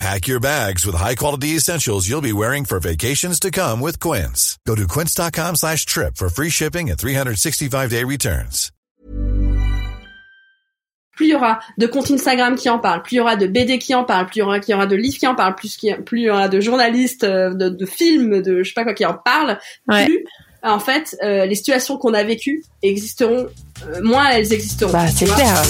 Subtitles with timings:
[0.00, 4.58] Pack your bags with high-quality essentials you'll be wearing for vacations to come with Quince.
[4.66, 8.70] Go to quince.com slash trip for free shipping and 365-day returns.
[11.16, 13.46] Plus il y aura de comptes Instagram qui en parlent, plus il y aura de
[13.46, 15.36] BD qui en parlent, plus il y aura, qu'il y aura de livres qui en
[15.36, 18.82] parlent, plus, il y aura de journalistes, euh, de, de films, de je sais pas
[18.82, 20.06] quoi qui en parlent, Ouais.
[20.06, 20.24] plus
[20.64, 23.46] en fait euh, les situations qu'on a vécues existeront,
[23.86, 24.90] euh, moins elles existeront.
[24.92, 25.36] Bah, c'est vois.
[25.36, 25.62] clair.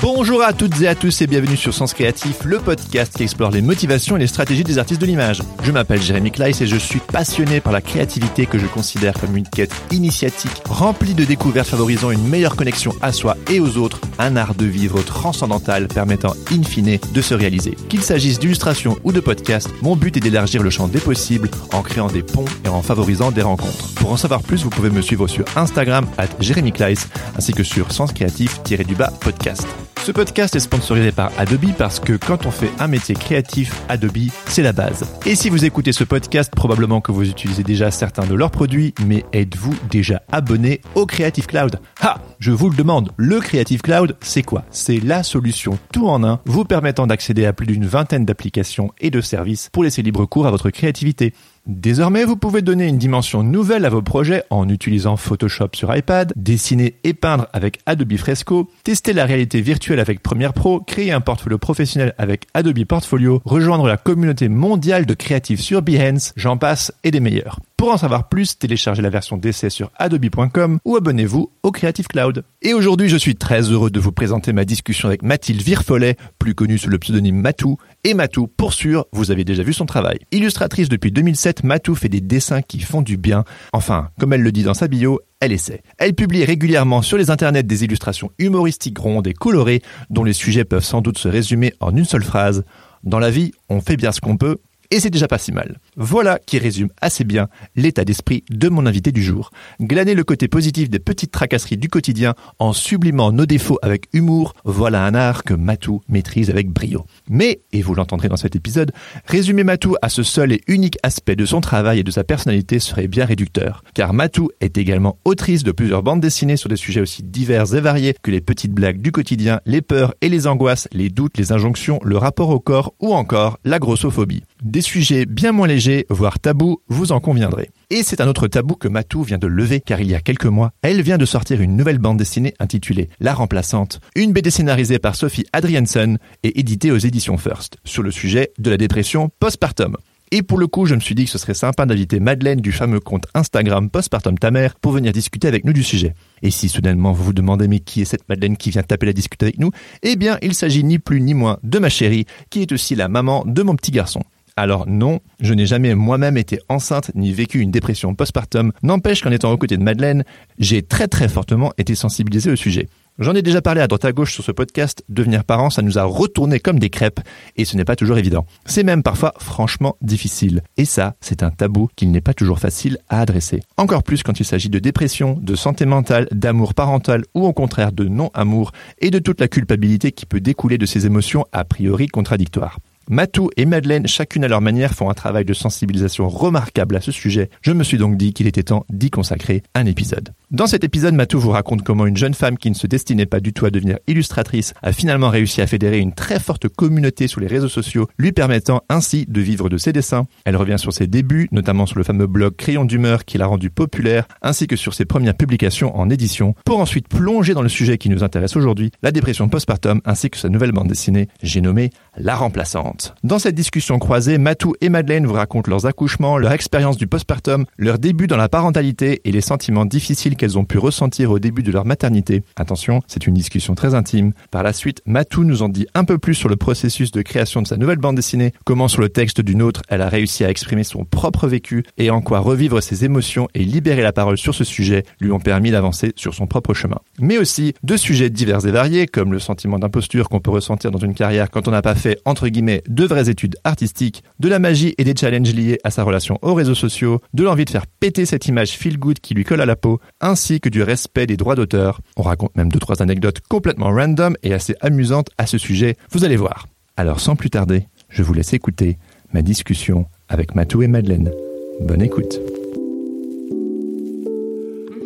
[0.00, 0.09] Boom.
[0.22, 3.50] Bonjour à toutes et à tous et bienvenue sur Sens Créatif, le podcast qui explore
[3.50, 5.42] les motivations et les stratégies des artistes de l'image.
[5.62, 9.34] Je m'appelle Jérémy Kleiss et je suis passionné par la créativité que je considère comme
[9.34, 13.98] une quête initiatique remplie de découvertes favorisant une meilleure connexion à soi et aux autres,
[14.18, 17.78] un art de vivre transcendantal permettant in fine de se réaliser.
[17.88, 21.80] Qu'il s'agisse d'illustration ou de podcast, mon but est d'élargir le champ des possibles en
[21.80, 23.94] créant des ponts et en favorisant des rencontres.
[23.94, 27.64] Pour en savoir plus, vous pouvez me suivre sur Instagram at Jérémy Kleiss ainsi que
[27.64, 29.66] sur Sens Créatif-du-bas podcast.
[30.10, 34.26] Ce podcast est sponsorisé par Adobe parce que quand on fait un métier créatif, Adobe,
[34.46, 35.08] c'est la base.
[35.24, 38.92] Et si vous écoutez ce podcast, probablement que vous utilisez déjà certains de leurs produits,
[39.06, 41.78] mais êtes-vous déjà abonné au Creative Cloud?
[42.00, 44.64] Ha Je vous le demande, le Creative Cloud, c'est quoi?
[44.72, 49.12] C'est la solution tout en un vous permettant d'accéder à plus d'une vingtaine d'applications et
[49.12, 51.34] de services pour laisser libre cours à votre créativité.
[51.70, 56.32] Désormais, vous pouvez donner une dimension nouvelle à vos projets en utilisant Photoshop sur iPad,
[56.34, 61.20] dessiner et peindre avec Adobe Fresco, tester la réalité virtuelle avec Premiere Pro, créer un
[61.20, 66.92] portfolio professionnel avec Adobe Portfolio, rejoindre la communauté mondiale de créatifs sur Behance, j'en passe
[67.04, 67.60] et des meilleurs.
[67.80, 72.44] Pour en savoir plus, téléchargez la version d'essai sur adobe.com ou abonnez-vous au Creative Cloud.
[72.60, 76.54] Et aujourd'hui, je suis très heureux de vous présenter ma discussion avec Mathilde Virfollet, plus
[76.54, 77.78] connue sous le pseudonyme Matou.
[78.04, 80.18] Et Matou, pour sûr, vous avez déjà vu son travail.
[80.30, 83.44] Illustratrice depuis 2007, Matou fait des dessins qui font du bien.
[83.72, 85.82] Enfin, comme elle le dit dans sa bio, elle essaie.
[85.96, 90.66] Elle publie régulièrement sur les internets des illustrations humoristiques rondes et colorées, dont les sujets
[90.66, 92.62] peuvent sans doute se résumer en une seule phrase.
[93.04, 94.58] Dans la vie, on fait bien ce qu'on peut,
[94.90, 95.78] et c'est déjà pas si mal.
[95.96, 99.50] Voilà qui résume assez bien l'état d'esprit de mon invité du jour.
[99.80, 104.54] Glaner le côté positif des petites tracasseries du quotidien en sublimant nos défauts avec humour,
[104.64, 107.04] voilà un art que Matou maîtrise avec brio.
[107.28, 108.92] Mais, et vous l'entendrez dans cet épisode,
[109.26, 112.78] résumer Matou à ce seul et unique aspect de son travail et de sa personnalité
[112.78, 113.84] serait bien réducteur.
[113.94, 117.80] Car Matou est également autrice de plusieurs bandes dessinées sur des sujets aussi divers et
[117.80, 121.52] variés que les petites blagues du quotidien, les peurs et les angoisses, les doutes, les
[121.52, 124.42] injonctions, le rapport au corps ou encore la grossophobie.
[124.80, 127.70] Sujets bien moins légers, voire tabous, vous en conviendrez.
[127.90, 130.46] Et c'est un autre tabou que Matou vient de lever car il y a quelques
[130.46, 134.98] mois, elle vient de sortir une nouvelle bande dessinée intitulée La Remplaçante, une BD scénarisée
[134.98, 139.96] par Sophie Adrianson et éditée aux éditions First, sur le sujet de la dépression postpartum.
[140.32, 142.70] Et pour le coup, je me suis dit que ce serait sympa d'inviter Madeleine du
[142.70, 146.14] fameux compte Instagram Postpartum ta mère pour venir discuter avec nous du sujet.
[146.42, 149.12] Et si soudainement vous vous demandez mais qui est cette Madeleine qui vient taper la
[149.12, 152.62] discuter avec nous, eh bien il s'agit ni plus ni moins de ma chérie, qui
[152.62, 154.22] est aussi la maman de mon petit garçon.
[154.60, 158.72] Alors non, je n'ai jamais moi-même été enceinte ni vécu une dépression postpartum.
[158.82, 160.22] N'empêche qu'en étant aux côtés de Madeleine,
[160.58, 162.90] j'ai très très fortement été sensibilisé au sujet.
[163.18, 165.96] J'en ai déjà parlé à droite à gauche sur ce podcast, devenir parent, ça nous
[165.96, 167.20] a retourné comme des crêpes,
[167.56, 168.44] et ce n'est pas toujours évident.
[168.66, 170.60] C'est même parfois franchement difficile.
[170.76, 173.60] Et ça, c'est un tabou qu'il n'est pas toujours facile à adresser.
[173.78, 177.92] Encore plus quand il s'agit de dépression, de santé mentale, d'amour parental, ou au contraire
[177.92, 182.08] de non-amour, et de toute la culpabilité qui peut découler de ces émotions a priori
[182.08, 182.78] contradictoires.
[183.08, 187.12] Matou et Madeleine, chacune à leur manière, font un travail de sensibilisation remarquable à ce
[187.12, 187.50] sujet.
[187.62, 190.32] Je me suis donc dit qu'il était temps d'y consacrer un épisode.
[190.50, 193.38] Dans cet épisode, Matou vous raconte comment une jeune femme qui ne se destinait pas
[193.38, 197.40] du tout à devenir illustratrice a finalement réussi à fédérer une très forte communauté sur
[197.40, 200.26] les réseaux sociaux, lui permettant ainsi de vivre de ses dessins.
[200.44, 203.70] Elle revient sur ses débuts, notamment sur le fameux blog Crayon d'humeur qui l'a rendu
[203.70, 207.96] populaire, ainsi que sur ses premières publications en édition, pour ensuite plonger dans le sujet
[207.96, 211.90] qui nous intéresse aujourd'hui, la dépression postpartum, ainsi que sa nouvelle bande dessinée, j'ai nommé
[212.16, 213.14] La Remplaçante.
[213.22, 217.66] Dans cette discussion croisée, Matou et Madeleine vous racontent leurs accouchements, leur expérience du postpartum,
[217.78, 221.62] leur début dans la parentalité et les sentiments difficiles qu'elles ont pu ressentir au début
[221.62, 222.42] de leur maternité.
[222.56, 224.32] Attention, c'est une discussion très intime.
[224.50, 227.60] Par la suite, Matou nous en dit un peu plus sur le processus de création
[227.60, 230.48] de sa nouvelle bande dessinée, comment sur le texte d'une autre, elle a réussi à
[230.48, 234.54] exprimer son propre vécu et en quoi revivre ses émotions et libérer la parole sur
[234.54, 237.00] ce sujet lui ont permis d'avancer sur son propre chemin.
[237.18, 240.98] Mais aussi de sujets divers et variés, comme le sentiment d'imposture qu'on peut ressentir dans
[240.98, 244.58] une carrière quand on n'a pas fait, entre guillemets, de vraies études artistiques, de la
[244.58, 247.86] magie et des challenges liés à sa relation aux réseaux sociaux, de l'envie de faire
[247.86, 250.00] péter cette image feel good qui lui colle à la peau,
[250.30, 252.00] ainsi que du respect des droits d'auteur.
[252.16, 256.24] On raconte même deux trois anecdotes complètement random et assez amusantes à ce sujet, vous
[256.24, 256.66] allez voir.
[256.96, 258.98] Alors sans plus tarder, je vous laisse écouter
[259.32, 261.32] ma discussion avec Matou et Madeleine.
[261.80, 262.40] Bonne écoute.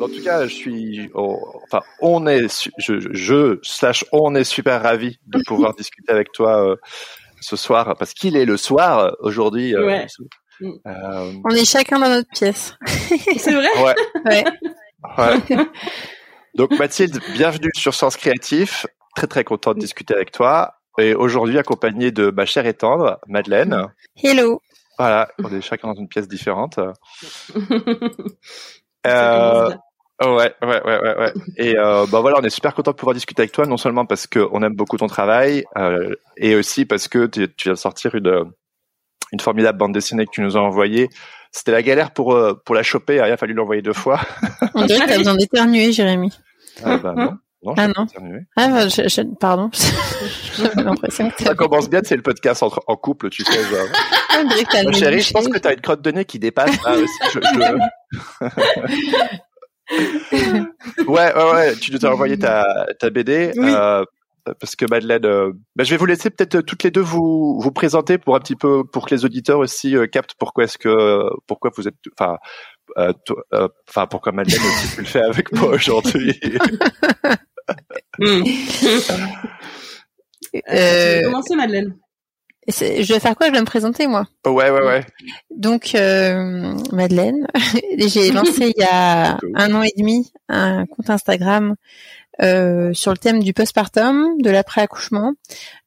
[0.00, 5.19] En tout cas, je suis, enfin, on est, je, je, slash, on est super ravi
[5.27, 6.77] de pouvoir discuter avec toi euh,
[7.41, 9.75] ce soir parce qu'il est le soir aujourd'hui.
[9.75, 10.06] Euh, ouais.
[10.87, 12.77] Euh, on est chacun dans notre pièce.
[13.38, 13.69] C'est vrai.
[13.82, 13.94] Ouais.
[14.27, 14.44] ouais.
[15.19, 15.41] Ouais.
[16.55, 18.87] Donc Mathilde, bienvenue sur Sens Créatif.
[19.17, 20.75] Très très content de discuter avec toi.
[20.99, 23.89] Et aujourd'hui accompagné de ma chère et tendre, Madeleine.
[24.23, 24.61] Hello.
[24.99, 26.79] Voilà, on est chacun dans une pièce différente.
[29.06, 29.71] euh,
[30.23, 31.33] Ouais, ouais, ouais, ouais, ouais.
[31.56, 34.06] Et euh, bah voilà, on est super content de pouvoir discuter avec toi, non seulement
[34.06, 37.79] parce qu'on aime beaucoup ton travail, euh, et aussi parce que tu, tu viens de
[37.79, 38.53] sortir une
[39.33, 41.11] une formidable bande dessinée que tu nous as envoyée.
[41.56, 44.19] C'était la galère pour euh, pour la choper, il a fallu l'envoyer deux fois.
[44.75, 46.33] On dirait que t'as besoin d'éternuer, Jérémy.
[46.85, 47.39] Ah bah non.
[47.62, 48.06] Non, ah non.
[48.56, 49.71] Ah, bah, je, je, pardon.
[50.59, 53.62] J'avais l'impression que ça commence bien, c'est le podcast entre, en couple, tu sais.
[53.62, 53.87] Genre.
[54.85, 56.77] Mon chérie, je pense que t'as une crotte de nez qui dépasse.
[56.85, 57.39] Ah, aussi, je,
[59.91, 61.05] je...
[61.06, 61.75] ouais, ouais, ouais.
[61.77, 63.53] Tu nous as envoyé ta, ta BD.
[63.56, 63.71] Oui.
[63.71, 64.05] Euh,
[64.61, 67.73] parce que Madeleine, euh, bah, je vais vous laisser peut-être toutes les deux vous vous
[67.73, 71.23] présenter pour un petit peu pour que les auditeurs aussi euh, captent pourquoi est-ce que
[71.46, 72.38] pourquoi vous êtes enfin
[72.99, 73.12] euh,
[73.88, 76.38] enfin pourquoi Madeleine aussi tu le fais avec moi aujourd'hui?
[78.19, 78.43] mm.
[80.70, 81.96] euh, commencer Madeleine?
[82.67, 83.49] Je vais faire quoi?
[83.49, 84.26] Je vais me présenter moi.
[84.46, 85.06] Ouais, ouais, ouais.
[85.50, 87.46] Donc, euh, Madeleine,
[87.99, 91.75] j'ai lancé il y a un an et demi un compte Instagram
[92.42, 95.34] euh, sur le thème du postpartum, de l'après-accouchement,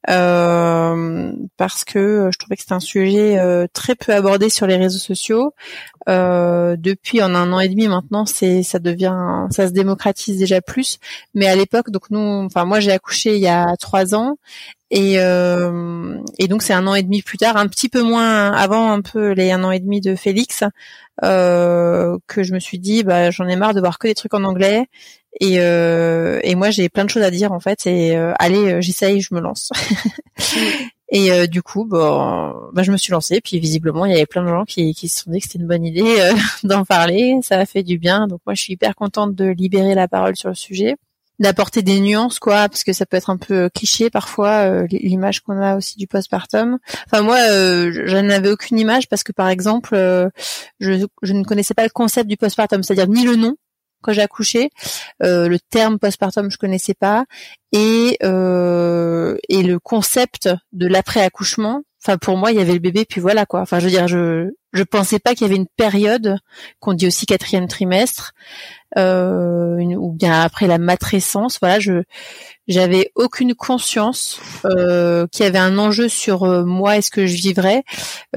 [0.08, 4.76] euh, parce que je trouvais que c'était un sujet euh, très peu abordé sur les
[4.76, 5.54] réseaux sociaux.
[6.08, 10.62] Euh, depuis en un an et demi maintenant, c'est ça devient, ça se démocratise déjà
[10.62, 10.98] plus.
[11.34, 14.36] Mais à l'époque, donc nous, enfin moi j'ai accouché il y a trois ans
[14.90, 18.52] et, euh, et donc c'est un an et demi plus tard, un petit peu moins
[18.52, 20.64] avant un peu les un an et demi de Félix,
[21.24, 24.32] euh, que je me suis dit bah j'en ai marre de voir que des trucs
[24.34, 24.86] en anglais
[25.40, 28.80] et, euh, et moi j'ai plein de choses à dire en fait et euh, allez
[28.82, 29.70] j'essaye je me lance.
[31.10, 34.26] Et euh, du coup bon bah, je me suis lancée puis visiblement il y avait
[34.26, 36.34] plein de gens qui, qui se sont dit que c'était une bonne idée euh,
[36.64, 37.38] d'en parler.
[37.42, 38.26] Ça a fait du bien.
[38.26, 40.96] Donc moi je suis hyper contente de libérer la parole sur le sujet
[41.38, 45.40] d'apporter des nuances quoi parce que ça peut être un peu cliché parfois euh, l'image
[45.40, 46.78] qu'on a aussi du postpartum.
[47.06, 50.28] Enfin moi euh, je n'avais aucune image parce que par exemple euh,
[50.80, 53.56] je, je ne connaissais pas le concept du postpartum c'est-à-dire ni le nom
[54.02, 54.70] quand j'ai accouché.
[55.22, 57.24] Euh, le terme postpartum, je connaissais pas,
[57.72, 61.82] et euh, et le concept de l'après accouchement.
[62.04, 63.60] Enfin, pour moi, il y avait le bébé, puis voilà quoi.
[63.60, 66.38] Enfin, je veux dire, je je pensais pas qu'il y avait une période
[66.78, 68.32] qu'on dit aussi quatrième trimestre,
[68.96, 71.58] une, ou bien après la matrescence.
[71.60, 72.02] Voilà, je
[72.68, 77.26] j'avais aucune conscience euh, qu'il y avait un enjeu sur euh, moi et ce que
[77.26, 77.82] je vivrais.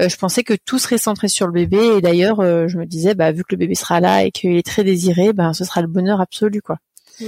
[0.00, 2.86] Euh, je pensais que tout serait centré sur le bébé et d'ailleurs euh, je me
[2.86, 5.64] disais bah vu que le bébé sera là et qu'il est très désiré, ben ce
[5.64, 6.78] sera le bonheur absolu quoi.
[7.20, 7.26] Mm.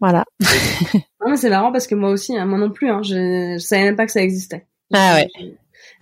[0.00, 0.24] Voilà.
[1.20, 3.84] ah, c'est marrant parce que moi aussi, hein, moi non plus, hein, je, je savais
[3.84, 4.66] même pas que ça existait.
[4.92, 5.28] Ah ouais.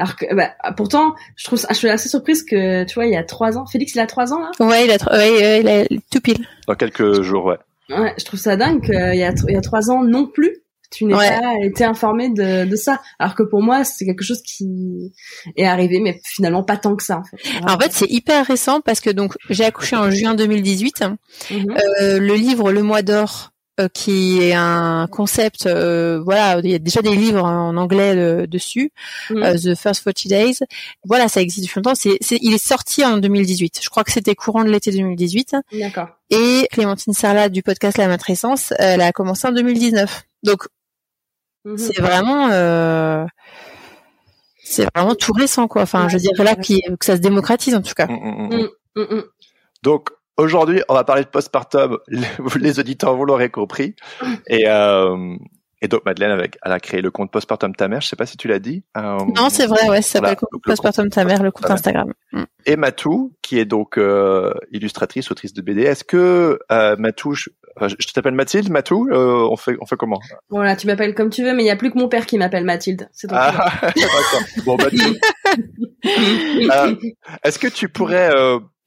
[0.00, 3.16] Alors que, bah, pourtant, je trouve, je suis assez surprise que, tu vois, il y
[3.16, 4.50] a trois ans, Félix, il a trois ans là?
[4.58, 6.46] Ouais, il a, ouais, il a tout pile.
[6.66, 7.58] Dans quelques jours, ouais.
[7.90, 10.56] Ouais, je trouve ça dingue qu'il y a, il y a trois ans non plus,
[10.90, 11.28] tu n'es Ouais.
[11.40, 13.00] pas été informé de, de ça.
[13.18, 15.12] Alors que pour moi, c'est quelque chose qui
[15.56, 17.36] est arrivé, mais finalement pas tant que ça, en fait.
[17.68, 21.04] En fait, c'est hyper récent parce que donc j'ai accouché en juin 2018.
[21.50, 21.66] Mhm.
[22.00, 26.74] Euh, le livre Le Mois d'or, euh, qui est un concept, euh, voilà, il y
[26.74, 28.92] a déjà des livres en anglais euh, dessus,
[29.30, 29.42] Mhm.
[29.42, 30.58] euh, The First 40 Days.
[31.04, 31.94] Voilà, ça existe depuis longtemps.
[31.94, 33.80] C'est, c'est, il est sorti en 2018.
[33.82, 35.56] Je crois que c'était courant de l'été 2018.
[35.72, 36.08] D'accord.
[36.30, 40.22] Et Clémentine Sarlat du podcast La Matrescence, elle a commencé en 2019.
[40.42, 40.66] Donc
[41.64, 41.76] Mhm.
[41.76, 43.26] c'est vraiment euh,
[44.64, 47.82] c'est vraiment tout récent quoi enfin Ouais, je dirais là que ça se démocratise en
[47.82, 48.68] tout cas Mm, mm, mm.
[48.96, 49.22] Mm, mm.
[49.82, 50.08] Donc
[50.40, 51.98] aujourd'hui, on va parler de postpartum.
[52.60, 53.94] Les, auditeurs vous l'aurez compris.
[54.48, 55.36] Et euh,
[55.82, 58.02] et donc Madeleine avec, elle a créé le compte Postpartum ta mère.
[58.02, 58.84] Je sais pas si tu l'as dit.
[58.98, 62.12] Euh, non, c'est vrai, ouais, ça s'appelle Postpartum ta mère, le compte Instagram.
[62.32, 62.42] Mm.
[62.66, 65.82] Et Matou, qui est donc euh, illustratrice, autrice de BD.
[65.82, 67.48] Est-ce que euh, Matou, je,
[67.80, 70.20] je t'appelle Mathilde, Matou, euh, on fait, on fait comment?
[70.50, 72.36] Voilà, tu m'appelles comme tu veux, mais il y a plus que mon père qui
[72.36, 73.08] m'appelle Mathilde.
[73.12, 74.42] C'est ah, d'accord.
[74.66, 75.18] Bon, Mathilde.
[76.04, 76.94] Euh,
[77.42, 78.30] est-ce que tu pourrais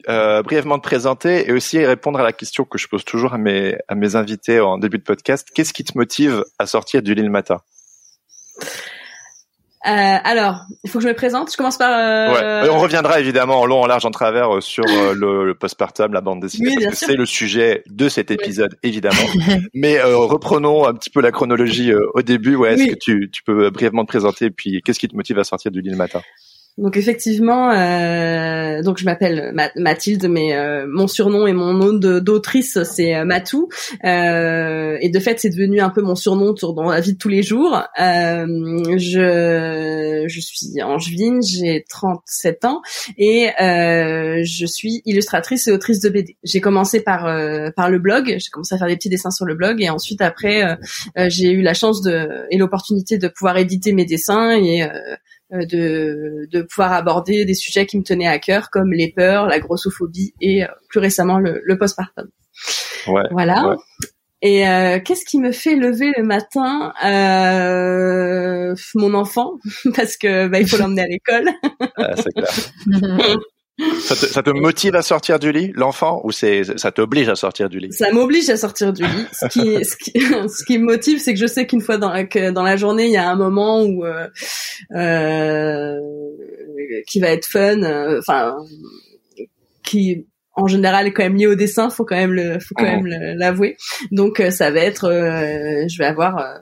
[0.09, 3.37] euh, brièvement te présenter et aussi répondre à la question que je pose toujours à
[3.37, 5.49] mes, à mes invités en début de podcast.
[5.53, 7.61] Qu'est-ce qui te motive à sortir du lit le matin
[9.85, 11.51] euh, alors, il faut que je me présente.
[11.51, 11.91] Je commence par.
[11.91, 12.63] Euh...
[12.63, 12.69] Ouais.
[12.69, 16.21] On reviendra évidemment en long, en large, en travers euh, sur le, le postpartum, la
[16.21, 19.27] bande dessinée, oui, parce que c'est le sujet de cet épisode, évidemment.
[19.73, 22.55] Mais reprenons un petit peu la chronologie au début.
[22.55, 25.43] Ouais, est-ce que tu, tu peux brièvement te présenter, puis qu'est-ce qui te motive à
[25.43, 26.21] sortir du lit le matin
[26.79, 32.81] donc effectivement, euh, donc je m'appelle Mathilde, mais euh, mon surnom et mon nom d'autrice
[32.81, 33.69] c'est euh, Matou,
[34.03, 37.43] et de fait c'est devenu un peu mon surnom dans la vie de tous les
[37.43, 37.83] jours.
[37.99, 39.15] Je
[40.27, 42.81] je suis angevine, j'ai 37 ans
[43.19, 46.37] et je suis illustratrice et autrice de BD.
[46.43, 47.25] J'ai commencé par
[47.75, 50.21] par le blog, j'ai commencé à faire des petits dessins sur le blog et ensuite
[50.21, 50.75] après
[51.27, 54.89] j'ai eu la chance de et l'opportunité de pouvoir éditer mes dessins et
[55.53, 59.59] de, de pouvoir aborder des sujets qui me tenaient à cœur, comme les peurs, la
[59.59, 62.27] grossophobie et euh, plus récemment le, le postpartum.
[63.07, 63.75] Ouais, voilà.
[64.41, 69.53] Et euh, qu'est-ce qui me fait lever le matin euh, Mon enfant,
[69.95, 71.49] parce que bah, il faut l'emmener à l'école.
[71.97, 73.37] ah, c'est clair.
[74.01, 77.35] Ça te, ça te, motive à sortir du lit, l'enfant, ou c'est ça t'oblige à
[77.35, 77.91] sortir du lit?
[77.91, 79.25] Ça m'oblige à sortir du lit.
[79.31, 82.11] Ce qui, ce qui, ce qui me motive, c'est que je sais qu'une fois dans
[82.11, 84.27] la, que dans la journée, il y a un moment où euh,
[84.95, 85.99] euh,
[87.07, 88.55] qui va être fun, euh, enfin
[89.83, 90.25] qui
[90.55, 93.07] en général est quand même lié au dessin, faut quand même le, faut quand mmh.
[93.07, 93.77] même l'avouer.
[94.11, 96.59] Donc euh, ça va être, euh, je vais avoir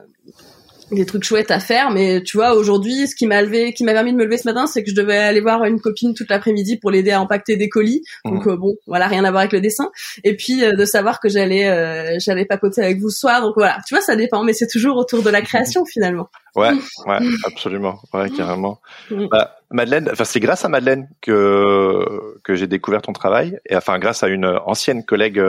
[0.92, 3.92] des trucs chouettes à faire mais tu vois aujourd'hui ce qui m'a levé qui m'a
[3.92, 6.30] permis de me lever ce matin c'est que je devais aller voir une copine toute
[6.30, 8.02] l'après-midi pour l'aider à empaqueter des colis.
[8.24, 8.50] Donc mmh.
[8.50, 9.90] euh, bon voilà rien à voir avec le dessin.
[10.24, 13.40] Et puis euh, de savoir que j'allais euh, j'allais papoter avec vous ce soir.
[13.42, 13.78] Donc voilà.
[13.86, 16.28] Tu vois ça dépend mais c'est toujours autour de la création finalement.
[16.54, 16.72] Ouais
[17.06, 17.98] ouais absolument.
[18.12, 18.80] Ouais carrément.
[19.10, 19.26] Mmh.
[19.30, 22.04] bah, Madeleine, enfin c'est grâce à Madeleine que
[22.44, 25.42] que j'ai découvert ton travail et enfin grâce à une ancienne collègue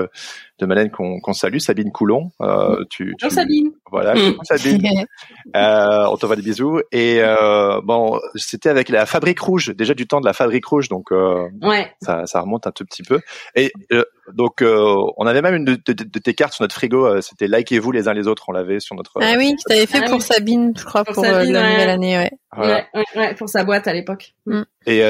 [0.64, 2.32] de Madeleine qu'on salue, Sabine Coulon.
[2.42, 3.72] Euh, tu, tu, Sabine.
[3.92, 5.06] Voilà, Sabine.
[5.56, 6.80] euh, on t'envoie des bisous.
[6.92, 10.90] Et euh, bon, c'était avec la Fabrique Rouge, déjà du temps de la Fabrique Rouge,
[10.90, 11.92] donc euh, ouais.
[12.02, 13.20] ça, ça remonte un tout petit peu.
[13.56, 16.76] Et euh, donc euh, on avait même une de, de, de, tes cartes sur notre
[16.76, 19.12] frigo, euh, c'était likez-vous les uns les autres, on l'avait sur notre.
[19.22, 21.90] Ah oui, tu t'avais fait ah pour Sabine, je crois, pour, pour Sabine, la nouvelle
[21.90, 22.32] année, ouais.
[22.58, 24.34] Ouais, ouais, pour sa boîte à l'époque.
[24.46, 24.62] Mm.
[24.86, 25.02] Et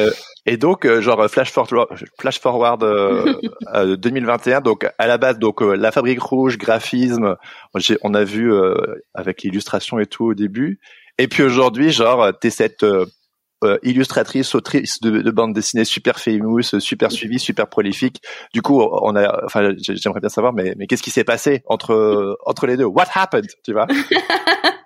[0.45, 1.87] et donc genre flash forward,
[2.19, 2.81] flash forward
[3.97, 7.37] 2021, donc à la base donc la Fabrique Rouge, graphisme,
[8.01, 8.53] on a vu
[9.13, 10.79] avec l'illustration et tout au début.
[11.17, 12.85] Et puis aujourd'hui, genre, t'es cette
[13.63, 18.21] euh, illustratrice, autrice de, de bande dessinée super famous, super suivie, super prolifique.
[18.53, 22.37] Du coup, on a, enfin, j'aimerais bien savoir, mais, mais qu'est-ce qui s'est passé entre
[22.45, 22.85] entre les deux?
[22.85, 23.49] What happened?
[23.63, 23.87] Tu vois?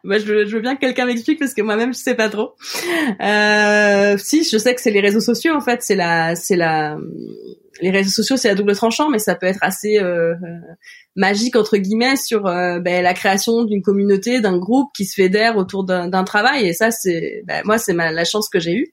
[0.07, 2.29] Bah, je, veux, je veux bien que quelqu'un m'explique parce que moi-même je sais pas
[2.29, 2.55] trop.
[3.19, 6.98] Euh, si, je sais que c'est les réseaux sociaux en fait, c'est la, c'est la,
[7.81, 10.34] les réseaux sociaux c'est à double tranchant, mais ça peut être assez euh,
[11.17, 15.57] magique entre guillemets sur euh, ben, la création d'une communauté, d'un groupe qui se fédère
[15.57, 16.67] autour d'un travail.
[16.67, 18.91] Et ça, c'est ben, moi, c'est la chance que j'ai eue.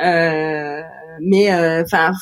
[0.00, 0.80] Euh,
[1.20, 2.12] mais euh, enfin.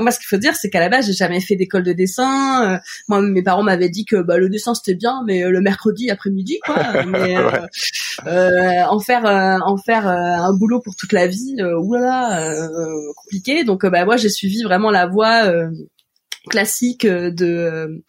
[0.00, 2.80] moi, ce qu'il faut dire, c'est qu'à la base, j'ai jamais fait d'école de dessin.
[3.08, 6.60] moi, mes parents m'avaient dit que bah, le dessin c'était bien, mais le mercredi après-midi,
[6.64, 6.76] quoi.
[7.06, 7.36] Mais
[8.84, 12.68] en faire, en faire un boulot pour toute la vie, oulala,
[13.16, 13.64] compliqué.
[13.64, 15.50] Donc, bah, moi, j'ai suivi vraiment la voie
[16.50, 18.02] classique de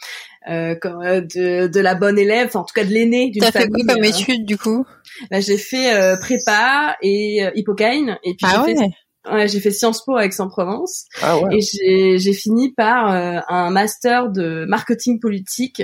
[0.49, 3.51] euh, euh, de, de la bonne élève, enfin, en tout cas de l'aîné d'une famille.
[3.51, 4.85] T'as fait quoi comme euh, étude du coup?
[5.31, 8.87] bah, J'ai fait euh, prépa et hippocaine et puis ah j'ai fait
[9.31, 11.55] Ouais, j'ai fait Sciences Po à Aix-en-Provence ah ouais.
[11.55, 15.81] et j'ai, j'ai fini par un master de marketing politique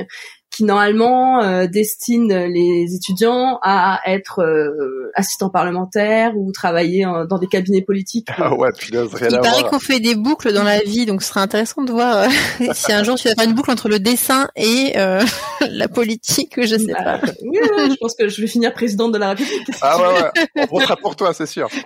[0.51, 7.47] qui normalement euh, destine les étudiants à être euh, assistants parlementaires ou travailler dans des
[7.47, 8.27] cabinets politiques.
[8.37, 11.21] Ah ouais, puis là, rien Il paraît qu'on fait des boucles dans la vie, donc
[11.21, 12.27] ce serait intéressant de voir euh,
[12.73, 15.23] si un jour tu vas faire une boucle entre le dessin et euh,
[15.69, 17.31] la politique, je sais bah, pas.
[17.41, 19.67] Oui, ouais, je pense que je vais finir présidente de la République.
[19.81, 21.69] Ah ouais, ouais, on votera pour toi, c'est sûr.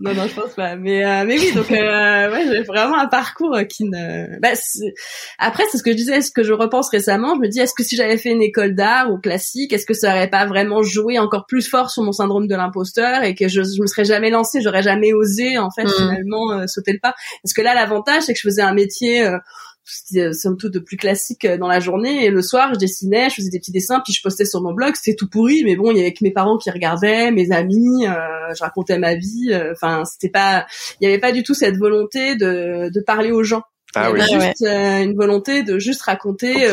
[0.00, 0.76] non, non, je pense pas.
[0.76, 4.40] Mais, euh, mais oui, donc euh, ouais, j'ai vraiment un parcours qui ne.
[4.40, 4.48] Bah,
[5.38, 7.34] après, c'est ce que je disais, ce que je repense récemment.
[7.34, 9.92] Je me dis, est-ce que si j'avais fait une école d'art ou classique, est-ce que
[9.92, 13.46] ça aurait pas vraiment joué encore plus fort sur mon syndrome de l'imposteur et que
[13.46, 15.90] je, je me serais jamais lancée, j'aurais jamais osé en fait mm.
[15.90, 17.14] finalement euh, sauter le pas?
[17.42, 19.28] Parce que là, l'avantage, c'est que je faisais un métier.
[19.90, 22.24] Euh, c'était somme toute de plus classique dans la journée.
[22.24, 24.72] Et le soir, je dessinais, je faisais des petits dessins, puis je postais sur mon
[24.72, 24.94] blog.
[24.94, 28.04] C'était tout pourri, mais bon, il y avait que mes parents qui regardaient, mes amis,
[28.04, 29.52] je racontais ma vie.
[29.72, 30.66] Enfin, c'était pas,
[31.00, 33.62] il y avait pas du tout cette volonté de, de parler aux gens.
[33.94, 36.68] Ah il y avait juste une volonté de juste raconter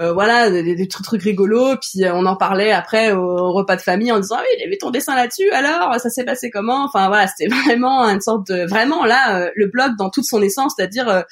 [0.00, 3.82] euh, voilà des, des, trucs, rigolos puis euh, on en parlait après au, repas de
[3.82, 6.84] famille en disant ah oui il avait ton dessin là-dessus alors ça s'est passé comment?
[6.84, 10.40] Enfin voilà c'était vraiment une sorte de vraiment là euh, le blog dans toute son
[10.42, 11.24] essence c'est-à-dire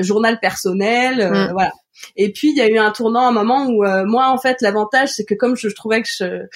[0.00, 1.52] journal personnel mm.
[1.52, 1.72] voilà
[2.16, 5.10] et puis il y a eu un tournant un moment où moi en fait l'avantage
[5.10, 6.46] c'est que comme je, je trouvais que je,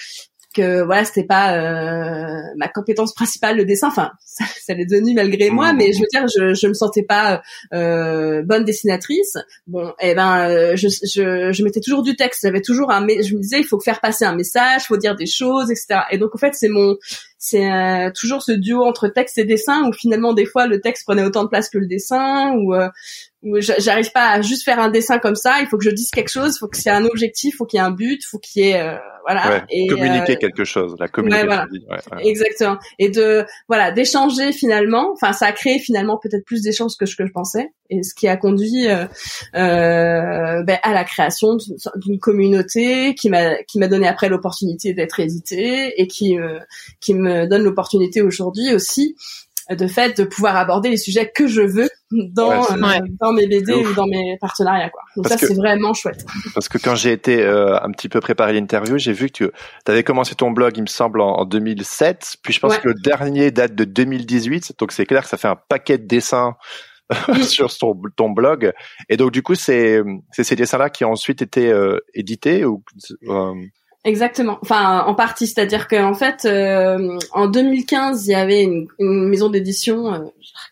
[0.53, 3.87] que voilà c'était pas euh, ma compétence principale le dessin.
[3.87, 7.03] Enfin ça, ça l'est devenu malgré moi mais je veux dire je je me sentais
[7.03, 7.41] pas
[7.73, 9.37] euh, bonne dessinatrice.
[9.67, 12.41] Bon et eh ben euh, je je, je mettais toujours du texte.
[12.43, 15.25] J'avais toujours un je me disais il faut faire passer un message faut dire des
[15.25, 16.95] choses etc et donc en fait c'est mon
[17.45, 21.03] c'est euh, toujours ce duo entre texte et dessin où finalement des fois le texte
[21.03, 22.87] prenait autant de place que le dessin ou euh,
[23.59, 25.57] j'arrive pas à juste faire un dessin comme ça.
[25.59, 27.65] Il faut que je dise quelque chose il faut que c'est un objectif il faut
[27.65, 28.95] qu'il y ait un but il faut qu'il y ait euh,
[29.27, 29.65] voilà.
[29.69, 32.23] Et communiquer quelque chose la communication ouais, voilà.
[32.23, 32.77] exactement.
[32.97, 37.17] Et de voilà d'échanger finalement enfin ça a créé finalement peut-être plus d'échanges que ce
[37.17, 39.05] que je pensais et ce qui a conduit euh,
[39.53, 41.57] ben, à la création
[41.97, 46.37] d'une communauté qui m'a qui m'a donné après l'opportunité d'être édité et qui
[47.01, 49.15] qui me donne l'opportunité aujourd'hui aussi
[49.69, 53.73] de fait de pouvoir aborder les sujets que je veux dans euh, dans mes BD
[53.73, 55.01] ou dans mes partenariats quoi.
[55.15, 56.25] Donc ça c'est vraiment chouette.
[56.53, 59.45] Parce que quand j'ai été euh, un petit peu préparé l'interview, j'ai vu que
[59.85, 62.93] tu avais commencé ton blog, il me semble en, 2007, puis je pense que le
[62.93, 66.55] dernier date de 2018, donc c'est clair que ça fait un paquet de dessins
[67.43, 68.73] sur ton, ton blog.
[69.09, 72.65] Et donc du coup c'est c'est ces dessins là qui ont ensuite été euh, édités
[72.65, 72.83] ou
[74.05, 74.59] Exactement.
[74.61, 79.47] Enfin, en partie, c'est-à-dire qu'en fait, euh, en 2015, il y avait une, une maison
[79.47, 80.19] d'édition, euh,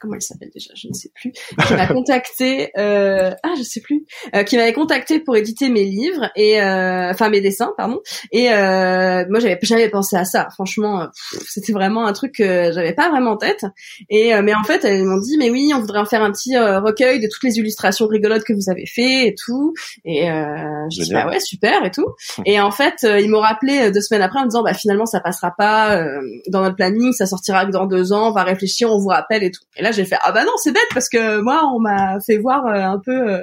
[0.01, 3.79] comment elle s'appelle déjà, je ne sais plus, qui m'a contacté, euh, ah, je sais
[3.79, 8.01] plus, euh, qui m'avait contacté pour éditer mes livres et, enfin mes dessins, pardon.
[8.33, 10.49] Et moi, j'avais jamais pensé à ça.
[10.51, 11.07] Franchement,
[11.47, 13.65] c'était vraiment un truc que j'avais pas vraiment en tête.
[14.09, 16.57] Et mais en fait, elles m'ont dit, mais oui, on voudrait en faire un petit
[16.57, 19.73] recueil de toutes les illustrations rigolotes que vous avez fait et tout.
[20.03, 22.07] Et je dis, bah ouais, super et tout.
[22.45, 25.05] Et en fait ils m'ont rappelé euh, deux semaines après en me disant bah finalement
[25.05, 28.43] ça passera pas euh, dans notre planning, ça sortira que dans deux ans, on va
[28.43, 29.63] réfléchir, on vous rappelle et tout.
[29.77, 32.37] Et là j'ai fait ah bah non c'est bête parce que moi on m'a fait
[32.37, 33.41] voir euh, un peu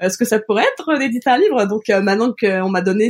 [0.00, 1.64] ce que ça pourrait être d'éditer un livre.
[1.66, 3.08] Donc maintenant qu'on m'a donné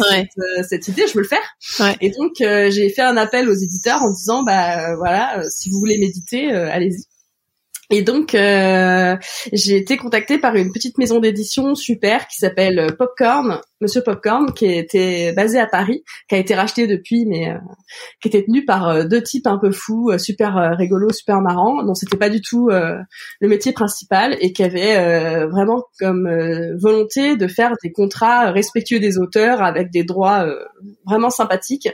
[0.68, 1.96] cette, idée, je veux le faire.
[2.00, 5.98] Et donc j'ai fait un appel aux éditeurs en disant bah voilà si vous voulez
[5.98, 7.04] méditer, allez-y.
[7.90, 9.16] Et donc, euh,
[9.52, 14.66] j'ai été contactée par une petite maison d'édition super qui s'appelle Popcorn, Monsieur Popcorn, qui
[14.66, 17.58] était basé à Paris, qui a été racheté depuis, mais euh,
[18.20, 21.94] qui était tenu par euh, deux types un peu fous, super rigolos, super marrants, dont
[21.94, 26.28] c'était pas du tout le métier principal et qui avait vraiment comme
[26.80, 30.46] volonté de faire des contrats respectueux des auteurs avec des droits
[31.04, 31.88] vraiment sympathiques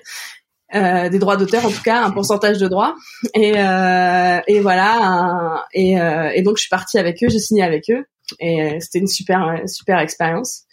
[0.74, 2.94] euh, des droits d'auteur en tout cas, un pourcentage de droits.
[3.34, 5.66] Et, euh, et voilà.
[5.72, 8.04] et, euh, et, donc je suis partie avec eux, j'ai signé avec eux,
[8.40, 10.64] et c'était une super super expérience.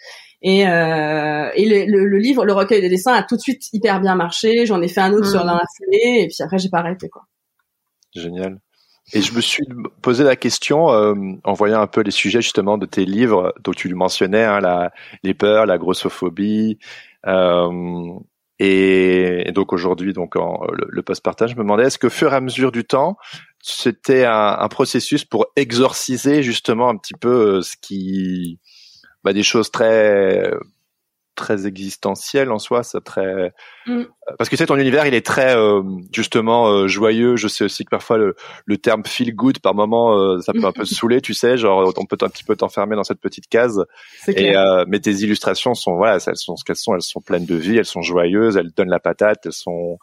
[0.42, 4.16] Et, et le, le, livre, le recueil des dessins a tout de suite hyper bien
[4.16, 4.66] marché.
[4.66, 7.24] J'en ai fait un autre sur la et puis après j'ai pas arrêté quoi.
[8.16, 8.60] Génial.
[9.12, 9.66] Et je me suis
[10.02, 13.94] posé la question en voyant un peu les sujets justement de tes livres, dont tu
[13.94, 16.78] mentionnais hein, la, les peurs, la grossophobie,
[17.26, 18.20] euh,
[18.60, 22.42] et, donc aujourd'hui, donc en, le, post-partage, je me demandais est-ce que fur et à
[22.42, 23.18] mesure du temps,
[23.62, 28.60] c'était un, un, processus pour exorciser justement un petit peu euh, ce qui,
[29.24, 30.52] bah, des choses très
[31.40, 33.54] très existentiel en soi, c'est très
[33.88, 34.04] mm.
[34.38, 35.82] parce que c'est ton univers, il est très euh,
[36.14, 37.38] justement euh, joyeux.
[37.38, 40.66] Je sais aussi que parfois le, le terme feel good par moment euh, ça peut
[40.66, 43.48] un peu saouler, tu sais, genre on peut un petit peu t'enfermer dans cette petite
[43.48, 43.86] case.
[44.28, 44.54] Et
[44.88, 47.78] mais tes illustrations sont voilà, elles sont ce qu'elles sont, elles sont pleines de vie,
[47.78, 49.98] elles sont joyeuses, elles donnent la patate, elles sont.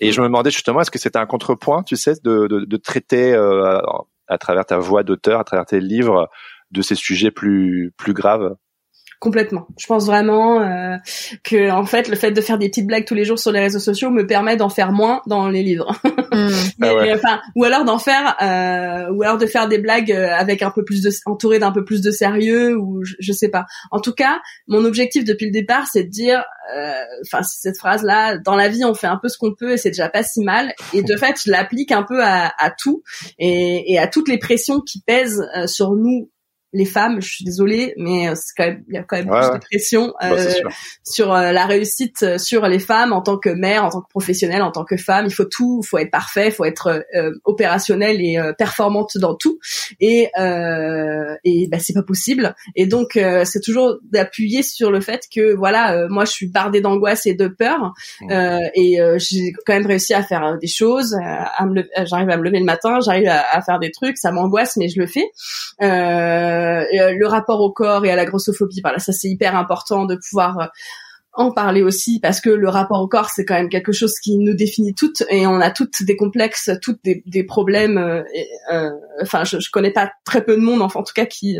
[0.00, 2.76] Et je me demandais justement est-ce que c'était un contrepoint, tu sais, de, de, de
[2.76, 3.34] traiter
[4.28, 6.28] à travers ta voix d'auteur, à travers tes livres,
[6.70, 8.54] de ces sujets plus plus graves?
[9.22, 9.68] Complètement.
[9.78, 10.96] Je pense vraiment euh,
[11.44, 13.60] que en fait le fait de faire des petites blagues tous les jours sur les
[13.60, 15.96] réseaux sociaux me permet d'en faire moins dans les livres.
[16.32, 16.48] Hmm.
[16.80, 20.62] Ah enfin, ou alors d'en faire, euh, ou alors de faire des blagues euh, avec
[20.62, 23.66] un peu plus de, entouré d'un peu plus de sérieux, ou je, sais pas.
[23.90, 26.42] En tout cas, mon objectif depuis le départ, c'est de dire,
[26.74, 26.92] euh,
[27.26, 29.76] enfin cette phrase là, dans la vie on fait un peu ce qu'on peut et
[29.76, 30.72] c'est déjà pas si mal.
[30.94, 33.02] Et de fait, je l'applique un peu à, à tout
[33.38, 36.30] et, et, à toutes les pressions qui pèsent sur nous
[36.72, 37.20] les femmes.
[37.20, 39.58] Je suis désolée, mais euh, c'est quand même il y a quand même plus de
[39.58, 40.54] pression bah, euh,
[41.04, 44.08] sur euh, la réussite euh, sur les femmes en tant que mère, en tant que
[44.08, 45.26] professionnelle, en tant que femme.
[45.26, 47.04] Il faut tout, il faut être parfait, il faut être
[47.44, 49.58] opérationnelle et performante dans tout.
[50.00, 50.30] Et
[51.44, 52.54] et bah, c'est pas possible.
[52.76, 57.26] Et donc c'est toujours d'appuyer sur le fait que voilà, moi je suis bardée d'angoisse
[57.26, 58.58] et de peur, mmh.
[58.74, 61.16] et j'ai quand même réussi à faire des choses.
[61.22, 64.32] À me j'arrive à me lever le matin, j'arrive à, à, faire des trucs, ça
[64.32, 65.30] m'angoisse, mais je le fais.
[65.82, 70.04] Euh, euh, le rapport au corps et à la grossophobie, voilà, ça c'est hyper important
[70.04, 70.66] de pouvoir euh,
[71.34, 74.36] en parler aussi parce que le rapport au corps c'est quand même quelque chose qui
[74.36, 77.96] nous définit toutes et on a toutes des complexes, toutes des, problèmes.
[77.96, 78.90] Euh,
[79.22, 81.56] enfin, je, je connais pas très peu de monde, enfin en tout cas qui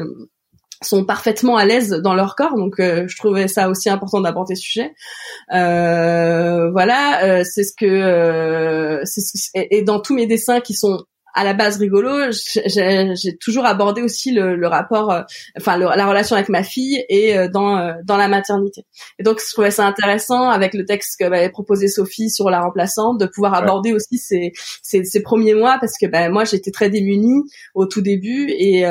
[0.82, 4.62] sont parfaitement à l'aise dans leur corps, donc je trouvais ça aussi important d'aborder ce
[4.62, 4.92] sujet.
[5.48, 9.00] voilà, c'est ce que
[9.54, 14.32] et dans tous mes dessins qui sont à la base rigolo, j'ai toujours abordé aussi
[14.32, 15.22] le, le rapport, euh,
[15.58, 18.84] enfin la relation avec ma fille et euh, dans euh, dans la maternité.
[19.18, 22.60] Et donc je trouvais ça intéressant avec le texte que m'avait proposé Sophie sur la
[22.60, 26.70] remplaçante de pouvoir aborder aussi ces, ces, ces premiers mois parce que ben moi j'étais
[26.70, 27.42] très démunie
[27.74, 28.82] au tout début et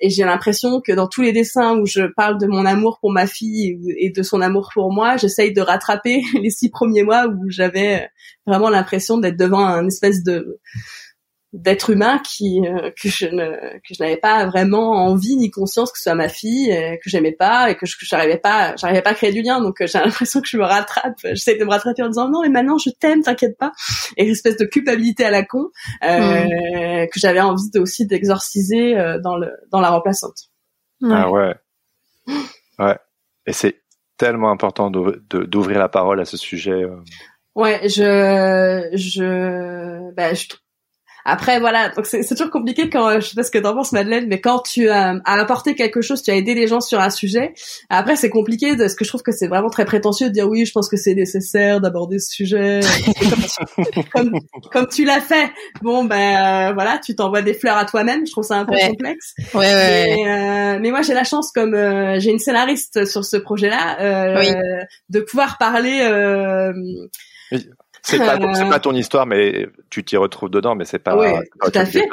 [0.00, 3.12] et j'ai l'impression que dans tous les dessins où je parle de mon amour pour
[3.12, 7.26] ma fille et de son amour pour moi, j'essaye de rattraper les six premiers mois
[7.26, 8.08] où j'avais
[8.46, 10.58] vraiment l'impression d'être devant un espèce de
[11.52, 15.90] d'être humain qui euh, que je ne que je n'avais pas vraiment envie ni conscience
[15.90, 16.68] que ce soit ma fille
[17.02, 19.60] que j'aimais pas et que je j'arrivais pas j'arrivais pas à créer du lien.
[19.60, 21.18] Donc euh, j'ai l'impression que je me rattrape.
[21.24, 23.72] J'essaie de me rattraper en disant non mais maintenant je t'aime t'inquiète pas.
[24.16, 25.70] Et une espèce de culpabilité à la con
[26.04, 30.50] euh, que j'avais envie de, aussi d'exorciser euh, dans le dans la remplaçante.
[31.02, 31.54] Ah ouais.
[32.78, 32.96] Ouais.
[33.46, 33.82] Et c'est
[34.16, 36.82] tellement important d'ouvrir la parole à ce sujet
[37.54, 40.46] ouais je je bah, je
[41.24, 43.92] après voilà, donc c'est toujours compliqué quand euh, je sais pas ce que t'en penses
[43.92, 47.00] Madeleine, mais quand tu euh, as apporté quelque chose, tu as aidé les gens sur
[47.00, 47.52] un sujet.
[47.88, 50.48] Après c'est compliqué de ce que je trouve que c'est vraiment très prétentieux de dire
[50.48, 52.80] oui, je pense que c'est nécessaire d'aborder ce sujet
[54.12, 54.32] comme,
[54.72, 55.50] comme, tu l'as fait.
[55.82, 58.26] Bon ben euh, voilà, tu t'envoies des fleurs à toi-même.
[58.26, 59.34] Je trouve ça un peu complexe.
[59.54, 61.74] Ouais, ouais, mais, mais, moi j'ai la chance comme
[62.18, 64.48] j'ai une scénariste sur ce projet-là oui.
[65.08, 66.00] de pouvoir parler.
[68.02, 71.16] C'est pas, c'est pas ton histoire, mais tu t'y retrouves dedans, mais c'est pas.
[71.16, 71.28] Oui,
[71.62, 72.08] tout à fait.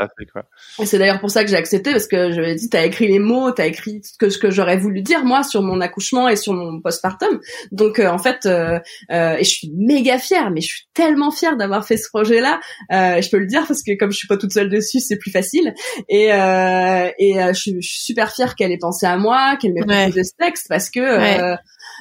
[0.80, 2.86] Et c'est d'ailleurs pour ça que j'ai accepté, parce que je lui ai dit, t'as
[2.86, 5.82] écrit les mots, t'as écrit ce que, ce que j'aurais voulu dire moi sur mon
[5.82, 7.40] accouchement et sur mon postpartum.
[7.72, 8.80] Donc euh, en fait, euh,
[9.12, 12.60] euh, et je suis méga fière, mais je suis tellement fière d'avoir fait ce projet-là.
[12.92, 15.18] Euh, je peux le dire parce que comme je suis pas toute seule dessus, c'est
[15.18, 15.74] plus facile.
[16.10, 19.74] Et euh, et je suis, je, suis, super fière qu'elle ait pensé à moi, qu'elle
[19.74, 21.56] m'ait proposé ce texte, parce que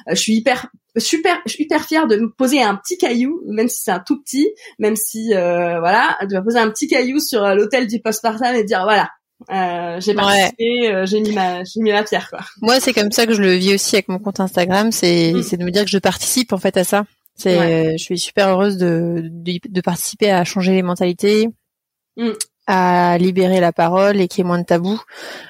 [0.09, 0.67] je suis hyper
[0.99, 4.49] super, hyper fière de me poser un petit caillou, même si c'est un tout petit,
[4.79, 8.55] même si euh, voilà, de me poser un petit caillou sur euh, l'hôtel du postpartum
[8.55, 9.09] et dire voilà,
[9.51, 12.39] euh, j'ai participé, euh, j'ai mis ma, j'ai mis ma pierre quoi.
[12.61, 15.43] Moi, c'est comme ça que je le vis aussi avec mon compte Instagram, c'est, mm.
[15.43, 17.05] c'est de me dire que je participe en fait à ça.
[17.35, 21.47] C'est, je suis super heureuse de, de, de participer à changer les mentalités.
[22.15, 22.31] Mm
[22.67, 25.01] à libérer la parole et qu'il y ait moins de tabous.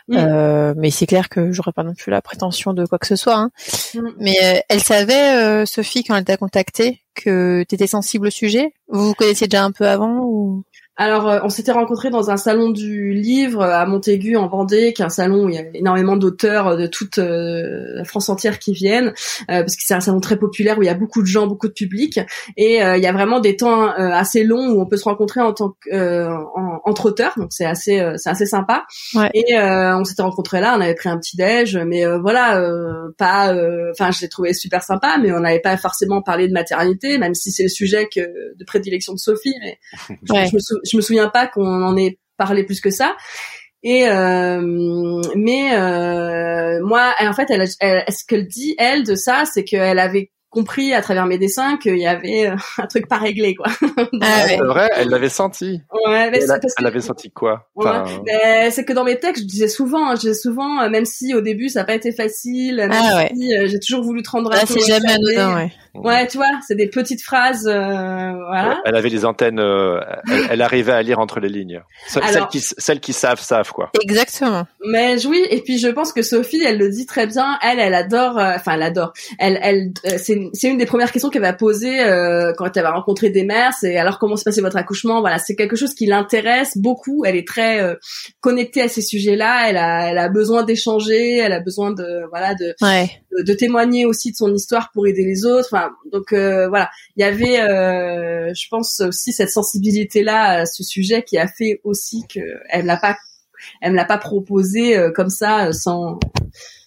[0.08, 0.16] Mm.
[0.18, 3.16] Euh, mais c'est clair que j'aurais pas non plus la prétention de quoi que ce
[3.16, 3.36] soit.
[3.36, 3.52] Hein.
[3.96, 4.10] Mm.
[4.20, 8.30] Mais euh, elle savait, euh, Sophie, quand elle t'a contacté, que tu étais sensible au
[8.30, 8.74] sujet?
[8.88, 10.64] Vous vous connaissiez déjà un peu avant ou?
[10.98, 15.04] Alors, euh, on s'était rencontrés dans un salon du livre à Montaigu en Vendée, qui
[15.04, 18.58] est un salon où il y a énormément d'auteurs de toute euh, la France entière
[18.58, 21.22] qui viennent, euh, parce que c'est un salon très populaire où il y a beaucoup
[21.22, 22.20] de gens, beaucoup de public,
[22.56, 25.54] et il y a vraiment des temps assez longs où on peut se rencontrer en
[25.54, 26.28] tant que
[26.86, 28.86] entre auteurs, donc c'est assez c'est assez sympa.
[29.34, 32.62] Et on s'était rencontrés là, on avait pris un petit déj, mais voilà,
[33.18, 33.54] pas,
[33.92, 37.36] enfin je l'ai trouvé super sympa, mais on n'avait pas forcément parlé de maternité, même
[37.36, 39.80] si c'est le sujet que, de prédilection de Sophie, mais
[40.24, 43.16] je, me je me souviens pas qu'on en ait parlé plus que ça.
[43.84, 44.62] Et euh,
[45.36, 50.00] mais euh, moi, en fait, elle, elle, ce qu'elle dit elle de ça, c'est qu'elle
[50.00, 53.68] avait compris à travers mes dessins qu'il y avait euh, un truc pas réglé quoi.
[54.22, 55.82] ah, c'est vrai, elle l'avait senti.
[55.94, 57.70] Ouais, mais elle, elle avait senti quoi?
[57.76, 58.06] Enfin...
[58.72, 61.42] C'est que dans mes textes, je disais souvent, hein, je disais souvent, même si au
[61.42, 64.66] début ça n'a pas été facile, ah, si j'ai toujours voulu te rendre un peu.
[64.66, 65.72] c'est jamais anodin, ouais.
[66.04, 68.80] Ouais, tu vois, c'est des petites phrases, voilà.
[68.86, 69.60] Elle avait des antennes,
[70.50, 71.82] elle, arrivait à lire entre les lignes.
[72.08, 73.92] celles qui, celles qui savent, savent quoi.
[74.02, 74.66] Exactement.
[74.86, 77.58] Mais oui, et puis je pense que Sophie, elle le dit très bien.
[77.62, 79.14] Elle, elle adore, enfin, elle adore.
[79.40, 82.92] Elle, elle, c'est c'est une des premières questions qu'elle va poser euh, quand elle va
[82.92, 83.74] rencontrer des mères.
[83.80, 85.22] C'est alors comment se passait votre accouchement?
[85.22, 87.24] Voilà, c'est quelque chose qui l'intéresse beaucoup.
[87.26, 87.96] Elle est très euh,
[88.42, 89.70] connectée à ces sujets-là.
[89.70, 91.38] Elle a, elle a besoin d'échanger.
[91.38, 92.76] Elle a besoin de, voilà, de,
[93.44, 95.70] de, témoigner aussi de son histoire pour aider les autres.
[95.72, 101.24] Enfin, donc euh, voilà, il y avait, je pense aussi cette sensibilité-là à ce sujet
[101.24, 103.18] qui a fait aussi qu'elle n'a pas
[103.82, 106.20] elle me l'a pas proposé comme ça sans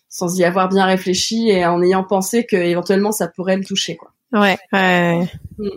[0.08, 3.96] sans y avoir bien réfléchi et en ayant pensé que éventuellement ça pourrait me toucher
[3.96, 4.12] quoi.
[4.32, 4.58] Ouais.
[4.72, 5.28] ouais.
[5.58, 5.68] Mm.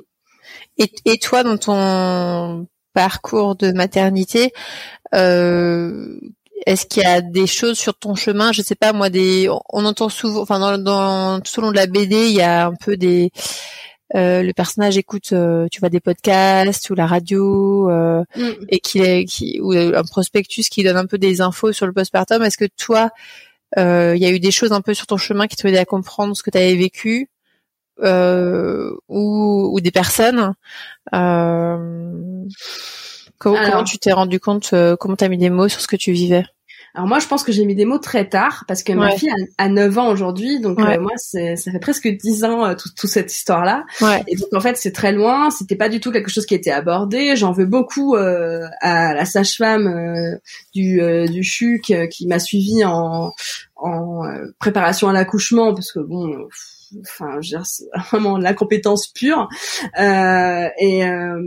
[0.78, 4.54] Et, et toi dans ton parcours de maternité,
[5.14, 6.20] euh,
[6.66, 8.52] est-ce qu'il y a des choses sur ton chemin?
[8.52, 11.76] Je sais pas moi des on entend souvent enfin dans, dans tout au long de
[11.76, 13.32] la BD, il y a un peu des
[14.16, 18.52] euh, le personnage écoute euh, tu vois des podcasts ou la radio euh, mm.
[18.70, 21.94] et qu'il est qui ou un prospectus qui donne un peu des infos sur le
[21.94, 23.10] postpartum est-ce que toi
[23.76, 25.86] il y a eu des choses un peu sur ton chemin qui t'ont aidé à
[25.86, 27.28] comprendre ce que tu avais vécu
[28.00, 28.06] ou,
[29.10, 30.54] ou des personnes
[33.44, 36.12] comment, tu t'es rendu compte comment tu as mis des mots sur ce que tu
[36.12, 36.46] vivais?
[36.96, 39.32] Alors moi, je pense que j'ai mis des mots très tard parce que ma fille
[39.58, 43.34] a, 9 ans aujourd'hui, donc euh, moi, ça fait presque 10 ans euh, toute cette
[43.34, 43.84] histoire-là.
[44.28, 45.50] Et donc en fait, c'est très loin.
[45.50, 47.36] C'était pas du tout quelque chose qui était abordé.
[47.36, 50.40] J'en veux beaucoup euh, à la sage-femme
[50.76, 51.02] du
[51.32, 53.32] du CHUC qui m'a suivi en
[53.76, 54.22] en
[54.60, 56.48] préparation à l'accouchement parce que bon
[57.02, 59.50] enfin c'est vraiment la compétence pure.
[60.00, 61.42] Euh, et, euh,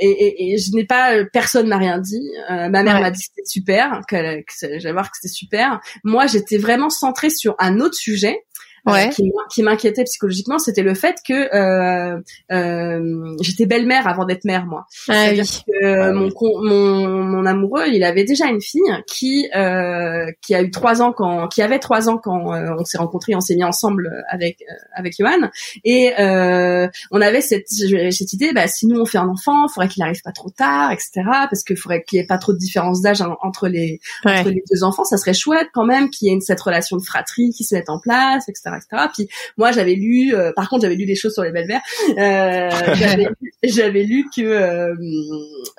[0.00, 2.30] et, et, et je n'ai pas personne m'a rien dit.
[2.50, 5.80] Euh, ma mère m'a dit c'était super que, que j'allais voir que c'était super.
[6.04, 8.44] Moi j'étais vraiment centrée sur un autre sujet
[8.88, 9.10] euh, ouais.
[9.50, 12.20] qui, m'inquiétait psychologiquement, c'était le fait que euh,
[12.52, 14.86] euh, j'étais belle-mère avant d'être mère, moi.
[15.08, 15.38] Ah, oui.
[15.38, 16.30] que ah mon,
[16.62, 21.12] mon, mon amoureux, il avait déjà une fille qui euh, qui a eu trois ans
[21.12, 24.62] quand, qui avait trois ans quand euh, on s'est rencontrés, on s'est mis ensemble avec
[24.62, 25.50] euh, avec Johan,
[25.84, 29.88] et on avait cette cette idée, bah si nous on fait un enfant, il faudrait
[29.88, 31.10] qu'il arrive pas trop tard, etc.
[31.24, 34.62] Parce qu'il faudrait qu'il y ait pas trop de différence d'âge entre les entre les
[34.70, 37.50] deux enfants, ça serait chouette quand même qu'il y ait une, cette relation de fratrie
[37.50, 38.77] qui se mette en place, etc.
[39.14, 41.80] Puis moi, j'avais lu, euh, par contre, j'avais lu des choses sur les belles-mères.
[42.16, 42.70] Euh,
[43.62, 44.94] j'avais lu que, euh,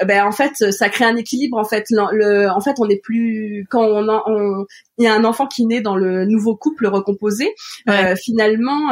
[0.05, 1.57] ben en fait, ça crée un équilibre.
[1.57, 4.65] En fait, le, en fait, on n'est plus quand on,
[4.97, 7.53] il y a un enfant qui naît dans le nouveau couple recomposé.
[8.17, 8.89] finalement,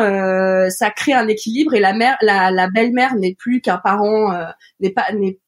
[0.70, 4.34] ça crée un équilibre et la mère, la, la belle-mère n'est plus qu'un parent,
[4.80, 5.40] n'est pas, n'est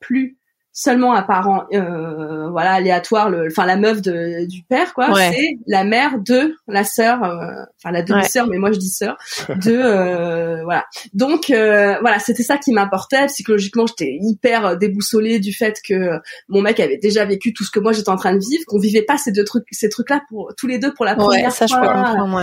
[0.00, 0.38] plus
[0.78, 5.58] seulement un parent euh, voilà aléatoire le enfin la meuf de, du père quoi c'est
[5.66, 9.16] la mère de la sœur euh, enfin la demi-sœur mais moi je dis sœur
[9.48, 15.52] de euh, voilà donc euh, voilà c'était ça qui m'importait psychologiquement j'étais hyper déboussolée du
[15.52, 18.40] fait que mon mec avait déjà vécu tout ce que moi j'étais en train de
[18.40, 21.04] vivre qu'on vivait pas ces deux trucs ces trucs là pour tous les deux pour
[21.04, 22.42] la première ça, fois je peux comprendre,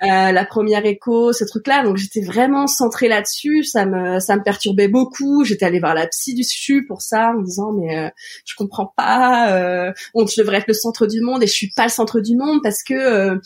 [0.00, 1.82] euh, la première écho, ce truc-là.
[1.82, 3.64] Donc j'étais vraiment centrée là-dessus.
[3.64, 5.44] Ça me ça me perturbait beaucoup.
[5.44, 8.08] J'étais allée voir la psy du CHU pour ça, en me disant mais euh,
[8.44, 9.52] je comprends pas.
[9.52, 12.36] Euh, on devrait être le centre du monde et je suis pas le centre du
[12.36, 13.38] monde parce que euh,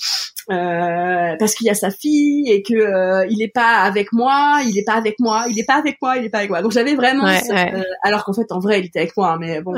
[1.23, 4.61] euh parce qu'il y a sa fille et que euh, il est pas avec moi,
[4.67, 6.63] il est pas avec moi, il est pas avec moi, il est pas avec moi.
[6.63, 7.25] Donc j'avais vraiment
[8.03, 9.75] alors qu'en fait en vrai il était avec moi, mais bon.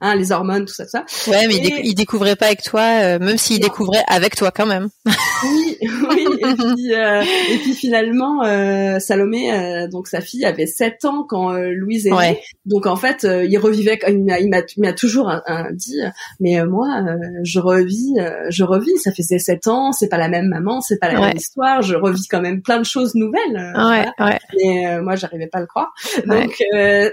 [0.00, 1.04] Hein, les hormones, tout ça, ça.
[1.28, 4.88] Ouais, mais il, découvrait pas avec toi, même s'il découvrait avec toi quand même.
[5.44, 5.78] Oui,
[6.10, 6.26] oui.
[6.38, 11.24] Et puis, euh, et puis finalement, euh, Salomé, euh, donc sa fille, avait 7 ans
[11.28, 12.40] quand euh, Louise est née.
[12.66, 13.98] Donc en fait, il revivait.
[14.08, 15.32] Il m'a, il m'a, toujours
[15.72, 16.00] dit,
[16.40, 17.04] mais moi,
[17.42, 18.14] je revis,
[18.48, 18.96] je revis.
[18.98, 21.82] Ça faisait 7 ans, c'est pas la même maman, c'est pas la même histoire.
[21.82, 23.54] Je revis quand même plein de choses nouvelles.
[23.54, 24.38] ouais, ouais.
[24.56, 25.92] Mais moi, j'arrivais pas à le croire.
[26.26, 26.62] Donc,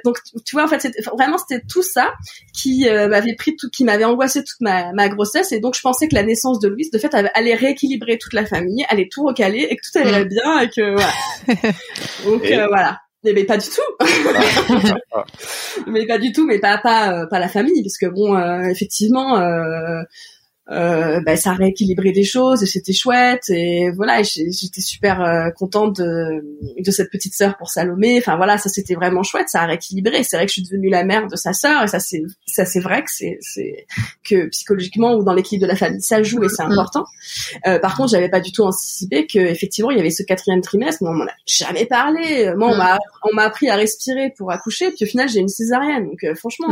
[0.04, 2.14] donc tu vois, en fait, vraiment, c'était tout ça
[2.54, 5.52] qui m'avait pris tout, qui m'avait angoissé toute ma, ma grossesse.
[5.52, 8.46] Et donc, je pensais que la naissance de Louise, de fait, allait rééquilibrer toute la
[8.46, 10.28] famille, est tout recalée et que tout allait mm.
[10.28, 11.14] bien et que voilà.
[12.26, 13.00] Donc euh, voilà.
[13.24, 14.06] Mais, pas du tout.
[15.88, 18.70] mais pas du tout, mais pas pas euh, pas la famille parce que bon euh,
[18.70, 20.04] effectivement euh,
[20.68, 23.50] bah, ça a rééquilibré des choses et c'était chouette.
[23.50, 26.44] Et voilà j'étais super euh, contente de,
[26.80, 28.18] de cette petite sœur pour Salomé.
[28.18, 29.50] Enfin voilà ça c'était vraiment chouette.
[29.50, 30.24] Ça a rééquilibré.
[30.24, 32.66] C'est vrai que je suis devenue la mère de sa sœur et ça c'est ça
[32.66, 33.86] c'est vrai que c'est c'est
[34.28, 37.06] que psychologiquement ou dans l'équilibre de la famille ça joue et c'est important.
[37.68, 40.62] Euh, par contre j'avais pas du tout anticipé que effectivement il y avait ce quatrième
[40.62, 42.54] trimestre on m'en a jamais parlé.
[42.58, 45.48] Moi on m'a on m'a appris à respirer pour accoucher puis au final j'ai une
[45.48, 46.06] césarienne.
[46.06, 46.68] Donc euh, franchement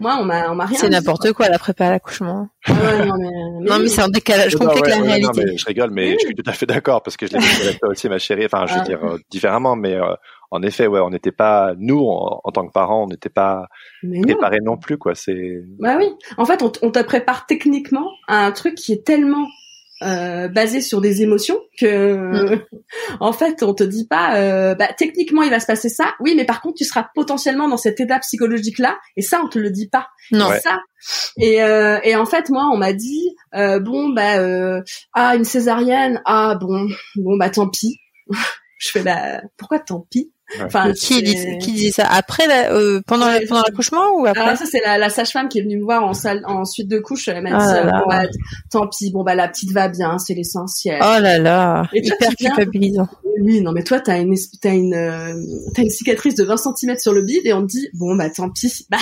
[0.00, 3.70] moi on m'a on m'a rien c'est n'importe quoi la prépa à l'accouchement non, mais,
[3.70, 5.22] non, mais c'est un décalage complet avec la réalité.
[5.22, 7.38] Non, mais je rigole, mais je suis tout à fait d'accord parce que je l'ai
[7.38, 8.46] vécu avec toi aussi, ma chérie.
[8.46, 8.84] Enfin, je veux ah.
[8.84, 10.14] dire euh, différemment, mais euh,
[10.50, 13.68] en effet, ouais, on n'était pas nous en, tant que parents, on n'était pas
[14.22, 14.76] préparés non.
[14.76, 15.14] plus, quoi.
[15.14, 15.62] C'est.
[15.78, 16.06] Bah oui.
[16.36, 19.46] En fait, on, on te prépare techniquement à un truc qui est tellement
[20.02, 22.62] euh, basé sur des émotions que mm.
[23.20, 26.14] en fait on te dit pas euh, bah, techniquement il va se passer ça.
[26.20, 29.48] Oui mais par contre tu seras potentiellement dans cet état psychologique là et ça on
[29.48, 30.08] te le dit pas.
[30.32, 30.50] Non.
[30.62, 30.80] Ça.
[31.38, 34.82] Et euh, et en fait moi on m'a dit euh, bon bah euh,
[35.14, 36.20] ah une césarienne.
[36.26, 37.98] Ah bon bon bah tant pis.
[38.78, 40.32] Je fais bah pourquoi tant pis?
[40.64, 42.06] Enfin, qui, disait, qui disait ça?
[42.08, 44.42] Après, euh, pendant Ouais, pendant l'accouchement ou après?
[44.42, 46.88] Alors ça c'est la, la sage-femme qui est venue me voir en salle en suite
[46.88, 47.26] de couche.
[47.28, 48.00] Elle m'a Ah dit là euh, là.
[48.00, 48.22] bon, bah,
[48.70, 51.00] tant pis, bon bah la petite va bien, c'est l'essentiel.
[51.02, 53.08] Oh là là, Et toi, hyper culpabilisant.
[53.42, 55.34] Oui, non mais toi t'as une t'as une euh,
[55.74, 58.30] t'as une cicatrice de 20 cm sur le bide et on te dit bon bah
[58.30, 58.98] tant pis, bah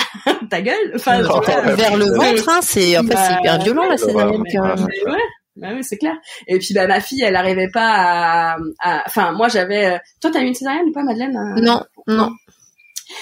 [0.49, 0.75] ta gueule.
[0.95, 1.75] Enfin, Oh, vois.
[1.75, 4.39] Vers le euh, ventre, hein, c'est en fait c'est Bah, hyper violent la ouais, ouais,
[4.51, 4.63] quand
[5.11, 5.17] ouais.
[5.57, 6.15] Bah oui, c'est clair.
[6.47, 9.85] Et puis bah ma fille, elle arrivait pas à, à- enfin moi j'avais.
[9.93, 11.61] euh, Toi t'as eu une césarienne ou pas, Madeleine euh?
[11.61, 12.29] Non, non.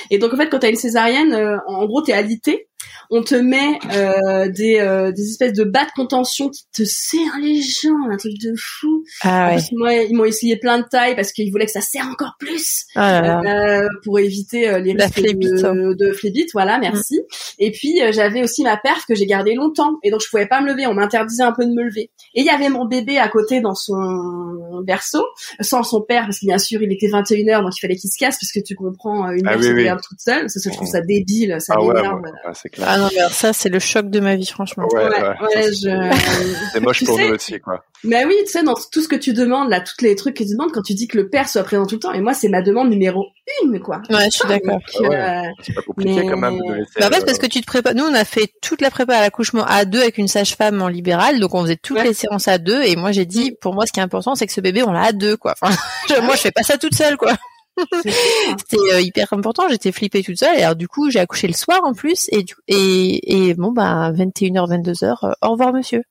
[0.10, 2.67] Et donc en fait, quand t'as une césarienne, euh, en gros, t'es alité.
[3.10, 7.39] On te met euh, des, euh, des espèces de bas de contention qui te serrent
[7.41, 9.04] les jambes, un truc de fou.
[9.22, 9.58] Ah ouais.
[9.58, 12.34] plus, moi, ils m'ont essayé plein de tailles parce qu'ils voulaient que ça serre encore
[12.39, 13.82] plus Oh là là.
[13.82, 15.76] euh, pour éviter euh, les La risques phlébite, hein.
[15.76, 16.50] de, de phlébite.
[16.54, 17.22] Voilà, merci.
[17.60, 20.48] Et puis euh, j'avais aussi ma perf que j'ai gardée longtemps et donc je pouvais
[20.48, 20.88] pas me lever.
[20.88, 22.10] On m'interdisait un peu de me lever.
[22.36, 25.24] Et il y avait mon bébé à côté dans son berceau,
[25.62, 28.10] sans son père parce que bien sûr il était 21 h donc il fallait qu'il
[28.12, 29.88] se casse parce que tu comprends euh, une Ah mère oui, se oui.
[30.08, 30.50] toute seule.
[30.50, 32.22] Ça, ça, je trouve ça débile, ça Ah ouais, m'énerve.
[32.22, 32.88] ouais, ouais, c'est clair.
[32.90, 34.88] Ah non, mais alors ça c'est le choc de ma vie franchement.
[34.94, 35.56] Ouais, Ouais, ouais.
[35.56, 36.70] ouais, je...
[36.74, 37.84] C'est moche Tu pour sais- nous aussi, quoi.
[38.06, 40.44] Mais oui, tu sais, dans tout ce que tu demandes, là, tous les trucs que
[40.44, 42.34] tu demandes, quand tu dis que le père soit présent tout le temps, et moi,
[42.34, 43.28] c'est ma demande numéro
[43.64, 44.02] une, quoi.
[44.10, 44.80] Ouais, je suis d'accord.
[45.02, 46.90] Euh, C'est pas compliqué Mais- quand même de laisser.
[47.00, 47.96] Bah en fait, euh, parce que tu te prépares.
[47.96, 50.90] Nous, on a fait toute la prépa à l'accouchement à deux avec une sage-femme en
[50.90, 52.04] libéral, donc on faisait toutes Ouais.
[52.04, 52.82] les séances à deux.
[52.84, 54.92] Et moi, j'ai dit, pour moi, ce qui est important, c'est que ce bébé, on
[54.92, 55.54] l'a à deux, quoi.
[55.62, 55.74] Enfin,
[56.10, 57.32] je- moi, je fais pas ça toute seule, quoi.
[58.04, 59.68] C'était euh, hyper important.
[59.70, 60.58] J'étais flippée toute seule.
[60.58, 62.28] Et alors, du coup, j'ai accouché le soir en plus.
[62.32, 66.04] Et du- et, et bon, bah, 21h, 22h, euh, au revoir, monsieur.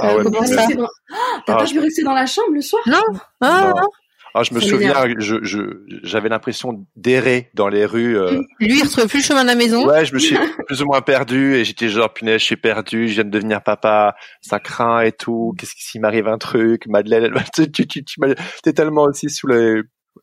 [0.00, 2.14] Ah ouais, Euh, comment t'as ça dans- Ah, T'as Ah, pas je- pu rester dans
[2.14, 2.82] la chambre le soir?
[2.86, 3.02] Non,
[3.40, 3.82] ah, Non.
[4.34, 5.14] Ah, je me Ça souviens, m'énerve.
[5.20, 5.58] je, je,
[6.04, 8.16] j'avais l'impression d'errer dans les rues.
[8.18, 9.86] euh, lui, il retrouvait plus le chemin de la maison.
[9.88, 10.36] Ouais, je me suis
[10.68, 13.62] plus ou moins perdu et j'étais genre punaise, je suis perdu, je viens de devenir
[13.62, 15.54] papa, ça craint et tout.
[15.58, 19.04] Qu'est-ce qui s'il m'arrive un truc Madeleine, elle- tu tu tu tu m'as- t'es tellement
[19.04, 19.80] aussi sous les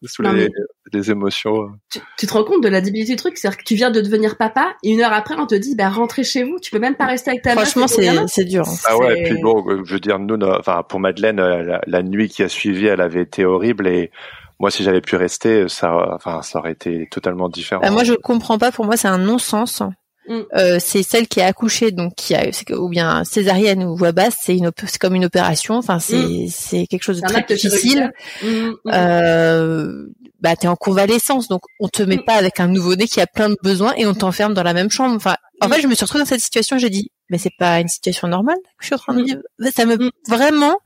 [0.08, 1.70] sous Non, les, émotions.
[1.91, 3.38] tu, tu te rends compte de la débilité du truc?
[3.38, 5.89] C'est-à-dire que tu viens de devenir papa, et une heure après, on te dit, bah,
[5.89, 8.68] rentrez chez vous, tu peux même pas rester avec ta Franchement, ton c'est dur.
[8.68, 8.76] hein.
[8.86, 11.82] Ah ouais, et puis bon, je veux dire, nous, no- enfin pour Madeleine, euh, la,
[11.86, 14.12] la nuit qui a suivi, elle avait été horrible et
[14.60, 17.82] moi, si j'avais pu rester, ça, enfin, ça aurait été totalement différent.
[17.82, 18.72] Bah, moi, je comprends pas.
[18.72, 19.82] Pour moi, c'est un non-sens.
[20.28, 20.40] Mm.
[20.56, 22.46] Euh, c'est celle qui a accouché, donc qui a,
[22.78, 25.76] ou bien césarienne ou voix basse, c'est une, c'est comme une opération.
[25.76, 28.12] Enfin, c'est, c'est quelque chose de très difficile.
[28.44, 28.74] Mm, mm.
[28.94, 30.06] Euh,
[30.42, 32.26] bah, t'es en convalescence, donc on te met Mm.
[32.26, 34.90] pas avec un nouveau-né qui a plein de besoins et on t'enferme dans la même
[34.92, 35.16] chambre.
[35.16, 35.72] Enfin, en Mm.
[35.74, 36.78] fait, je me suis retrouvée dans cette situation.
[36.78, 39.26] J'ai dit, mais c'est pas une situation normale que je suis en train de Mm.
[39.26, 39.42] vivre.
[39.76, 40.12] Ça me Mm.
[40.28, 40.78] vraiment,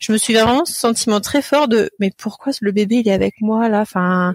[0.00, 3.12] je me suis vraiment ce sentiment très fort de, mais pourquoi le bébé il est
[3.12, 3.80] avec moi là?
[3.80, 4.32] Enfin,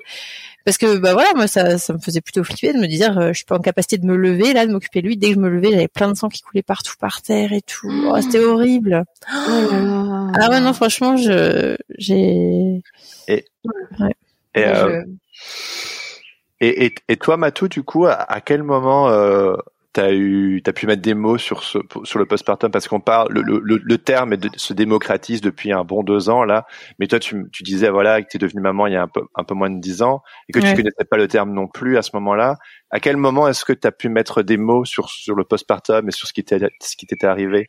[0.66, 3.28] parce que bah voilà, moi ça, ça me faisait plutôt flipper de me dire, euh,
[3.30, 5.16] je suis pas en capacité de me lever là, de m'occuper de lui.
[5.18, 7.62] Dès que je me levais, j'avais plein de sang qui coulait partout par terre et
[7.62, 7.92] tout.
[8.08, 9.06] Oh, c'était horrible.
[9.32, 10.30] Oh.
[10.38, 12.82] Ah ouais non, franchement, je, j'ai.
[13.28, 14.10] Et, Moi,
[14.58, 16.16] euh, je-
[16.62, 19.56] et, et, et toi, Matou, du coup, à, à quel moment euh,
[19.96, 23.30] t'as eu, t'as pu mettre des mots sur ce, sur le postpartum parce qu'on parle,
[23.32, 26.66] le, le, terme est de- se démocratise depuis un bon deux ans là.
[27.00, 29.22] Mais toi, tu, tu disais voilà que t'es devenue maman il y a un peu,
[29.36, 30.70] un peu moins de dix ans et que Ouais.
[30.70, 32.58] tu connaissais pas le terme non plus à ce moment-là.
[32.92, 36.12] À quel moment est-ce que t'as pu mettre des mots sur sur le postpartum et
[36.12, 37.68] sur ce qui t'est ce qui t'était arrivé?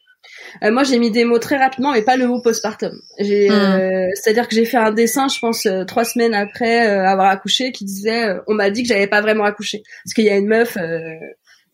[0.64, 2.90] Euh, moi, j'ai mis des mots très rapidement, mais pas le mot postpartum.
[3.20, 3.52] J'ai, Mm.
[3.52, 7.28] euh, c'est-à-dire que j'ai fait un dessin, je pense, euh, trois semaines après euh, avoir
[7.28, 10.28] accouché, qui disait, euh, on m'a dit que j'avais pas vraiment accouché, parce qu'il y
[10.30, 10.98] a une meuf, euh,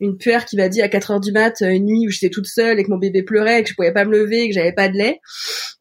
[0.03, 2.29] une puère qui m'a dit à 4 heures du mat, euh, une nuit où j'étais
[2.29, 4.49] toute seule et que mon bébé pleurait, et que je pouvais pas me lever, et
[4.49, 5.21] que j'avais pas de lait,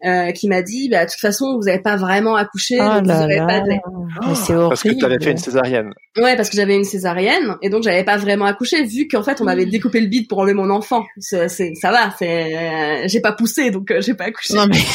[0.05, 3.01] euh, qui m'a dit, bah de toute façon, vous avez pas vraiment accouché, Oh donc
[3.03, 3.45] vous là aurez là.
[3.47, 3.79] pas de lait.
[4.27, 5.01] Mais c'est Parce que horrible.
[5.01, 5.89] t'avais fait une césarienne.
[6.17, 9.41] Ouais, parce que j'avais une césarienne et donc j'avais pas vraiment accouché vu qu'en fait
[9.41, 11.03] on m'avait découpé le bide pour enlever mon enfant.
[11.17, 14.53] C'est, c'est- ça va, c'est, euh, j'ai pas poussé donc euh, j'ai pas accouché.
[14.53, 14.77] Non mais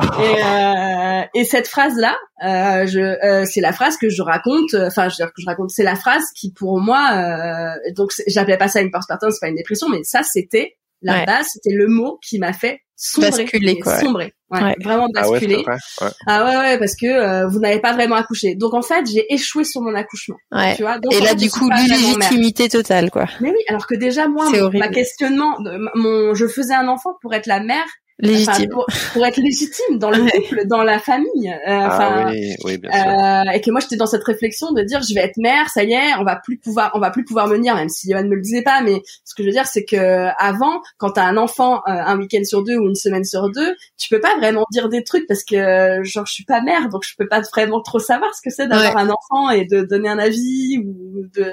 [0.00, 4.74] Et, euh, et cette phrase là, euh, je, euh, c'est la phrase que je raconte.
[4.74, 7.92] euh, Enfin, je veux dire que je raconte, c'est la phrase qui pour moi, euh,
[7.96, 11.26] donc j'appelais pas ça une postpartum, c'est pas une dépression, mais ça c'était la Ouais.
[11.26, 14.00] base, c'était le mot qui m'a fait sombrer, Basculer, quoi, ouais.
[14.00, 14.74] sombrer, Ouais, Ouais.
[14.84, 15.56] vraiment Ah ouais, basculer.
[15.56, 15.76] c'est vrai.
[16.02, 16.08] Ouais.
[16.26, 18.54] Ah ouais, ouais, parce que euh, vous n'avez pas vraiment accouché.
[18.56, 20.36] Donc en fait, j'ai échoué sur mon accouchement.
[20.52, 20.76] ouais.
[20.76, 20.98] Tu vois.
[20.98, 23.24] Donc, Et là fait, du coup l'illégitimité totale quoi.
[23.40, 25.56] Mais oui, alors que déjà moi, mon, ma questionnement,
[25.94, 27.86] mon, je faisais un enfant pour être la mère,
[28.22, 28.68] Légitime.
[28.70, 31.48] pour, pour être légitime dans le couple, dans la famille.
[31.48, 33.00] Euh, enfin, ah oui, oui, bien sûr.
[33.10, 35.84] euh, et que moi j'étais dans cette réflexion de dire je vais être mère, ça
[35.84, 38.28] y est, on va plus pouvoir, on va plus pouvoir me dire, même si Yoann
[38.28, 41.24] me le disait pas, mais ce que je veux dire c'est que avant, quand t'as
[41.24, 44.36] un enfant euh, un week-end sur deux ou une semaine sur deux, tu peux pas
[44.38, 47.28] vraiment dire des trucs parce que euh, genre je suis pas mère, donc je peux
[47.28, 50.78] pas vraiment trop savoir ce que c'est d'avoir un enfant et de donner un avis
[50.84, 51.52] ou de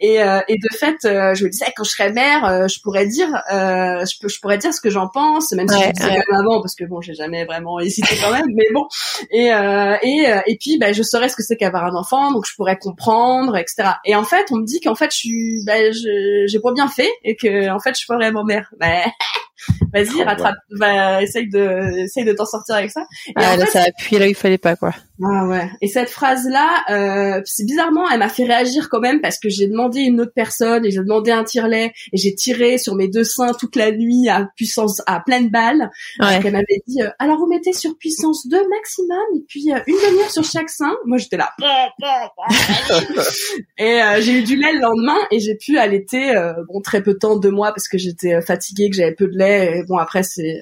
[0.00, 2.80] et, euh, et de fait, euh, je me disais quand je serais mère, euh, je
[2.80, 5.92] pourrais dire, euh, je, peux, je pourrais dire ce que j'en pense, même si Ouais.
[5.96, 8.86] je disais même avant parce que bon, j'ai jamais vraiment hésité quand même, mais bon.
[9.30, 12.32] Et euh, et euh, et puis bah, je saurais ce que c'est qu'avoir un enfant,
[12.32, 13.90] donc je pourrais comprendre, etc.
[14.04, 17.10] Et en fait, on me dit qu'en fait, je suis, bah, j'ai pas bien fait
[17.24, 18.72] et que en fait, je suis pas vraiment mère.
[18.78, 19.04] Bah,
[19.92, 23.02] vas-y, rattrape, va, essaye de, essaye de t'en sortir avec ça.
[23.28, 24.92] Et ah, là, ça a appuyé là où il fallait pas, quoi.
[25.22, 25.68] Ah ouais.
[25.80, 29.66] Et cette phrase-là, euh, c'est bizarrement, elle m'a fait réagir quand même parce que j'ai
[29.66, 33.24] demandé une autre personne et j'ai demandé un tire-lait et j'ai tiré sur mes deux
[33.24, 35.90] seins toute la nuit à puissance, à pleine balle.
[36.20, 36.40] Ouais.
[36.44, 39.96] Elle m'avait dit, euh, alors vous mettez sur puissance 2 maximum et puis euh, une
[39.96, 40.96] demi-heure sur chaque sein.
[41.04, 41.50] Moi, j'étais là.
[43.78, 46.32] et euh, j'ai eu du lait le lendemain et j'ai pu allaiter,
[46.68, 49.36] bon, très peu de temps, deux mois parce que j'étais fatiguée, que j'avais peu de
[49.36, 49.78] lait.
[49.78, 50.60] Et bon, après, c'est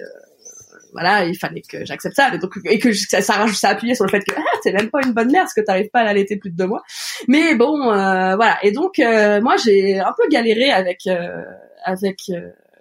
[0.98, 2.34] voilà, il fallait que j'accepte ça.
[2.34, 4.88] Et, donc, et que ça, ça, ça appuyait sur le fait que ah, c'est même
[4.88, 6.82] pas une bonne mère parce que t'arrives pas à l'allaiter plus de deux mois.
[7.28, 8.58] Mais bon, euh, voilà.
[8.62, 11.42] Et donc, euh, moi, j'ai un peu galéré avec euh,
[11.84, 12.18] avec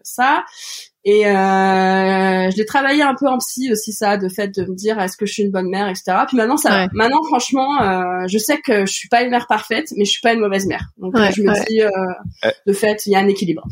[0.01, 0.45] ça.
[1.07, 1.31] Et euh,
[2.49, 5.15] je l'ai travaillé un peu en psy aussi ça, de fait de me dire est-ce
[5.17, 6.17] que je suis une bonne mère, etc.
[6.27, 9.93] Puis maintenant ça, maintenant franchement, euh, je sais que je suis pas une mère parfaite,
[9.95, 10.89] mais je suis pas une mauvaise mère.
[10.97, 13.67] Donc je me dis, euh, de fait, il y a un équilibre.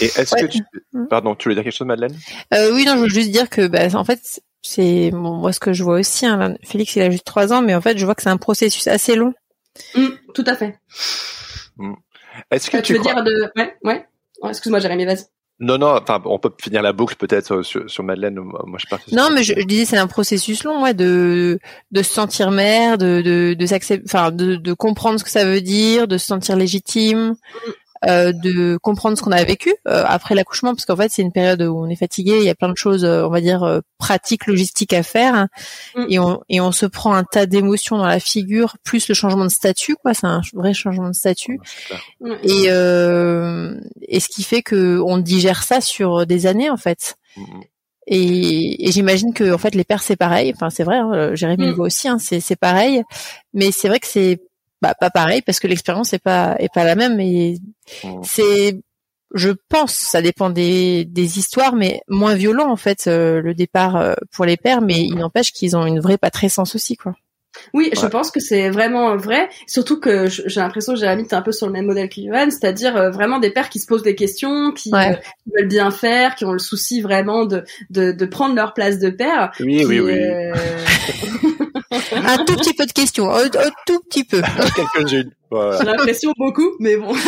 [0.00, 0.64] Et est-ce que tu,
[1.08, 2.16] pardon, tu voulais dire quelque chose, Madeleine?
[2.52, 5.60] Euh, Oui, non, je veux juste dire que, bah, en fait, c'est bon, moi ce
[5.60, 6.26] que je vois aussi.
[6.26, 8.36] Hein, Félix, il a juste trois ans, mais en fait, je vois que c'est un
[8.36, 9.32] processus assez long.
[9.94, 10.76] Mmh, tout à fait.
[11.76, 11.94] Mmh.
[12.50, 14.06] Est-ce que tu, veux dire de, ouais, ouais.
[14.48, 15.24] Excuse-moi, Jérémy, vas-y.
[15.60, 18.34] Non, non, enfin, on peut finir la boucle peut-être sur, sur, Madeleine.
[18.34, 21.60] Moi, je partais Non, mais je, disais, c'est un processus long, ouais, de
[21.92, 25.44] de se sentir mère, de de de s'accepter, enfin, de, de comprendre ce que ça
[25.44, 27.70] veut dire, de se sentir légitime, mmh.
[28.08, 31.30] Euh, de comprendre ce qu'on a vécu euh, après l'accouchement, parce qu'en fait c'est une
[31.30, 33.80] période où on est fatigué, il y a plein de choses, euh, on va dire
[33.96, 35.46] pratiques, logistiques à faire,
[35.94, 36.06] mm.
[36.08, 39.44] et on et on se prend un tas d'émotions dans la figure, plus le changement
[39.44, 41.60] de statut, quoi, c'est un vrai changement de statut,
[42.42, 47.14] et et ce qui fait que on digère ça sur des années en fait.
[47.36, 47.60] Mm, mm.
[48.08, 50.52] Et, et j'imagine que en fait les pères c'est pareil.
[50.56, 53.04] Enfin c'est vrai, hein, Jérémy le voit aussi, hein, c'est c'est pareil.
[53.54, 54.40] Mais c'est vrai que c'est
[54.82, 57.58] bah, pas pareil parce que l'expérience est pas est pas la même et
[58.02, 58.08] mmh.
[58.24, 58.80] c'est
[59.32, 63.96] je pense ça dépend des des histoires mais moins violent en fait euh, le départ
[63.96, 67.14] euh, pour les pères mais il n'empêche qu'ils ont une vraie patrescence aussi quoi.
[67.74, 69.50] Oui, je pense que c'est vraiment vrai.
[69.66, 72.48] Surtout que j'ai l'impression que Jérémy est un peu sur le même modèle que Johan,
[72.50, 76.46] c'est-à-dire euh, vraiment des pères qui se posent des questions, qui, veulent bien faire, qui
[76.46, 79.52] ont le souci vraiment de, de, de prendre leur place de père.
[79.60, 80.18] Oui, oui, oui.
[82.12, 83.48] un tout petit peu de questions, un,
[83.86, 84.42] tout petit peu.
[84.76, 85.32] Quelques-unes.
[85.52, 87.14] J'ai l'impression beaucoup, mais bon.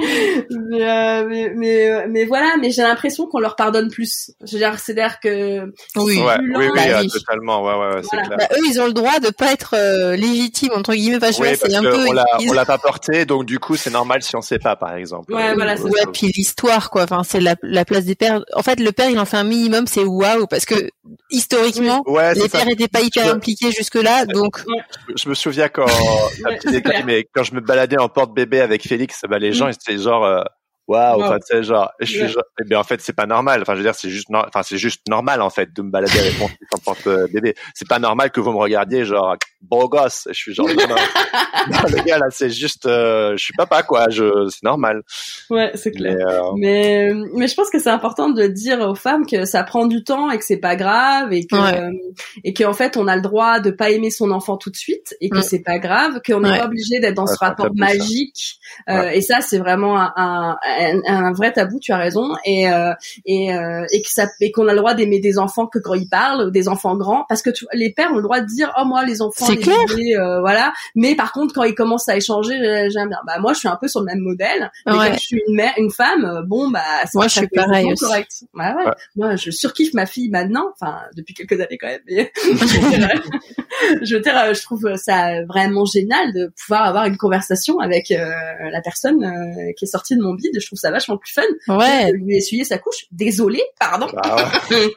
[0.00, 4.32] Euh, mais, mais, euh, mais, voilà, mais j'ai l'impression qu'on leur pardonne plus.
[4.44, 8.28] Je veux dire, c'est-à-dire que oui, ouais, oui, oui, euh, totalement, ouais, ouais, clair.
[8.36, 11.18] Bah, eux, ils ont le droit de pas être euh, légitimes entre guillemets.
[11.38, 12.08] Oui, c'est un peu.
[12.08, 14.94] On l'a, l'a pas porté, donc du coup, c'est normal si on sait pas, par
[14.94, 15.32] exemple.
[15.32, 15.80] Ouais, voilà.
[15.80, 17.04] Ouais, puis l'histoire, quoi.
[17.04, 18.44] Enfin, c'est la, la place des pères.
[18.54, 20.90] En fait, le père, il en fait un minimum, c'est waouh, parce que
[21.30, 24.62] historiquement, les pères n'étaient pas hyper impliqués jusque-là, donc.
[25.16, 25.86] Je me souviens quand,
[27.06, 30.24] mais quand je me baladais en porte bébé avec Félix, bah les gens, c'est genre
[30.24, 30.42] euh,
[30.86, 33.26] waouh wow, enfin tu sais genre je suis genre, eh bien en fait c'est pas
[33.26, 33.62] normal.
[33.62, 36.18] Enfin je veux dire c'est juste enfin c'est juste normal en fait de me balader
[36.18, 37.54] avec mon fils en porte bébé.
[37.74, 39.36] C'est pas normal que vous me regardiez genre
[39.68, 40.28] beau gosse.
[40.28, 44.06] Je suis genre non, le gars là c'est juste euh, je suis papa quoi.
[44.10, 45.02] Je c'est normal.
[45.50, 46.16] Ouais c'est clair.
[46.56, 49.62] mais, euh, mais, mais je pense que c'est important de dire aux femmes que ça
[49.64, 51.90] prend du temps et que c'est pas grave et que ouais.
[52.44, 55.16] et qu'en fait on a le droit de pas aimer son enfant tout de suite
[55.20, 58.58] et que c'est pas grave qu'on n'est pas obligé d'être dans ce rapport magique
[58.88, 62.68] euh, et ça c'est vraiment un, un un, un, vrai tabou, tu as raison, et
[62.68, 62.92] euh,
[63.24, 65.94] et, euh, et que ça et qu'on a le droit d'aimer des enfants que quand
[65.94, 68.72] ils parlent, des enfants grands, parce que tu, les pères ont le droit de dire
[68.80, 70.72] oh moi les enfants, c'est clair, euh, voilà.
[70.94, 73.18] Mais par contre quand ils commencent à échanger, j'aime bien.
[73.26, 74.70] Bah moi je suis un peu sur le même modèle.
[74.86, 75.14] Mais ouais.
[75.14, 76.80] je suis une mère, une femme, bon bah
[77.14, 78.04] moi je suis pareil aussi.
[78.04, 78.30] correct.
[78.54, 78.84] Bah, ouais.
[78.84, 78.92] ouais.
[79.16, 82.00] Moi je surkiffe ma fille maintenant, enfin depuis quelques années quand même.
[82.08, 82.32] Mais
[84.02, 88.32] je veux dire, je trouve ça vraiment génial de pouvoir avoir une conversation avec euh,
[88.70, 91.42] la personne euh, qui est sortie de mon bide je trouve ça vachement plus fun.
[91.68, 92.12] Ouais.
[92.12, 93.06] De lui essuyer sa couche.
[93.12, 94.06] Désolé, pardon.
[94.26, 94.90] Ah ouais.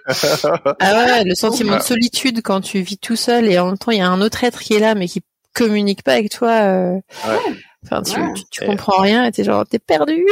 [0.79, 3.91] ah ouais, le sentiment de solitude quand tu vis tout seul et en même temps
[3.91, 5.23] il y a un autre qui est là mais qui
[5.53, 6.51] communique pas avec toi.
[6.51, 6.99] Euh...
[7.85, 8.33] Enfin, tu, ouais.
[8.33, 10.25] tu, tu comprends rien et t'es genre, t'es perdu.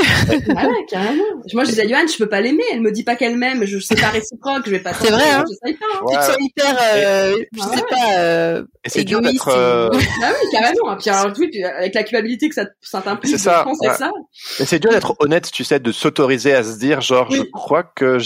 [0.56, 1.24] ah ouais, carrément.
[1.54, 2.64] Moi, je disais à Johan, je peux pas l'aimer.
[2.74, 3.66] Elle me dit pas qu'elle m'aime.
[3.66, 4.64] Je sais pas réciproque.
[4.66, 4.94] Je vais pas.
[4.94, 5.44] C'est vrai, hein.
[5.48, 5.86] Je sais pas.
[5.94, 6.04] Hein.
[6.04, 6.14] Ouais.
[6.14, 9.48] Tu te sens hyper, euh, je sais pas, euh, et c'est dur d'être.
[9.50, 9.90] Euh...
[9.94, 10.98] Ah oui, carrément.
[10.98, 13.32] Puis alors, oui, avec la culpabilité que ça, ça t'implique.
[13.32, 13.66] C'est ça.
[13.66, 13.94] Ouais.
[13.94, 14.12] ça.
[14.60, 17.38] Mais c'est dur d'être honnête, tu sais, de s'autoriser à se dire, genre, oui.
[17.38, 18.18] je crois que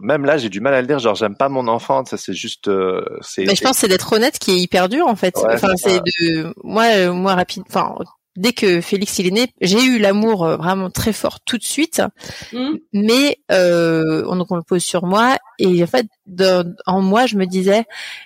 [0.00, 0.98] même là, j'ai du mal à le dire.
[0.98, 2.04] Genre, j'aime pas mon enfant.
[2.06, 2.68] Ça, c'est juste.
[2.68, 3.44] Euh, c'est.
[3.44, 5.36] Mais je pense c'est d'être honnête qui est hyper dur en fait.
[5.36, 7.62] enfin, c'est de moi, moi rapide.
[7.68, 7.94] Enfin
[8.36, 11.64] dès que Félix il est né, j'ai eu l'amour euh, vraiment très fort tout de
[11.64, 12.02] suite,
[12.52, 15.36] Hum, mais euh, on, donc on le pose sur moi.
[15.58, 17.84] Et en fait dans- en moi je me disais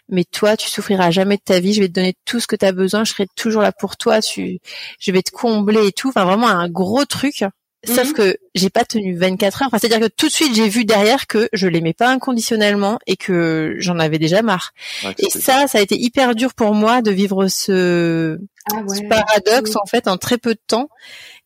[0.08, 2.56] mais toi tu souffriras jamais de ta vie, je vais te donner tout ce que
[2.56, 4.58] tu as besoin, je serai toujours là pour toi, tu
[5.00, 7.44] je vais te combler et tout, enfin vraiment un gros truc.
[7.86, 8.12] Sauf Mhm.
[8.14, 9.68] que j'ai pas tenu 24 heures.
[9.68, 13.16] Enfin, c'est-à-dire que tout de suite j'ai vu derrière que je l'aimais pas inconditionnellement et
[13.16, 14.72] que j'en avais déjà marre.
[15.04, 18.38] Ouais, Et ça, ça a été hyper dur pour moi de vivre ce,
[18.72, 19.08] Ah ce ouais.
[19.08, 20.88] paradoxe en fait en très peu de temps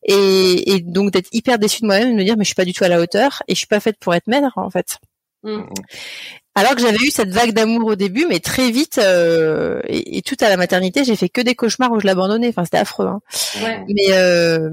[0.04, 2.54] et, et donc d'être hyper déçue de moi-même et de me dire mais je suis
[2.54, 4.70] pas du tout à la hauteur et je suis pas faite pour être mère en
[4.70, 4.96] fait.
[5.44, 5.68] Hum.
[6.54, 10.22] Alors que j'avais eu cette vague d'amour au début, mais très vite euh, et, et
[10.22, 12.48] tout à la maternité, j'ai fait que des cauchemars où je l'abandonnais.
[12.48, 13.06] Enfin, c'était affreux.
[13.06, 13.20] Hein.
[13.62, 13.80] Ouais.
[13.88, 14.68] Mais euh,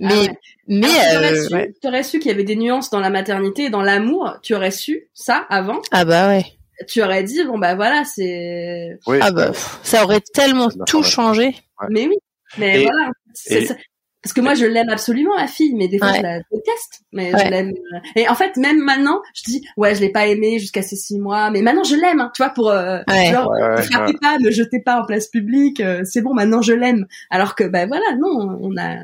[0.00, 0.38] Ah mais ouais.
[0.68, 1.72] mais Alors, t'aurais euh, su, ouais.
[1.82, 4.36] t'aurais su qu'il y avait des nuances dans la maternité et dans l'amour.
[4.42, 5.80] Tu aurais su ça avant?
[5.90, 6.44] ah bah ouais.
[6.88, 8.98] Tu aurais dit bon bah voilà c'est.
[9.06, 11.48] Oui, Ah bah pff, ça aurait tellement tout changé.
[11.80, 11.88] Ouais.
[11.90, 12.16] Mais oui.
[12.58, 13.10] Mais Et- voilà.
[13.34, 13.74] C'est et- ça.
[14.22, 16.18] Parce que moi je l'aime absolument la fille, mais des fois Ouais.
[16.18, 17.02] je la déteste.
[17.12, 17.44] Mais Ouais.
[17.44, 17.72] je l'aime.
[18.16, 21.18] Et en fait même maintenant je dis ouais je l'ai pas aimée jusqu'à ces six
[21.18, 22.20] mois, mais maintenant je l'aime.
[22.20, 23.30] hein, tu vois pour euh, Ouais.
[23.32, 24.18] genre Ouais, ouais, ne frappez ouais.
[24.20, 25.80] pas, ne jetez pas en place publique.
[25.80, 27.06] euh, c'est bon maintenant je l'aime.
[27.30, 28.94] Alors que bah voilà non on a.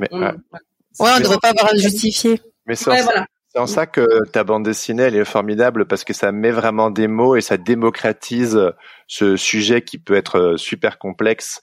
[0.00, 0.26] Mais, on- ouais.
[0.28, 0.32] Ouais,
[0.98, 2.40] on Mais- devrait pas avoir à le justifier.
[2.66, 3.26] mais c'est en Ouais ça- voilà.
[3.52, 6.90] C'est en ça que ta bande dessinée, elle est formidable parce que ça met vraiment
[6.90, 8.58] des mots et ça démocratise
[9.08, 11.60] ce sujet qui peut être euh, super complexe.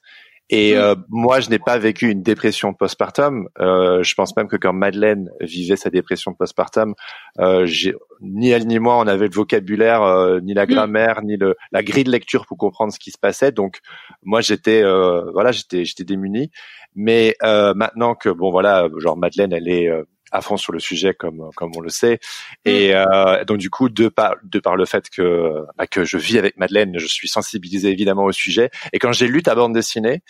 [0.49, 0.77] Et Mm.
[0.77, 3.47] euh, moi, je n'ai pas vécu une dépression postpartum.
[3.59, 6.93] Euh, je pense même que quand Madeleine vivait sa dépression postpartum,
[7.39, 11.35] euh, j'ai- ni elle ni moi, on avait le vocabulaire, euh, ni la grammaire, ni
[11.37, 13.51] le, la grille de lecture pour comprendre ce qui se passait.
[13.51, 13.79] Donc,
[14.23, 16.49] moi, j'étais, euh, voilà, j'étais, j'étais démuni.
[16.97, 20.79] Mais euh, maintenant que, bon, voilà, genre Madeleine, elle est euh, à fond sur le
[20.79, 22.19] sujet comme comme on le sait.
[22.65, 26.17] Et euh, donc du coup de par de par le fait que bah, que je
[26.17, 28.69] vis avec Madeleine je suis sensibilisé évidemment au sujet.
[28.93, 30.21] Et quand j'ai lu ta bande dessinée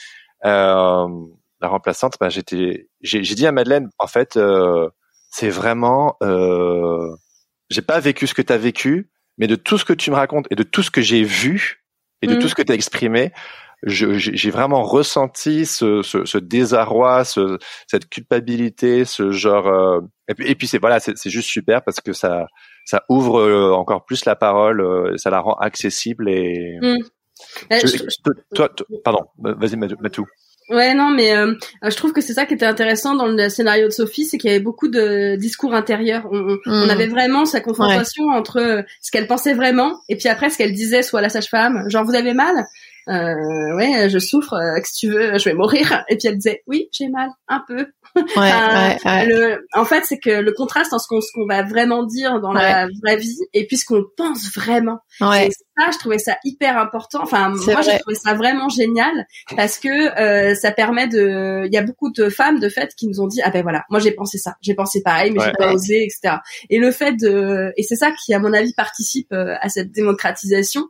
[0.46, 1.08] euh,
[1.62, 4.90] la remplaçante bah, j'étais j'ai j'ai dit à Madeleine en fait euh,
[5.32, 7.10] c'est vraiment euh,
[7.70, 10.16] j'ai pas vécu ce que tu as vécu mais de tout ce que tu me
[10.16, 11.84] racontes et de tout ce que j'ai vu
[12.22, 12.40] et de Mm.
[12.40, 13.32] tout ce que tu as exprimé
[13.84, 17.58] j'ai vraiment ressenti ce, ce, ce désarroi, ce,
[17.88, 19.68] cette culpabilité, ce genre.
[19.68, 22.48] euh, et puis, et puis c'est voilà, c'est juste super parce que ça
[22.86, 26.78] ça ouvre euh, encore plus la parole, euh, ça la rend accessible et.
[26.82, 26.98] Mm.
[27.72, 28.70] Euh, Je- je- toi,
[29.04, 30.26] pardon, vas-y Matou.
[30.70, 31.54] Ouais, non, mais euh,
[31.84, 34.50] je trouve que c'est ça qui était intéressant dans le scénario de Sophie, c'est qu'il
[34.50, 36.28] y avait beaucoup de discours intérieurs.
[36.32, 36.90] On, on- on Mm.
[36.90, 41.04] avait vraiment sa confrontation entre ce qu'elle pensait vraiment et puis après ce qu'elle disait
[41.04, 42.66] soit à la sage-femme, genre vous avez mal,
[43.10, 46.04] euh, ouais, je souffre, euh, que si tu veux, je vais mourir.
[46.10, 47.88] Et puis elle disait oui, j'ai mal, un peu.
[48.16, 49.26] Ouais, Euh, ouais, ouais.
[49.28, 52.40] Le, en fait, c'est que le contraste entre ce qu'on ce qu'on va vraiment dire
[52.40, 55.00] dans la vraie vie et puis ce qu'on pense vraiment.
[55.22, 55.48] ouais.
[55.48, 57.20] Et ça, je trouvais ça hyper important.
[57.22, 58.00] Enfin, C'est moi, j'ai vrai.
[58.00, 59.90] trouvé ça vraiment génial parce que
[60.20, 61.64] euh, ça permet de.
[61.68, 63.84] Il y a beaucoup de femmes de fait qui nous ont dit ah ben voilà,
[63.90, 65.46] moi j'ai pensé ça, j'ai pensé pareil, mais Ouais.
[65.48, 66.38] j'ai pas osé, etc.
[66.70, 69.92] Et le fait de et c'est ça qui à mon avis participe euh, à cette
[69.92, 70.86] démocratisation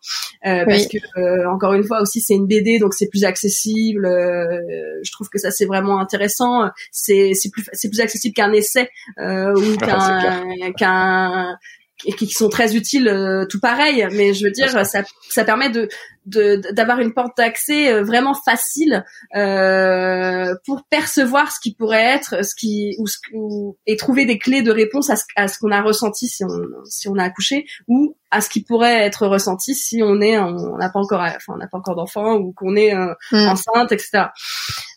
[0.45, 4.05] euh, parce que euh, encore une fois aussi c'est une BD donc c'est plus accessible.
[4.05, 4.59] euh,
[5.03, 6.69] je trouve que ça c'est vraiment intéressant.
[6.91, 8.89] C'est c'est plus c'est plus accessible qu'un essai
[9.19, 11.57] euh, ou c'est qu'un qu'un
[12.17, 15.89] qui sont très utiles euh, tout pareil mais je veux dire ça ça permet de
[16.27, 19.05] d'avoir une porte d'accès euh, vraiment facile
[19.35, 24.37] euh, pour percevoir ce qui pourrait être ce qui ou, ce, ou et trouver des
[24.37, 26.49] clés de réponse à ce, à ce qu'on a ressenti si on
[26.85, 30.77] si on a accouché ou à ce qui pourrait être ressenti si on est on
[30.77, 33.49] n'a pas encore enfin on n'a pas encore d'enfant ou qu'on est euh, Mm.
[33.49, 34.25] enceinte etc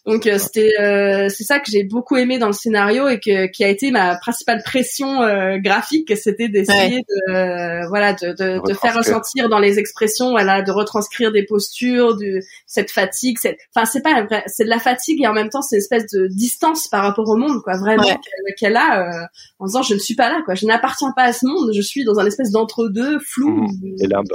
[0.06, 3.50] donc euh, c'était euh, c'est ça que j'ai beaucoup aimé dans le scénario et que
[3.50, 8.66] qui a été ma principale pression euh, graphique c'était d'essayer de euh, voilà de, de,
[8.66, 13.58] de faire ressentir dans les expressions voilà de retranscrire des postures de cette fatigue cette
[13.74, 16.06] enfin c'est pas vrai c'est de la fatigue et en même temps c'est une espèce
[16.12, 17.76] de distance par rapport au monde quoi.
[17.76, 18.16] Vraiment Ouais.
[18.58, 19.26] qu'elle a euh,
[19.58, 20.54] en disant je ne suis pas là quoi.
[20.54, 21.70] Je n'appartiens pas à ce monde.
[21.74, 23.66] Je suis dans un espèce d'entre deux flou
[23.98, 24.32] Les limbes.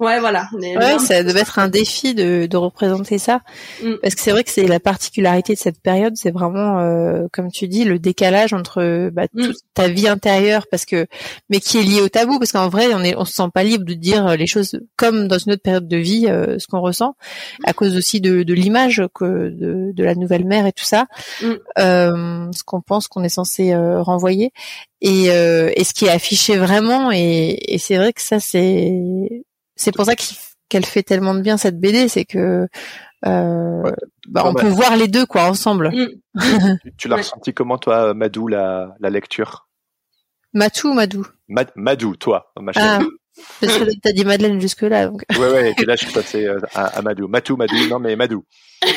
[0.00, 3.40] Ouais voilà Les- Ouais, ça devait être un défi de, de représenter ça,
[3.82, 3.94] Mm.
[4.02, 7.50] parce que c'est vrai que c'est la particularité de cette période, c'est vraiment, euh, comme
[7.50, 9.46] tu dis, le décalage entre bah, Mm.
[9.46, 11.06] toute ta vie intérieure, parce que,
[11.50, 13.62] mais qui est lié au tabou, parce qu'en vrai, on est, on se sent pas
[13.64, 16.80] libre de dire les choses comme dans une autre période de vie, euh, ce qu'on
[16.80, 17.14] ressent,
[17.64, 21.06] à cause aussi de, de l'image que de, de la nouvelle mère et tout ça,
[21.42, 21.52] Mm.
[21.78, 24.52] euh, ce qu'on pense qu'on est censé euh, renvoyer,
[25.00, 28.92] et, euh, et ce qui est affiché vraiment, et, et c'est vrai que ça c'est
[29.78, 30.12] c'est pour ça
[30.68, 32.68] qu'elle fait tellement de bien cette BD, c'est que
[33.26, 33.92] euh, Ouais.
[34.28, 35.88] bah, on peut voir les deux quoi ensemble.
[35.90, 36.08] Mm.
[36.82, 37.22] Tu, tu l'as Ouais.
[37.22, 39.66] ressenti comment toi, Madou, la, la lecture?
[40.52, 42.86] Matou ou Madou Mad- Madou, toi, ma chérie.
[42.86, 43.00] Ah,
[43.60, 45.06] parce que t'as dit Madeleine jusque là.
[45.06, 45.22] Donc.
[45.38, 45.70] Ouais, ouais.
[45.70, 47.28] Et puis là, je suis passé euh, à, à Madou.
[47.28, 48.44] Matou, Madou, non mais Madou.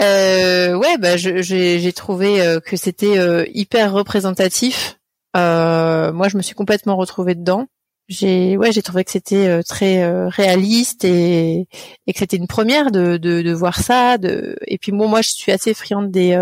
[0.00, 4.98] euh, Ouais, bah j'ai trouvé euh, que c'était hyper représentatif.
[5.36, 7.66] Euh, moi, je me suis complètement retrouvée dedans.
[8.08, 11.68] J'ai ouais, j'ai trouvé que c'était très réaliste et,
[12.06, 14.16] et que c'était une première de, de, de voir ça.
[14.16, 16.34] De et puis bon, moi, je suis assez friande des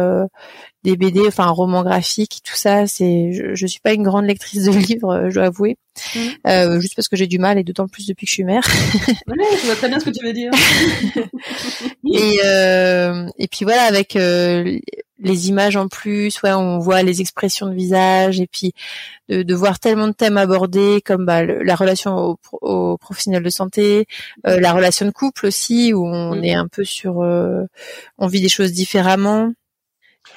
[0.87, 2.87] des BD, enfin un roman graphique, tout ça.
[2.87, 5.77] C'est, je, je suis pas une grande lectrice de livres, euh, je dois avouer,
[6.14, 6.19] mmh.
[6.47, 8.62] euh, juste parce que j'ai du mal et d'autant plus depuis que je suis mère.
[9.27, 10.53] ouais, je vois très bien ce que tu veux dire.
[12.14, 14.79] et euh, et puis voilà, avec euh,
[15.19, 18.73] les images en plus, ouais, on voit les expressions de visage et puis
[19.29, 23.51] de, de voir tellement de thèmes abordés comme bah, la relation aux au professionnels de
[23.51, 24.07] santé,
[24.47, 26.45] euh, la relation de couple aussi où on mmh.
[26.45, 27.64] est un peu sur, euh,
[28.19, 29.53] on vit des choses différemment.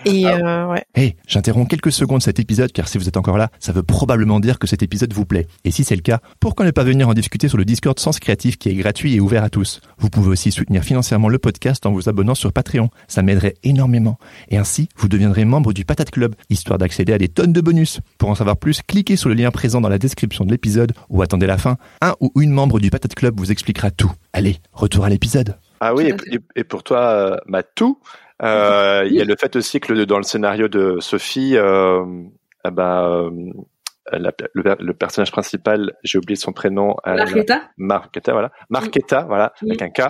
[0.06, 0.38] Et ah.
[0.38, 0.84] euh, ouais.
[0.96, 4.40] Hey, j'interromps quelques secondes cet épisode car si vous êtes encore là, ça veut probablement
[4.40, 5.48] dire que cet épisode vous plaît.
[5.66, 8.20] Et si c'est le cas, pourquoi ne pas venir en discuter sur le Discord Sens
[8.20, 9.82] Créatif qui est gratuit et ouvert à tous?
[9.98, 12.90] Vous pouvez aussi soutenir financièrement le podcast en vous abonnant sur Patreon.
[13.08, 14.18] Ça m'aiderait énormément.
[14.50, 18.00] Et ainsi, vous deviendrez membre du Patate Club, histoire d'accéder à des tonnes de bonus.
[18.18, 21.22] Pour en savoir plus, cliquez sur le lien présent dans la description de l'épisode ou
[21.22, 21.78] attendez la fin.
[22.02, 24.12] Un ou une membre du Patate Club vous expliquera tout.
[24.34, 25.58] Allez, retour à l'épisode.
[25.82, 26.12] Ah oui,
[26.56, 27.98] et, pour toi, euh, tout
[28.42, 32.04] euh, il y a le fait aussi que le, dans le scénario de Sophie, euh,
[32.64, 33.30] ah bah, euh,
[34.12, 36.96] la, le, personnage principal, j'ai oublié son prénom.
[37.06, 37.70] Marquetta.
[37.78, 38.52] Marquetta, voilà.
[38.70, 40.02] Marquetta, voilà, avec un K.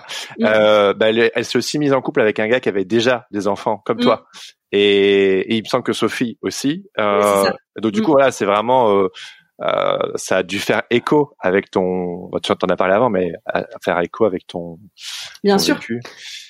[0.41, 3.27] Euh, bah, elle, elle s'est aussi mise en couple avec un gars qui avait déjà
[3.31, 4.27] des enfants, comme toi.
[4.71, 6.85] Et, et, il me semble que Sophie aussi.
[6.99, 8.95] Euh, donc du coup, voilà, c'est vraiment.
[8.95, 9.07] Euh,
[9.61, 12.29] euh, ça a dû faire écho avec ton.
[12.41, 13.33] Tu en as parlé avant, mais
[13.83, 14.77] faire écho avec ton.
[15.43, 15.75] Bien sûr.
[15.75, 15.99] Vécu.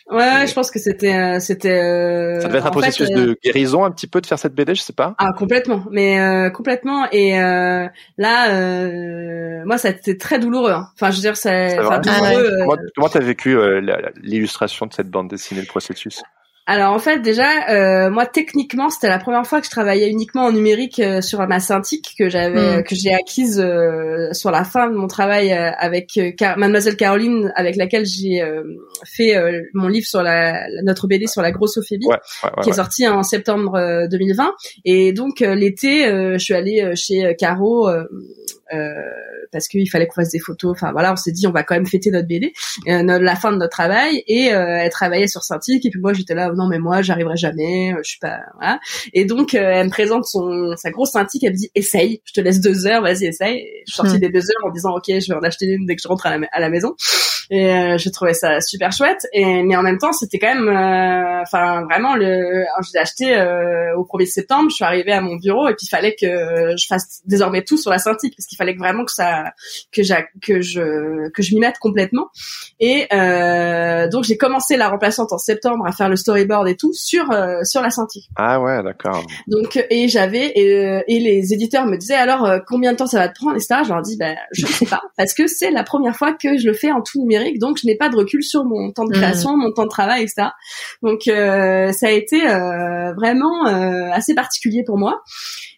[0.10, 1.80] Ouais, je pense que c'était euh, c'était.
[1.80, 4.74] Euh, ça devait être un processus de guérison un petit peu de faire cette BD,
[4.74, 5.14] je sais pas.
[5.20, 7.07] Ah complètement, mais euh, complètement.
[7.12, 7.93] Et là,
[9.66, 10.72] moi, ça a été très douloureux.
[10.72, 10.89] Hein.
[10.95, 11.76] Enfin, je veux dire, c'est.
[11.76, 13.55] Douloureux, comment comment t'as vécu
[14.22, 16.24] l'illustration de cette bande dessinée, le processus?
[16.70, 20.43] Alors en fait déjà euh, moi techniquement c'était la première fois que je travaillais uniquement
[20.43, 22.84] en numérique euh, sur ma synthique que j'avais mm.
[22.84, 26.20] que j'ai acquise euh, sur la fin de mon travail avec
[26.57, 28.43] mademoiselle Caroline avec laquelle j'ai
[29.03, 29.36] fait
[29.74, 32.07] mon livre sur la, notre BD sur la grossophobie
[32.61, 34.53] qui est sorti en septembre 2020
[34.86, 37.89] et donc l'été je suis allée chez Caro
[39.51, 40.72] parce qu'il fallait qu'on fasse des photos.
[40.72, 42.53] Enfin voilà, on s'est dit on va quand même fêter notre BD,
[42.88, 44.24] euh, la fin de notre travail.
[44.28, 47.38] Et euh, elle travaillait sur Cintiq et puis moi j'étais là non mais moi j'arriverai
[47.38, 48.80] jamais, euh, je suis pas voilà.
[49.13, 52.34] Et donc euh, elle me présente son sa grosse Cintiq, elle me dit essaye, je
[52.34, 53.65] te laisse deux heures, vas-y essaye.
[53.88, 54.20] je suis sortie hmm.
[54.20, 56.26] des deux heures en disant ok je vais en acheter une dès que je rentre
[56.26, 56.95] à la, à la maison.
[57.49, 59.27] Et euh, je trouvais ça super chouette.
[59.33, 60.69] Et mais en même temps c'était quand même,
[61.41, 63.25] enfin vraiment le, je l'ai acheté
[63.97, 66.87] au 1er septembre, je suis arrivée à mon bureau et puis il fallait que je
[66.87, 69.53] fasse désormais tout sur la Cintiq parce qu'il fallait vraiment que ça
[69.91, 70.01] que
[70.41, 72.27] que je que je m'y mette complètement.
[72.79, 76.93] Et euh, donc j'ai commencé la remplaçante en septembre à faire le storyboard et tout
[76.93, 78.29] sur euh, sur la Cintiq.
[78.35, 79.25] Ah ouais, d'accord.
[79.47, 83.07] Donc et j'avais et, euh, et, les éditeurs me disaient alors euh, combien de temps
[83.07, 83.83] ça va te prendre et ça.
[83.83, 86.67] Je leur dis ben je sais pas parce que c'est la première fois que je
[86.67, 89.11] le fais en tout numérique, donc je n'ai pas de recul sur mon temps de
[89.11, 89.21] mmh.
[89.21, 90.49] création, mon temps de travail, etc.
[91.01, 92.39] Donc ça a été
[93.15, 93.65] vraiment
[94.13, 95.21] assez particulier pour moi.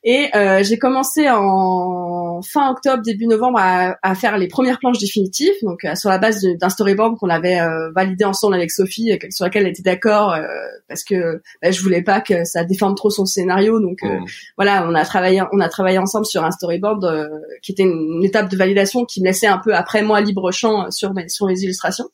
[0.04, 4.98] Et euh, j'ai commencé en fin octobre, début novembre à, à, faire les premières planches
[4.98, 9.12] définitives, donc euh, sur la base d'un storyboard qu'on avait euh, validé ensemble avec Sophie,
[9.12, 10.36] euh, sur laquelle elle était d'accord,
[10.88, 13.80] parce que bah, je voulais pas que ça déforme trop son scénario.
[13.80, 14.26] Donc mmh.
[14.58, 17.30] voilà, on a travaillé, on a travaillé ensemble sur un storyboard
[17.62, 20.90] qui était une, étape de validation qui me laissait un peu après moi libre champ
[20.92, 22.10] sur mes sur mes illustrations.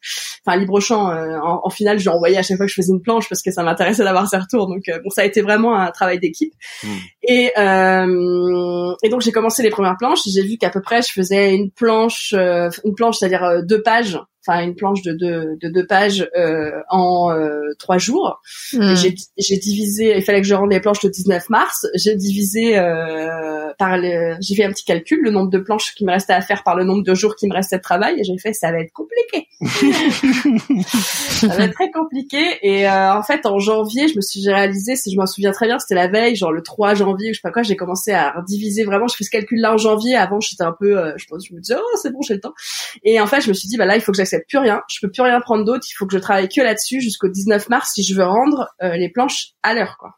[0.46, 1.08] Enfin libre champ.
[1.08, 3.52] en, en finale, je envoyé à chaque fois que je faisais une planche parce que
[3.52, 4.68] ça m'intéressait d'avoir ses retours.
[4.68, 6.54] Donc bon, ça a été vraiment un travail d'équipe.
[6.84, 6.88] Mmh.
[7.28, 7.77] Et euh,
[9.04, 10.20] et donc j'ai commencé les premières planches.
[10.28, 13.82] J'ai vu qu'à peu près je faisais une planche, euh, une planche, c'est-à-dire euh, deux
[13.82, 18.42] pages enfin une planche de deux, de deux pages euh, en euh, trois jours.
[18.74, 18.96] Hmm.
[18.96, 21.86] J'ai divisé, il fallait que je rende les planches le 19 mars.
[21.96, 26.06] J'ai divisé euh, par le, j'ai fait un petit calcul, le nombre de planches qui
[26.06, 28.24] me restait à faire par le nombre de jours qui me restait de travail, et
[28.24, 29.48] j'ai fait ça va être compliqué.
[30.88, 32.38] ça va être très compliqué.
[32.62, 35.80] Et en fait, en janvier, je me suis réalisé, si je m'en souviens très bien,
[35.80, 38.36] c'était la veille, genre le 3 janvier ou je sais pas quoi, j'ai commencé à
[38.48, 39.08] diviser vraiment.
[39.08, 40.16] Je fais ce calcul-là en janvier.
[40.16, 42.54] Avant, j'étais un peu, je pense, je me disais oh c'est bon, j'ai le temps.
[43.04, 44.18] Et en fait, je me suis dit bah là, il faut que
[44.48, 47.02] plus rien, je peux plus rien prendre d'autre, il faut que je travaille que là-dessus
[47.02, 50.12] jusqu'au 19 mars si je veux rendre euh, les planches à l'heure quoi.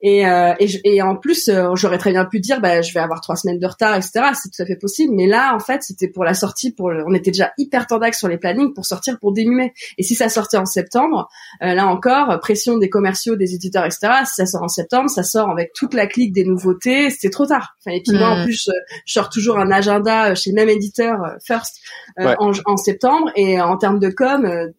[0.00, 3.00] Et, euh, et, et, en plus, euh, j'aurais très bien pu dire, bah, je vais
[3.00, 4.30] avoir trois semaines de retard, etc.
[4.34, 5.14] C'est tout à fait possible.
[5.14, 6.72] Mais là, en fait, c'était pour la sortie.
[6.72, 9.72] Pour on était déjà hyper tendax sur les plannings pour sortir pour début mai.
[9.98, 11.28] Et si ça sortait en septembre,
[11.62, 14.08] euh, là encore, pression des commerciaux, des éditeurs, etc.
[14.24, 17.10] Si ça sort en septembre, ça sort avec toute la clique des nouveautés.
[17.10, 17.76] C'était trop tard.
[17.80, 18.44] Enfin, et puis moi, en mm.
[18.44, 18.68] plus,
[19.06, 21.80] je sors toujours un agenda chez le même éditeur, First,
[22.18, 23.30] en, en, septembre.
[23.36, 24.72] Et en termes de com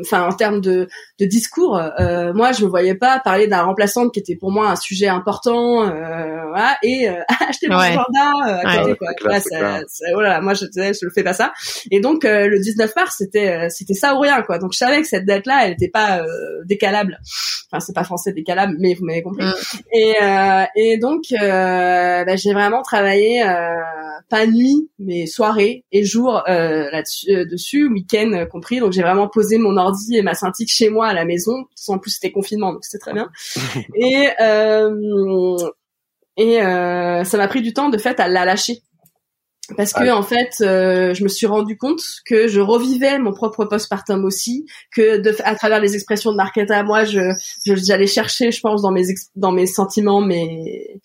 [0.00, 0.88] enfin en termes de,
[1.20, 4.70] de discours, euh, moi je me voyais pas parler d'un remplaçant qui était pour moi
[4.70, 7.88] un sujet important, euh, voilà, et euh, acheter mon Ouais.
[7.88, 9.14] agenda euh, à côté Ouais, quoi.
[9.14, 11.52] clair, Là, ça- ça- oh là là, moi je je le fais pas ça.
[11.90, 14.58] Et donc euh, le 19 mars c'était euh, c'était ça ou rien quoi.
[14.58, 16.26] Donc je savais que cette date là elle était pas euh,
[16.64, 17.18] décalable.
[17.72, 19.44] Enfin c'est pas français décalable, mais vous m'avez compris.
[19.44, 19.52] Mm.
[19.94, 23.74] Et euh, et donc euh, bah, j'ai vraiment travaillé euh,
[24.28, 28.80] pas nuit mais soirée et jour euh, là-dessus euh, dessus week-end compris.
[28.80, 31.64] Donc j'ai vraiment posé mon ordi et ma synthique chez moi à la maison.
[31.88, 33.30] En plus c'était confinement donc c'était très bien.
[33.94, 35.56] et euh,
[36.36, 38.82] et euh, ça m'a pris du temps de fait à la lâcher.
[39.76, 40.16] Parce que Ah.
[40.16, 44.66] en fait, euh, je me suis rendu compte que je revivais mon propre postpartum aussi,
[44.92, 47.20] que de, à travers les expressions de Marquetta, moi, je
[47.64, 51.00] j'allais chercher, je pense, dans mes ex- dans mes sentiments, mais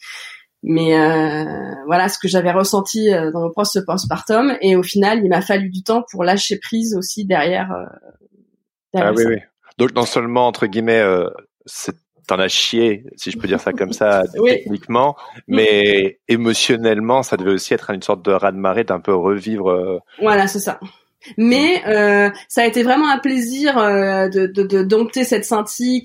[0.64, 4.58] mais euh, voilà ce que j'avais ressenti euh, dans mon propre postpartum.
[4.62, 7.72] Et au final, il m'a fallu du temps pour lâcher prise aussi derrière.
[7.72, 8.35] euh, derrière
[9.04, 9.30] Ah oui, ça.
[9.30, 9.38] oui.
[9.78, 11.30] Donc non seulement entre guillemets, euh,
[11.66, 11.96] c'est-
[12.28, 14.50] t'en as chié, si je peux dire ça comme ça, Oui.
[14.52, 15.16] techniquement,
[15.48, 19.70] mais émotionnellement, ça devait aussi être une sorte de raz-de-marée d'un peu revivre.
[19.70, 20.80] euh, Voilà, c'est ça.
[21.38, 25.46] Mais euh, ça a été vraiment un plaisir euh, de, de, de dompter cette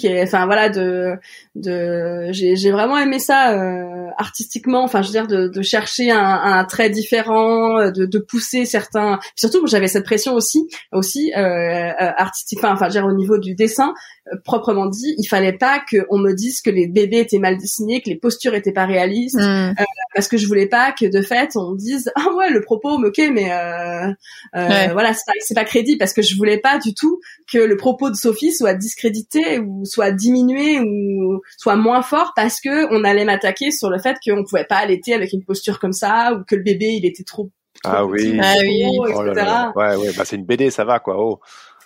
[0.05, 1.15] et enfin voilà de
[1.55, 6.11] de j'ai j'ai vraiment aimé ça euh, artistiquement enfin je veux dire de, de chercher
[6.11, 11.41] un, un trait différent de, de pousser certains surtout j'avais cette pression aussi aussi euh,
[11.41, 13.93] euh, artistique enfin je veux dire au niveau du dessin
[14.33, 17.59] euh, proprement dit il fallait pas que on me dise que les bébés étaient mal
[17.59, 19.75] dessinés que les postures étaient pas réalistes Mm.
[20.15, 22.91] Parce que je voulais pas que de fait on me dise ah ouais le propos
[23.05, 24.09] ok mais euh,
[24.57, 24.93] euh, Ouais.
[24.93, 27.21] voilà c'est pas, c'est pas crédible parce que je voulais pas du tout
[27.53, 32.61] que le propos de Sophie soit discrédité ou soit diminué ou soit moins fort parce
[32.61, 35.93] que on allait m'attaquer sur le fait qu'on pouvait pas allaiter avec une posture comme
[35.93, 37.51] ça ou que le bébé il était trop,
[37.83, 38.39] trop Ah petit, oui.
[38.39, 38.83] trop Ah oui.
[38.83, 39.47] gros, Oh là etc.
[39.47, 39.73] là.
[39.77, 41.17] Ouais, ouais, bah c'est une BD, ça va quoi.
[41.19, 41.41] Oh.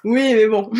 [0.05, 0.79] Oui mais bon et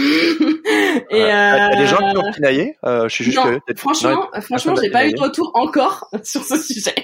[0.55, 1.01] Ouais.
[1.11, 2.77] Il y a des gens qui euh, ont pinaillé?
[2.85, 6.09] Euh, je suis juste non, Franchement, Non, euh, franchement, j'ai pas eu de retour encore
[6.25, 6.95] sur ce sujet.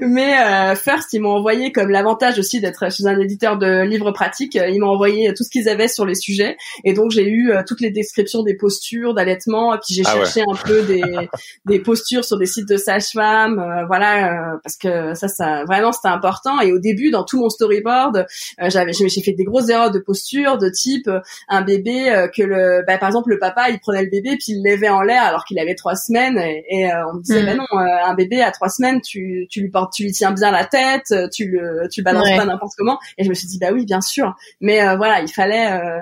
[0.00, 4.12] Mais euh, First, ils m'ont envoyé comme l'avantage aussi d'être chez un éditeur de livres
[4.12, 4.56] pratiques.
[4.56, 7.50] euh, Ils m'ont envoyé tout ce qu'ils avaient sur les sujets, et donc j'ai eu
[7.52, 9.76] euh, toutes les descriptions des postures d'allaitement.
[9.84, 11.02] Puis j'ai Ah cherché un peu des
[11.66, 15.92] des postures sur des sites de sages-femmes, euh, voilà, euh, parce que ça, ça vraiment
[15.92, 16.60] c'était important.
[16.60, 18.26] Et au début, dans tout mon storyboard,
[18.62, 22.28] euh, j'avais j'ai fait des grosses erreurs de posture, de type euh, un bébé euh,
[22.28, 24.88] que le bah, par exemple le papa il prenait le bébé puis il le levait
[24.88, 27.46] en l'air alors qu'il avait trois semaines et, et, euh, on me disait Mhm.
[27.46, 30.32] bah non euh, un bébé à trois semaines tu tu lui portes tu lui tiens
[30.32, 32.36] bien la tête euh, tu le tu le balances Ouais.
[32.36, 35.20] pas n'importe comment et je me suis dit bah oui bien sûr mais euh, voilà
[35.20, 36.00] il fallait euh,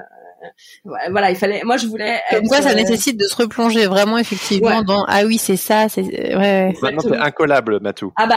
[1.10, 4.18] voilà il fallait moi je voulais Comme quoi, ça euh, nécessite de se replonger vraiment
[4.18, 4.84] effectivement Ouais.
[4.84, 6.74] dans ah oui c'est ça c'est ouais, ouais.
[6.82, 8.12] Maintenant, t'es incollable, Matou.
[8.16, 8.36] ah bah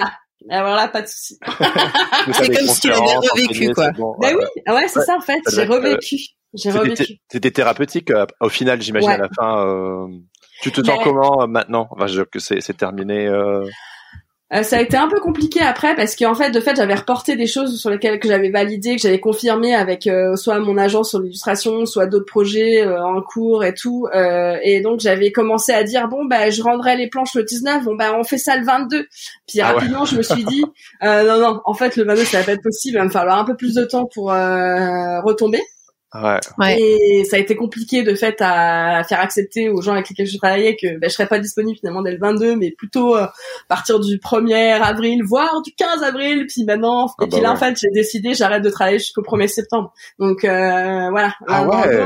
[0.52, 1.39] alors là pas de souci
[2.34, 3.89] C'est comme si tu l'avais revécu, quoi.
[3.91, 5.06] bah oui ouais c'est Ouais.
[5.06, 6.18] ça en fait j'ai revécu
[6.56, 9.16] j'ai C'était revécu c'était thérapeutique euh, au final, j'imagine Ouais.
[9.16, 9.66] à la fin.
[9.68, 10.08] euh,
[10.62, 11.88] Tu te sens Mais- comment euh, maintenant?
[11.91, 13.28] Enfin, je, que c'est terminé.
[13.28, 13.64] euh,
[14.53, 17.36] Euh, ça a été un peu compliqué après parce qu'en fait, de fait, j'avais reporté
[17.36, 21.10] des choses sur lesquelles que j'avais validé, que j'avais confirmé avec euh, soit mon agence
[21.10, 24.08] sur l'illustration, soit d'autres projets euh, en cours et tout.
[24.14, 27.86] Euh, et donc j'avais commencé à dire bon bah je rendrai les planches le 19,
[27.86, 29.08] bon bah on fait ça le 22.
[29.47, 29.80] Puis Ah ouais.
[29.80, 30.64] rapidement je me suis dit
[31.03, 33.10] euh, non non, en fait le 22 ça va pas être possible, il va me
[33.10, 35.60] falloir un peu plus de temps pour euh, retomber.
[36.24, 36.39] Ouais.
[36.57, 36.80] Ouais.
[36.80, 40.38] Et ça a été compliqué de fait à faire accepter aux gens avec lesquels je
[40.38, 43.28] travaillais que ben, je serais pas disponible finalement dès le 22, mais plutôt euh,
[43.68, 46.45] partir du 1er avril, voire du 15 avril.
[46.47, 49.22] Puis maintenant, Ah et puis bah là en fait j'ai décidé j'arrête de travailler jusqu'au
[49.22, 49.93] 1er septembre.
[50.20, 51.88] Donc euh, voilà, Ah ouais.
[51.88, 52.05] euh,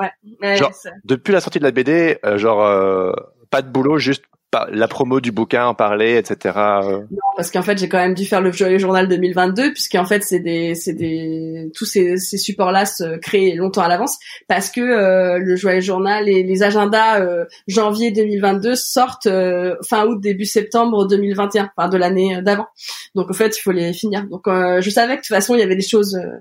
[0.00, 0.10] ouais.
[0.42, 3.12] Ouais, Genre- c'est- Depuis la sortie de la BD, euh, genre euh,
[3.50, 4.24] pas de boulot, juste
[4.70, 6.54] la promo du bouquin, en parler, etc.
[6.56, 6.98] euh.
[7.10, 10.22] Non, parce qu'en fait j'ai quand même dû faire le Joyeux Journal 2022 puisqu'en fait
[10.24, 14.70] c'est des c'est des tous ces, ces supports là se créent longtemps à l'avance parce
[14.70, 20.20] que euh, le Joyeux Journal et les agendas euh, janvier 2022 sortent euh, fin août
[20.20, 22.66] début septembre 2021 enfin de l'année d'avant
[23.14, 25.54] donc en fait il faut les finir donc euh, je savais que de toute façon
[25.54, 26.40] il y avait des choses euh, euh,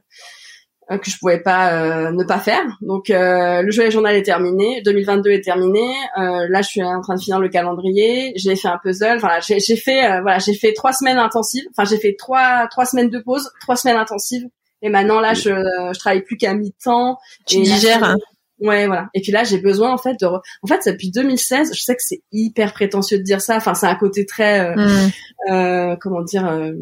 [0.98, 2.64] que je pouvais pas euh, ne pas faire.
[2.82, 5.88] Donc euh, le joyeux journal est terminé, 2022 est terminé.
[6.18, 8.34] Euh, là, je suis en train de finir le calendrier.
[8.36, 9.18] J'ai fait un puzzle.
[9.18, 11.66] Enfin, j'ai j'ai fait euh, voilà, j'ai fait trois semaines intensives.
[11.78, 14.48] Enfin, j'ai fait trois trois semaines de pause, trois semaines intensives.
[14.82, 17.18] Et maintenant là, je je travaille plus qu'à mi-temps.
[17.46, 18.16] Tu là, digères, je- hein.
[18.62, 19.08] Ouais, voilà.
[19.14, 20.26] Et puis là, j'ai besoin en fait de.
[20.26, 21.72] re- En fait, depuis 2016.
[21.74, 23.56] Je sais que c'est hyper prétentieux de dire ça.
[23.56, 24.60] Enfin, c'est un côté très.
[24.60, 25.10] euh, Mm.
[25.54, 26.74] euh, comment dire euh,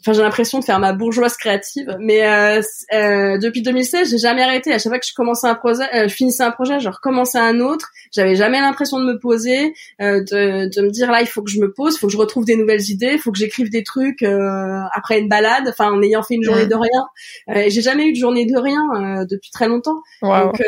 [0.00, 2.62] enfin j'ai l'impression de faire ma bourgeoise créative mais euh,
[2.94, 4.72] euh, depuis 2016 j'ai jamais arrêté.
[4.72, 7.38] À chaque fois que je commençais un projet euh, je finissais un projet je recommençais
[7.38, 7.90] un autre.
[8.12, 11.50] J'avais jamais l'impression de me poser euh, de, de me dire là il faut que
[11.50, 13.70] je me pose il faut que je retrouve des nouvelles idées il faut que j'écrive
[13.70, 17.68] des trucs euh, après une balade enfin en ayant fait une journée de rien.
[17.68, 20.02] J'ai jamais eu de journée de rien depuis très longtemps.
[20.22, 20.62] Donc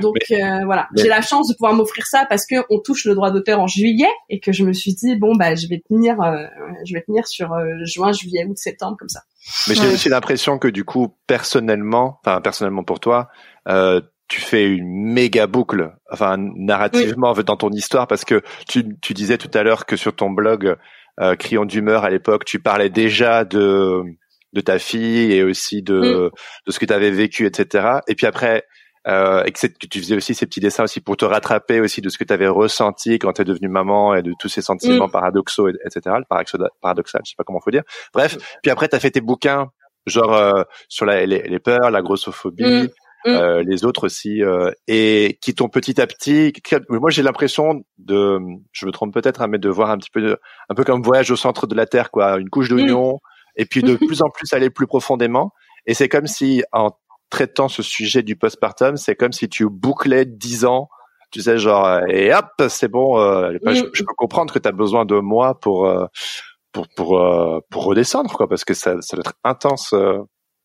[0.00, 0.16] donc
[0.64, 0.88] voilà.
[0.96, 3.66] j'ai la chance de pouvoir m'offrir ça parce que on touche le droit d'auteur en
[3.66, 6.16] juillet et que je me suis dit bon bah je vais tenir
[6.84, 7.50] je vais tenir sur
[7.84, 9.20] juin juillet, août, septembre, comme ça.
[9.68, 13.28] Mais j'ai aussi l'impression que du coup, personnellement, enfin personnellement pour toi,
[13.68, 19.14] euh, tu fais une méga boucle, enfin narrativement dans ton histoire, parce que tu, tu
[19.14, 20.76] disais tout à l'heure que sur ton blog
[21.20, 24.02] euh, Crayon d'humeur à l'époque, tu parlais déjà de
[24.52, 26.30] de ta fille et aussi de mm.
[26.66, 28.00] de ce que tu avais vécu, etc.
[28.08, 28.64] Et puis après,
[29.08, 32.08] euh, et que, tu faisais aussi ces petits dessins aussi pour te rattraper aussi de
[32.08, 35.08] ce que tu avais ressenti quand tu es devenue maman et de tous ces sentiments
[35.08, 35.10] mm.
[35.10, 36.16] paradoxaux, etc.
[36.28, 37.84] Paradoxal, je sais pas comment faut dire.
[38.12, 38.40] Bref, mm.
[38.62, 39.70] puis après tu as fait tes bouquins
[40.06, 42.88] genre euh, sur la, les, peurs, la grossophobie, mm.
[43.26, 46.54] Euh, les autres aussi, euh, et qui t'ont petit à petit.
[46.88, 48.38] Moi, j'ai l'impression de,
[48.72, 50.38] je me trompe peut-être, hein, mais de voir un petit peu,
[50.70, 53.20] un peu comme voyage au centre de la terre, quoi, une couche d'oignon,
[53.56, 55.52] et puis de plus en plus aller plus profondément.
[55.84, 56.92] Et c'est comme si en
[57.30, 60.88] traitant ce sujet du postpartum, c'est comme si tu bouclais dix ans,
[61.30, 64.72] tu sais, genre, euh, et hop, c'est bon, euh, je, peux comprendre que tu as
[64.72, 66.06] besoin de moi pour, euh,
[66.72, 67.22] pour, pour,
[67.70, 69.94] pour redescendre, quoi, parce que ça, ça doit être intense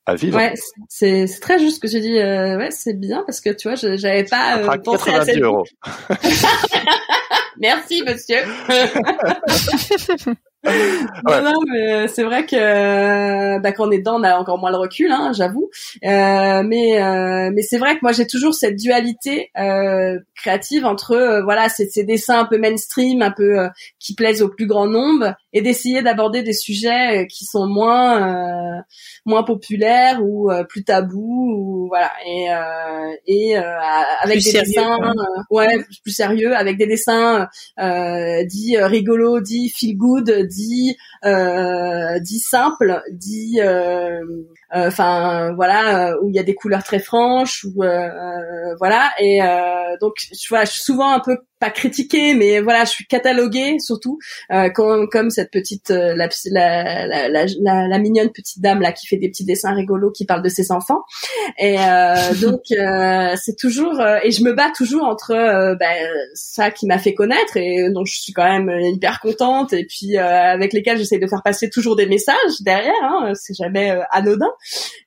[0.07, 0.38] à vivre.
[0.38, 0.53] Ouais,
[0.89, 2.13] c'est très juste ce que tu dis.
[2.13, 5.39] ouais, c'est bien parce que tu vois, j'avais pas euh, pensé à cette...
[5.39, 5.66] euros.
[7.59, 8.41] Merci, monsieur.
[10.66, 14.38] non, non, mais euh, c'est vrai que euh, bah, quand on est dedans, on a
[14.38, 15.70] encore moins le recul, hein, j'avoue.
[16.03, 21.41] Euh, mais euh, mais c'est vrai que moi j'ai toujours cette dualité euh, créative entre
[21.43, 23.68] voilà ces, ces, dessins un peu mainstream, un peu
[23.99, 28.84] qui plaisent au plus grand nombre, et d'essayer d'aborder des sujets qui sont moins
[29.26, 32.11] moins populaires ou plus tabous, ou voilà.
[32.26, 32.47] Et
[33.28, 34.97] et avec des dessins,
[35.49, 37.47] ouais, plus sérieux, avec des dessins
[37.78, 44.22] dits rigolos, dits feel good dit euh, dit simple, dit euh,
[44.76, 47.84] enfin voilà où il y a des couleurs très franches ou
[48.80, 49.39] voilà et
[50.01, 53.80] donc je vois je suis souvent un peu pas critiquée, mais voilà, je suis cataloguée
[53.80, 54.19] surtout
[54.51, 59.07] euh, comme, comme cette petite euh, la, la, la, la, mignonne petite dame là qui
[59.07, 61.03] fait des petits dessins rigolos qui parle de ses enfants.
[61.57, 65.34] Et euh, donc euh, c'est toujours euh, et je me bats toujours entre
[65.80, 69.86] ben, ça qui m'a fait connaître et dont je suis quand même hyper contente et
[69.86, 74.51] puis avec lesquels j'essaie de faire passer toujours des messages derrière, hein, c'est jamais anodin.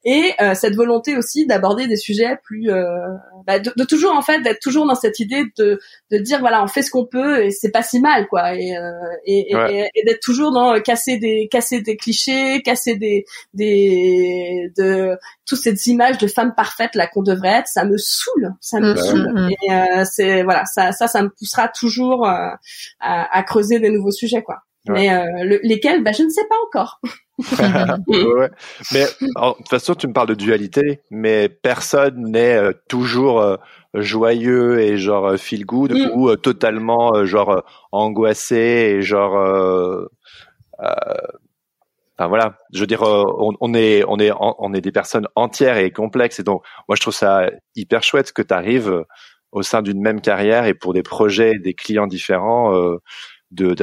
[0.05, 2.71] Et cette volonté aussi d'aborder des sujets plus
[3.47, 5.81] bah, de, de, toujours en fait d'être toujours dans cette idée de
[6.11, 8.55] de dire voilà, on fait ce qu'on peut et c'est pas si mal quoi.
[8.55, 8.91] Et, euh,
[9.25, 9.53] et,
[9.95, 15.61] et, d'être toujours dans euh, casser des casser des clichés, casser des des de toutes
[15.61, 19.33] ces images de femmes parfaites là qu'on devrait être, ça me saoule, ça me saoule.
[19.33, 19.51] Mm.
[19.51, 22.59] Et euh, c'est voilà, ça ça ça me poussera toujours à,
[23.01, 24.59] à, creuser des nouveaux sujets quoi.
[24.91, 25.11] Mais
[25.63, 27.01] lesquels, bah, je ne sais pas encore.
[28.07, 28.51] ouais.
[28.93, 33.59] Mais de toute façon, tu me parles de dualité, mais personne n'est toujours
[33.95, 36.11] joyeux et genre euh, feel good mm.
[36.15, 38.57] ou euh, totalement euh, genre angoissé
[38.97, 40.09] et genre
[42.21, 45.79] Enfin voilà, je veux dire, on, on, est on est on est des personnes entières
[45.79, 49.05] et complexes et donc moi je trouve ça hyper chouette que tu arrives
[49.53, 52.75] au sein d'une même carrière et pour des projets, des clients différents,
[53.53, 53.75] de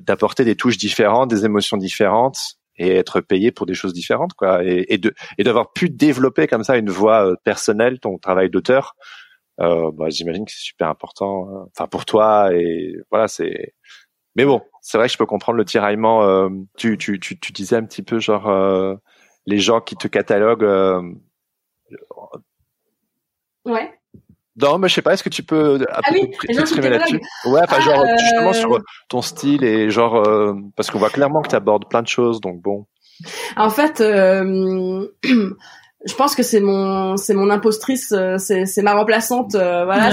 [0.00, 4.62] d'apporter des touches différentes, des émotions différentes et être payé pour des choses différentes quoi
[4.64, 8.94] et, de et d'avoir pu développer comme ça une voix personnelle, ton travail d'auteur
[9.60, 13.74] euh, bah, j'imagine que c'est super important, euh, enfin pour toi et voilà c'est.
[14.36, 16.24] Mais bon, c'est vrai que je peux comprendre le tiraillement.
[16.24, 18.94] Euh, tu, tu, tu, tu, disais un petit peu genre euh,
[19.46, 20.64] les gens qui te cataloguent.
[20.64, 21.02] Euh,
[23.66, 23.92] ouais.
[24.60, 25.14] Non, mais je sais pas.
[25.14, 27.20] Est-ce que tu peux ah oui, t'exprimer là-dessus?
[27.46, 30.22] Ouais, enfin ah, genre justement sur ton style et genre
[30.76, 32.86] parce qu'on voit clairement que tu abordes plein de choses, donc bon.
[33.56, 34.02] En fait,
[36.04, 40.10] je pense que c'est mon c'est mon impostrice euh, c'est c'est ma remplaçante euh, voilà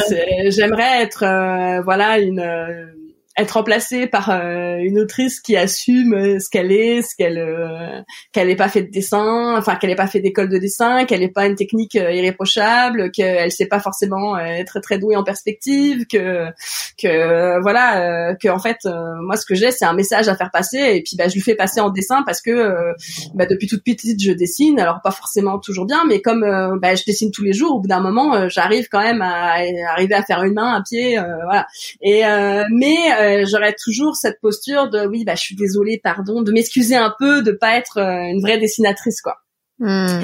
[0.50, 2.42] j'aimerais être euh, voilà une
[3.42, 8.02] être remplacée par euh, une autrice qui assume euh, ce qu'elle est, ce qu'elle euh,
[8.32, 11.22] qu'elle n'ait pas fait de dessin, enfin qu'elle n'ait pas fait d'école de dessin, qu'elle
[11.22, 16.48] n'ait pas une technique irréprochable, qu'elle sait pas forcément être très douée en perspective, que
[17.02, 18.78] que voilà, que en fait
[19.22, 21.42] moi ce que j'ai c'est un message à faire passer et puis bah je lui
[21.42, 22.94] fais passer en dessin parce que
[23.34, 26.42] bah, depuis toute petite je dessine, alors pas forcément toujours bien, mais comme
[26.82, 29.58] bah, je dessine tous les jours, au bout d'un moment j'arrive quand même à,
[29.92, 31.68] arriver à faire une main, un pied, voilà.
[32.02, 32.24] Et
[32.72, 36.96] mais j'aurais j'aurais toujours cette posture de oui bah je suis désolée pardon de m'excuser
[36.96, 39.38] un peu de pas être une vraie dessinatrice quoi
[39.80, 40.24] Hmm.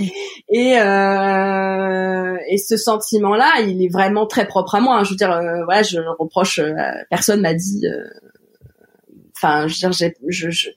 [0.49, 4.97] Et euh, et ce sentiment-là, il est vraiment très propre à moi.
[4.97, 5.03] Hein.
[5.05, 6.59] Je veux dire, euh, voilà, je reproche.
[6.59, 6.73] Euh,
[7.09, 7.87] personne m'a dit.
[7.87, 8.03] Euh,
[9.37, 10.69] enfin, je veux dire, je, je,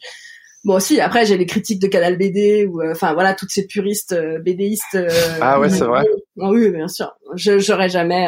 [0.64, 3.66] Bon aussi après j'ai les critiques de Canal BD ou euh, enfin voilà toutes ces
[3.66, 4.96] puristes euh, BDistes.
[4.96, 5.08] Euh,
[5.40, 6.04] ah ouais c'est vrai.
[6.40, 7.14] Ah oui bien sûr.
[7.36, 8.26] Je j'aurais jamais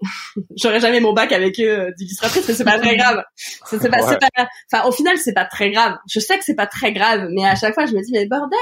[0.56, 3.22] j'aurais jamais mon bac avec eux d'illustratrice mais c'est pas très grave.
[3.36, 5.96] C'est pas c'est pas enfin au final c'est pas très grave.
[6.08, 8.24] Je sais que c'est pas très grave mais à chaque fois je me dis mais
[8.24, 8.56] bordel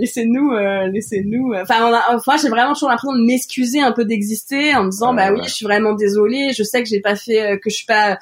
[0.00, 0.52] laissez-nous
[0.92, 5.14] laissez-nous enfin enfin j'ai vraiment toujours l'impression de m'excuser un peu d'exister en me disant
[5.14, 7.86] bah oui je suis vraiment désolée je sais que j'ai pas fait que je suis
[7.86, 8.18] pas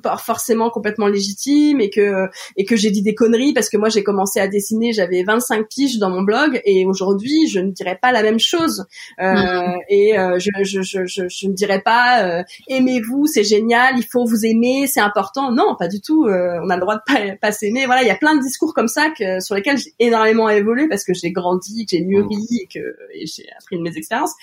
[0.00, 3.88] pas forcément complètement légitime et que et que j'ai dit des conneries parce que moi
[3.88, 7.98] j'ai commencé à dessiner, j'avais 25 piges dans mon blog et aujourd'hui je ne dirais
[8.00, 8.86] pas la même chose
[9.20, 9.76] euh, mm-hmm.
[9.88, 14.24] et euh, je, je, je, je, ne dirais pas euh, aimez-vous, c'est génial, il faut
[14.24, 15.52] vous aimer, c'est important.
[15.52, 16.26] Non, pas du tout.
[16.26, 17.86] on a le droit de pas, pas s'aimer.
[17.86, 20.88] Voilà, il y a plein de discours comme ça que, sur lesquels j'ai énormément évolué
[20.88, 24.34] parce que j'ai grandi, que j'ai mûri et que et j'ai appris de mes expériences.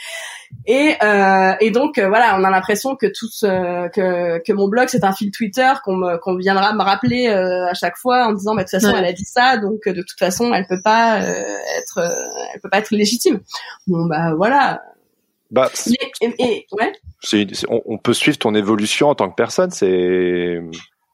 [0.65, 0.95] Et,
[1.61, 5.38] et donc voilà, on a l'impression que tout que que mon blog c'est un filtre
[5.39, 8.81] Twitter qu'on qu'on viendra me rappeler euh, à chaque fois en disant bah, de toute
[8.81, 11.99] façon elle a dit ça donc euh, de toute façon elle peut pas euh, être
[12.53, 13.39] elle peut pas être légitime.
[13.87, 14.81] Bon bah voilà.
[15.51, 15.71] Bah,
[16.21, 16.93] et, ouais.
[17.69, 20.61] on, on, peut suivre ton évolution en tant que personne, c'est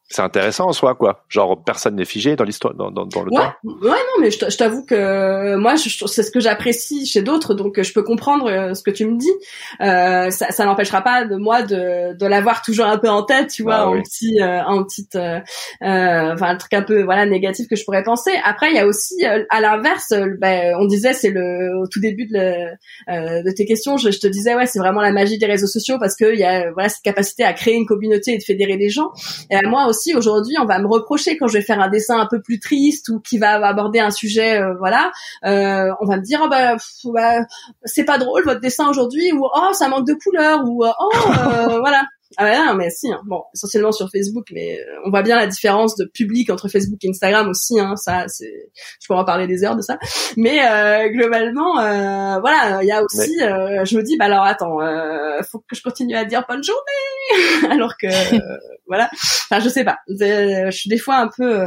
[0.08, 1.24] c'est intéressant en soi quoi.
[1.28, 3.52] Genre personne n'est figé dans l'histoire dans, dans, dans le ouais, temps.
[3.64, 7.92] Ouais non mais je t'avoue que moi c'est ce que j'apprécie chez d'autres donc je
[7.92, 9.32] peux comprendre euh, ce que tu me dis.
[9.80, 13.48] Euh, ça, ça n'empêchera pas de moi de, de l'avoir toujours un peu en tête
[13.48, 15.40] tu vois ah en petit euh, en petite euh,
[15.82, 18.30] euh, enfin un truc un peu voilà négatif que je pourrais penser.
[18.44, 22.26] Après il y a aussi à l'inverse ben, on disait c'est le au tout début
[22.26, 22.70] de,
[23.08, 25.96] de tes questions je, je te disais ouais c'est vraiment la magie des réseaux sociaux
[25.98, 28.76] parce que il y a voilà cette capacité à créer une communauté et de fédérer
[28.76, 29.10] des gens.
[29.50, 32.26] Et moi aussi aujourd'hui on va me reprocher quand je vais faire un dessin un
[32.26, 35.12] peu plus triste ou qui va aborder un sujet euh, voilà.
[35.44, 37.46] Euh, on va me dire oh bah, bah,
[37.84, 41.10] c'est pas drôle votre dessin aujourd'hui ou oh ça manque de couleur ou oh
[41.80, 42.04] voilà
[42.38, 43.10] ah ouais, non, mais si.
[43.10, 43.20] Hein.
[43.24, 47.08] Bon, essentiellement sur Facebook, mais on voit bien la différence de public entre Facebook et
[47.08, 47.80] Instagram aussi.
[47.80, 47.96] Hein.
[47.96, 48.70] Ça, c'est,
[49.00, 49.98] je pourrais en parler des heures de ça.
[50.36, 53.42] Mais euh, globalement, euh, voilà, il y a aussi.
[53.42, 56.62] Euh, je me dis, bah alors attends, euh, faut que je continue à dire bonne
[56.62, 58.06] journée, alors que
[58.86, 59.08] voilà.
[59.12, 59.98] Enfin, je sais pas.
[60.08, 61.66] Je suis des fois un peu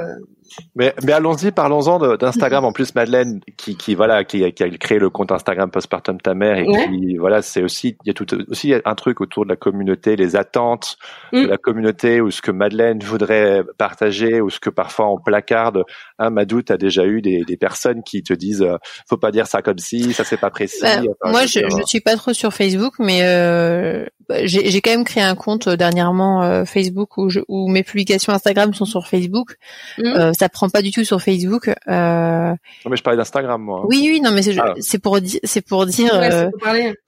[0.75, 2.65] mais, mais allons-y, parlons-en d'Instagram.
[2.65, 6.33] En plus, Madeleine, qui, qui voilà, qui, qui, a créé le compte Instagram postpartum ta
[6.33, 9.49] mère et qui voilà, c'est aussi il y a tout aussi un truc autour de
[9.49, 10.97] la communauté, les attentes
[11.33, 11.47] de mm.
[11.47, 15.83] la communauté ou ce que Madeleine voudrait partager ou ce que parfois on placarde.
[16.17, 18.77] Hein, Madou, t'as déjà eu des, des personnes qui te disent, euh,
[19.07, 20.81] faut pas dire ça comme si, ça c'est pas précis.
[20.81, 24.05] Bah, moi, je, je suis pas trop sur Facebook, mais euh,
[24.43, 28.33] j'ai quand même créé un compte euh, dernièrement euh, Facebook où, je, où mes publications
[28.33, 29.55] Instagram sont sur Facebook.
[29.97, 30.31] Mm.
[30.39, 31.69] Euh, ça prend pas du tout sur Facebook.
[31.87, 32.49] Euh...
[32.49, 33.83] Non mais je parlais d'Instagram moi.
[33.87, 34.73] Oui oui non mais c'est ah.
[35.01, 36.49] pour c'est pour dire euh,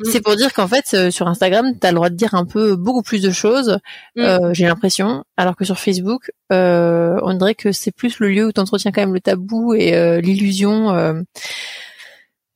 [0.04, 2.76] c'est pour, dire qu'en fait sur Instagram tu as le droit de dire un peu
[2.76, 3.80] beaucoup plus de choses.
[4.16, 4.54] Mm.
[4.54, 8.60] J'ai l'impression alors que sur Facebook on dirait que c'est plus le lieu où tu
[8.60, 11.24] entretiens quand même le tabou et l'illusion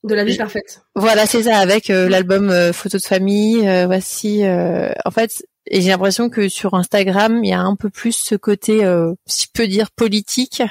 [0.06, 0.82] de la vie parfaite.
[0.94, 3.66] Voilà, c'est ça, avec euh, l'album euh, photo de famille.
[3.68, 7.90] Euh, voici, en fait, et j'ai l'impression que sur Instagram, il y a un peu
[7.90, 8.80] plus ce côté,
[9.26, 10.62] si je peux dire, politique,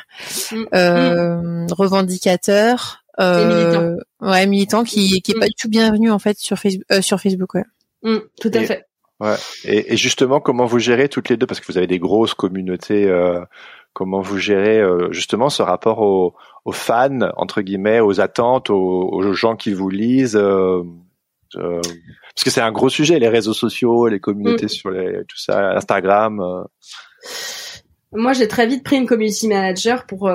[0.52, 0.66] mm.
[0.74, 1.68] Mm.
[1.72, 3.96] revendicateur, militant.
[4.22, 5.50] ouais, militant, qui qui est pas mm.
[5.50, 7.64] du tout bienvenu en fait sur Facebook, sur Facebook, ouais.
[8.40, 8.86] tout à fait.
[9.22, 9.36] Ouais.
[9.64, 11.48] Et, et, justement, comment vous gérez toutes les deux?
[11.48, 13.10] Parce que vous avez des grosses communautés.
[13.94, 14.82] comment vous gérez
[15.12, 16.36] justement ce rapport au,
[16.66, 20.36] aux fans entre guillemets, aux attentes, aux, gens qui vous lisent.
[20.36, 20.84] Euh,
[21.56, 21.82] euh,
[22.36, 24.70] parce que c'est un gros sujet, les réseaux sociaux, les communautés mm.
[24.70, 26.40] sur les, tout ça, Instagram.
[26.42, 26.64] Euh.
[28.12, 30.30] Moi, j'ai très vite pris une community manager pour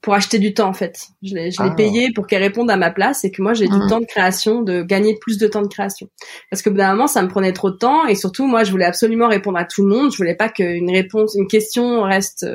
[0.00, 1.08] pour acheter du temps en fait.
[1.22, 1.70] Je l'ai ah.
[1.70, 3.88] payé pour qu'elle réponde à ma place et que moi j'ai du mm.
[3.88, 6.08] temps de création, de gagner plus de temps de création.
[6.50, 8.70] Parce que bout d'un moment ça me prenait trop de temps et surtout moi je
[8.70, 10.10] voulais absolument répondre à tout le monde.
[10.10, 12.46] Je voulais pas qu'une réponse, une question reste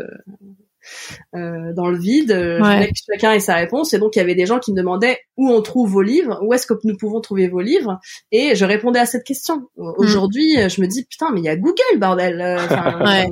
[1.35, 2.31] euh, dans le vide.
[2.31, 2.87] Euh, ouais.
[2.87, 3.93] que chacun ait sa réponse.
[3.93, 6.39] Et donc il y avait des gens qui me demandaient où on trouve vos livres,
[6.43, 7.99] où est-ce que nous pouvons trouver vos livres.
[8.31, 9.67] Et je répondais à cette question.
[9.75, 10.69] Aujourd'hui, mm.
[10.69, 12.41] je me dis putain, mais il y a Google, bordel.
[12.41, 12.57] Euh,
[13.05, 13.29] ouais.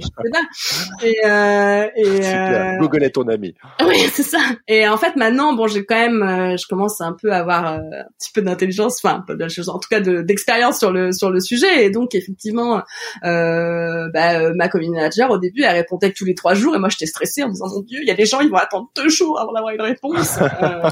[1.03, 3.53] Et, euh, et Google est ton ami.
[3.85, 4.39] Oui, c'est ça.
[4.67, 7.81] Et en fait, maintenant, bon, j'ai quand même, je commence un peu à avoir un
[8.17, 11.39] petit peu d'intelligence, enfin, pas de choses, en tout cas d'expérience sur le sur le
[11.39, 11.85] sujet.
[11.85, 12.81] Et donc effectivement,
[13.21, 17.05] bah, ma community manager au début, elle répondait tous les trois jours, et moi j'étais
[17.05, 19.09] stressée en me disant mon Dieu, il y a des gens, ils vont attendre deux
[19.09, 20.39] jours avant d'avoir une réponse.
[20.63, 20.89] Euh,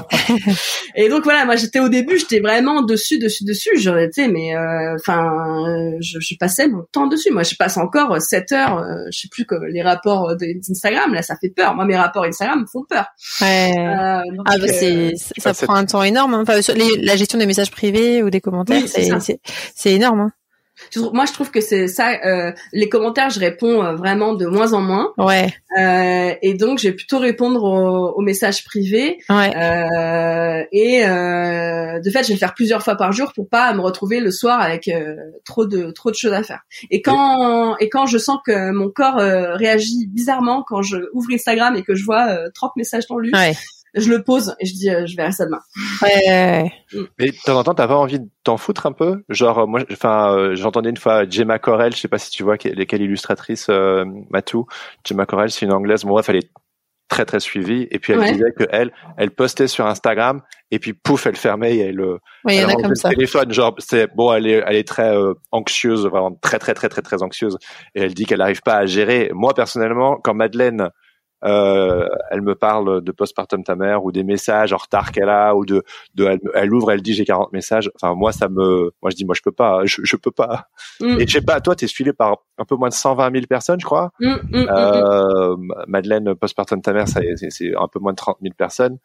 [0.96, 3.70] et donc voilà, moi j'étais au début, j'étais vraiment dessus, dessus, dessus.
[3.76, 7.30] J'aurais été, mais euh, enfin, je, je, passais mon temps dessus.
[7.30, 11.36] Moi, je passe encore 7 heures, je sais plus que les rapports d'Instagram, là, ça
[11.40, 11.74] fait peur.
[11.74, 13.06] Moi, mes rapports Instagram me font peur.
[13.40, 13.72] Ouais.
[13.76, 14.22] ah
[14.58, 16.34] bah c'est, ça prend un temps énorme.
[16.34, 16.44] Hein.
[16.46, 16.60] Enfin,
[17.02, 20.20] la gestion des messages privés ou des commentaires, c'est énorme.
[20.20, 20.32] Hein
[21.12, 24.72] moi je trouve que c'est ça euh, les commentaires je réponds euh, vraiment de moins
[24.72, 25.12] en moins.
[25.18, 25.52] Ouais.
[25.78, 29.56] Euh, et donc je vais plutôt répondre aux, messages privés ouais.
[29.56, 33.72] Euh, et euh, de fait je vais le faire plusieurs fois par jour pour pas
[33.74, 34.90] me retrouver le soir avec
[35.44, 36.60] trop de trop de choses à faire.
[36.90, 41.74] Et quand et quand je sens que mon corps réagit bizarrement quand je ouvre Instagram
[41.76, 43.54] et que je vois 30 messages dans lui ouais
[43.94, 45.60] je le pose et je dis euh, je verrai ça demain.
[46.02, 46.72] Ouais.
[47.18, 49.22] Mais de temps en temps, t'as pas envie de t'en foutre un peu?
[49.28, 52.56] Genre moi, enfin, euh, j'entendais une fois Gemma Corel, je sais pas si tu vois
[52.56, 54.66] quelle illustratrice euh, Matou.
[55.06, 56.04] Gemma Corel, c'est une anglaise.
[56.04, 56.50] Bon bref, elle est
[57.08, 60.40] très très suivie et puis elle disait que elle, elle postait sur Instagram
[60.70, 62.16] et puis pouf, elle fermait et elle, euh,
[62.46, 63.52] oui, elle comme le téléphone.
[63.52, 65.14] Genre c'est bon, elle est elle est très
[65.50, 67.58] anxieuse, vraiment très très très très très anxieuse
[67.94, 69.30] et elle dit qu'elle n'arrive pas à gérer.
[69.34, 70.88] Moi personnellement, quand Madeleine
[71.44, 75.54] euh, elle me parle de postpartum ta mère ou des messages en retard qu'elle a
[75.56, 75.82] ou de,
[76.14, 77.90] de elle, ouvre, elle dit j'ai 40 messages.
[77.96, 80.68] Enfin moi ça me, moi je dis moi je peux pas, je, je peux pas.
[81.00, 81.20] Mm.
[81.20, 83.80] Et je sais pas, toi t'es suivi par un peu moins de 120 000 personnes
[83.80, 84.10] je crois.
[84.20, 85.56] Mm, mm, euh,
[85.88, 88.98] Madeleine postpartum ta mère c'est un peu moins de 30 000 personnes.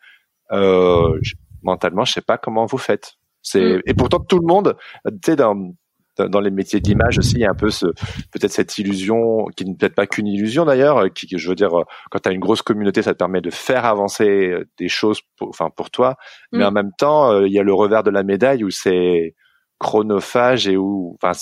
[0.51, 1.19] Euh,
[1.63, 3.15] mentalement je sais pas comment vous faites.
[3.41, 4.75] C'est et pourtant tout le monde,
[5.05, 5.73] tu sais dans
[6.20, 7.86] dans les métiers d'image aussi, il y a un peu ce,
[8.32, 11.74] peut-être cette illusion, qui n'est peut-être pas qu'une illusion d'ailleurs, euh, qui, je veux dire,
[11.78, 14.89] euh, quand tu as une grosse communauté, ça te permet de faire avancer euh, des
[14.89, 16.15] choses, pour, enfin pour toi,
[16.51, 16.68] mais mm.
[16.68, 19.36] en même temps, il y a le revers de la médaille où c'est
[19.80, 21.38] chronophage et où, enfin,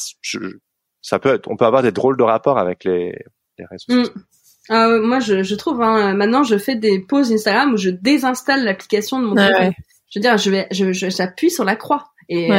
[1.01, 3.13] ça peut, être, on peut avoir des drôles de rapports avec les,
[3.57, 4.05] les réseaux mm.
[4.05, 5.01] sociaux.
[5.03, 9.19] moi, je, je trouve, hein, maintenant, je fais des pauses Instagram où je désinstalle l'application
[9.21, 9.73] de mon téléphone.
[10.09, 12.49] Je veux dire, je vais, je, j'appuie sur la croix et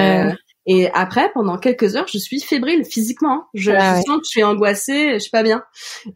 [0.66, 3.44] et après, pendant quelques heures, je suis fébrile physiquement.
[3.54, 5.62] Je, sens que je suis angoissée, je suis pas bien.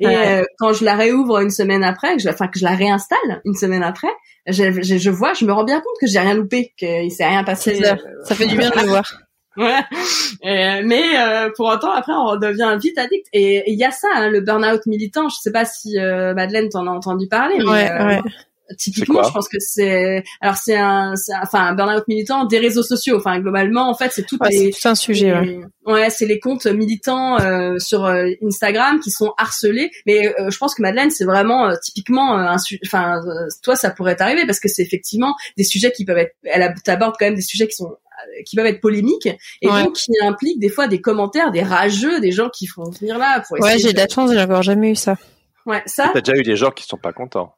[0.01, 2.75] Et euh, quand je la réouvre une semaine après, que je, enfin que je la
[2.75, 4.09] réinstalle une semaine après,
[4.47, 7.27] je, je, je vois, je me rends bien compte que j'ai rien loupé, qu'il s'est
[7.27, 7.77] rien passé.
[7.77, 7.97] Ça.
[8.25, 9.05] ça fait du bien de le voir.
[9.57, 9.83] Ouais.
[10.85, 13.27] mais euh, pour autant, après, on devient vite addict.
[13.33, 15.29] Et il y a ça, hein, le burn-out militant.
[15.29, 17.57] Je sais pas si euh, Madeleine t'en a entendu parler.
[17.59, 18.21] Mais, ouais, ouais
[18.79, 23.17] typiquement je pense que c'est alors c'est un, enfin un burn-out militant des réseaux sociaux.
[23.17, 26.67] Enfin globalement en fait c'est tout ouais, c'est un sujet ouais, ouais c'est les comptes
[26.67, 29.91] militants euh, sur euh, Instagram qui sont harcelés.
[30.07, 32.57] Mais euh, je pense que Madeleine c'est vraiment typiquement un
[32.87, 33.21] enfin
[33.63, 37.15] toi ça pourrait t'arriver parce que c'est effectivement des sujets qui peuvent être elle t'aborde
[37.19, 37.97] quand même des sujets qui sont
[38.45, 39.29] qui peuvent être polémiques
[39.63, 43.19] et donc qui impliquent des fois des commentaires des rageux des gens qui font venir
[43.19, 45.17] là pour essayer ouais j'ai de la chance j'ai encore jamais eu ça.
[45.67, 47.55] Ouais ça t'as déjà eu des gens qui sont pas contents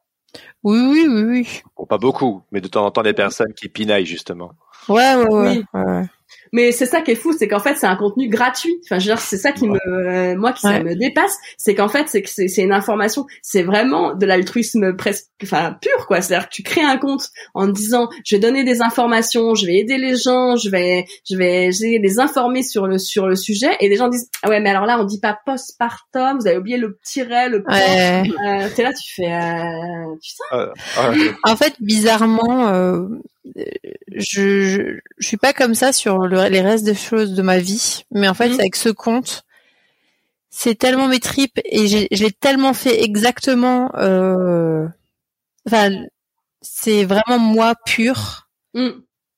[0.63, 1.61] oui, oui, oui, oui.
[1.77, 4.53] Bon, pas beaucoup, mais de temps en temps des personnes qui pinaillent justement.
[4.89, 5.63] Ouais, ouais, ouais.
[5.73, 6.05] ouais.
[6.51, 8.79] Mais c'est ça qui est fou, c'est qu'en fait c'est un contenu gratuit.
[8.85, 11.75] Enfin, je veux dire, c'est ça qui me, euh, moi qui ça me dépasse, c'est
[11.75, 16.21] qu'en fait c'est que c'est une information, c'est vraiment de l'altruisme presque, enfin pur quoi.
[16.21, 19.77] C'est-à-dire que tu crées un compte en disant, je vais donner des informations, je vais
[19.77, 23.75] aider les gens, je vais, je vais, je les informer sur le sur le sujet,
[23.79, 26.57] et les gens disent, ah ouais, mais alors là on dit pas postpartum, vous avez
[26.57, 27.75] oublié le tiret, le point.
[27.75, 30.71] Euh, T'es là, tu fais, euh, putain.
[31.43, 32.71] en fait, bizarrement.
[33.57, 33.63] Euh
[34.15, 38.27] je, je, suis pas comme ça sur les restes des choses de ma vie, mais
[38.27, 38.59] en fait mhm.
[38.59, 39.43] avec ce compte,
[40.49, 43.91] c'est tellement mes tripes et j'ai tellement fait exactement.
[43.95, 44.87] Euh,
[45.67, 45.89] enfin,
[46.61, 48.47] c'est vraiment moi pur.
[48.75, 48.89] Mm.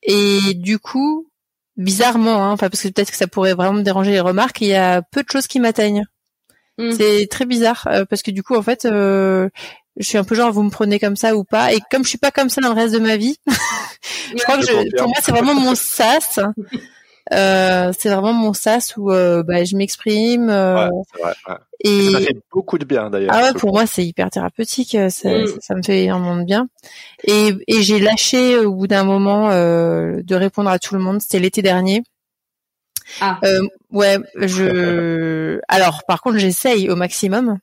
[0.04, 1.30] Et du coup,
[1.78, 4.68] bizarrement, hein, enfin parce que peut-être que ça pourrait vraiment me déranger les remarques, il
[4.68, 6.04] y a peu de choses qui m'atteignent.
[6.78, 6.92] Mm.
[6.92, 9.50] C'est très bizarre euh, parce que du coup en fait euh,
[9.98, 11.74] je suis un peu genre vous me prenez comme ça ou pas.
[11.74, 13.38] Et comme je suis pas comme ça dans le reste de ma vie
[14.36, 16.40] je crois que je, pour moi c'est vraiment mon sas.
[17.34, 21.56] euh, c'est vraiment mon sas où euh, bah, je m'exprime euh, ouais, ouais.
[21.80, 25.10] et ça fait beaucoup de bien d'ailleurs ah ouais pour moi c'est hyper thérapeutique euh,
[25.10, 25.48] ça, mm.
[25.60, 26.68] ça, me fait énormément de bien.
[27.24, 31.22] Et, et j'ai lâché au bout d'un moment euh, de répondre à tout le monde.
[31.22, 32.04] C'était l'été dernier.
[33.22, 33.40] Ah.
[33.92, 37.60] ouais je alors par contre j'essaye au maximum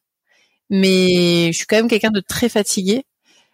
[0.72, 3.04] mais je suis quand même quelqu'un de très fatigué,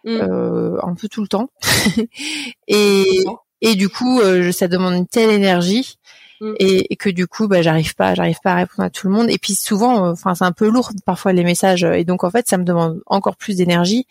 [0.05, 0.09] mm.
[0.09, 1.49] euh, un peu tout le temps.
[2.67, 3.25] et,
[3.61, 5.98] et du coup, euh, ça demande une telle énergie.
[6.41, 6.53] Mm.
[6.59, 9.29] Et, que du coup bah j'arrive pas j'arrive pas à répondre à tout le monde.
[9.29, 11.83] Et puis souvent euh, enfin c'est un peu lourd parfois les messages.
[11.83, 14.07] Et donc en fait ça me demande encore plus d'énergie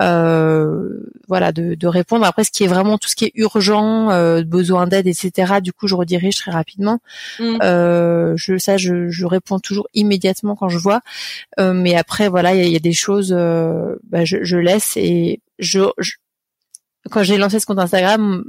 [0.00, 2.24] euh, voilà de, de, répondre.
[2.24, 5.72] Après ce qui est vraiment tout ce qui est urgent euh, besoin d'aide etc du
[5.72, 7.00] coup je redirige très rapidement.
[7.38, 7.58] Mm.
[7.62, 11.00] euh, je ça je, je, réponds toujours immédiatement quand je vois.
[11.58, 15.40] Euh, mais après voilà il y, y, a des choses bah, je, je, laisse et
[15.58, 16.12] je, je
[17.10, 18.44] quand j'ai lancé ce compte Instagram,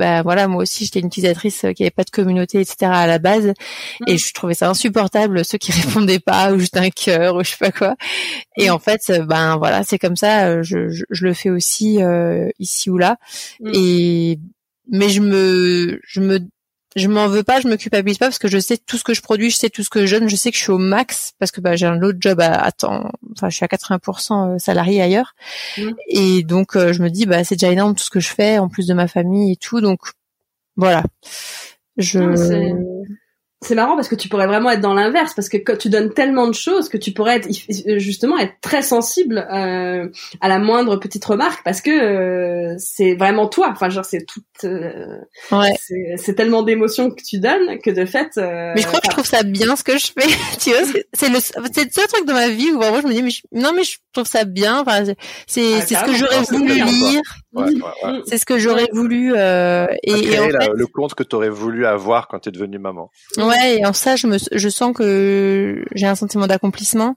[0.00, 2.90] bah voilà, moi aussi j'étais une utilisatrice euh, qui avait pas de communauté, etc.
[2.90, 3.52] à la base,
[4.06, 4.18] et mm.
[4.18, 7.56] je trouvais ça insupportable ceux qui répondaient pas ou juste un cœur ou je sais
[7.60, 7.96] pas quoi.
[8.56, 8.72] Et mm.
[8.72, 10.46] en fait, euh, ben voilà, c'est comme ça.
[10.46, 11.98] Euh, je, je, je, le fais aussi
[12.58, 13.18] ici ou là.
[13.60, 13.70] Mm.
[13.74, 14.40] Et
[14.88, 16.40] mais je me je me
[16.96, 19.14] je m'en veux pas, je me culpabilise pas parce que je sais tout ce que
[19.14, 20.78] je produis, je sais tout ce que je donne, je sais que je suis au
[20.78, 23.68] max parce que bah, j'ai un autre job à, à temps, enfin je suis à
[23.68, 25.34] 80% euh, salarié ailleurs
[25.78, 25.90] mmh.
[26.08, 28.58] et donc euh, je me dis bah c'est déjà énorme tout ce que je fais
[28.58, 30.00] en plus de ma famille et tout donc
[30.76, 31.04] voilà.
[31.96, 32.18] Je
[33.62, 36.14] c'est marrant parce que tu pourrais vraiment être dans l'inverse parce que quand tu donnes
[36.14, 37.48] tellement de choses que tu pourrais être
[37.98, 40.08] justement être très sensible euh,
[40.40, 43.68] à la moindre petite remarque parce que euh, c'est vraiment toi.
[43.70, 45.18] Enfin genre c'est tout euh,
[45.52, 45.74] ouais.
[46.16, 49.10] c'est tellement d'émotions que tu donnes que de fait euh, mais je crois que je
[49.10, 50.28] trouve ça bien ce que je fais.
[50.58, 50.80] Tu vois
[51.12, 53.60] c'est le c'est le seul truc de ma vie où vraiment je me dis mais
[53.60, 54.80] non mais je trouve ça bien.
[54.80, 55.04] Enfin
[55.46, 57.22] c'est ah, c'est ce que j'aurais voulu lire.
[58.26, 61.50] C'est ce que j'aurais voulu euh, et, et en fait, le compte que tu aurais
[61.50, 63.10] voulu avoir quand tu es devenue maman
[63.50, 67.16] Ouais, et en ça, je me, je sens que j'ai un sentiment d'accomplissement.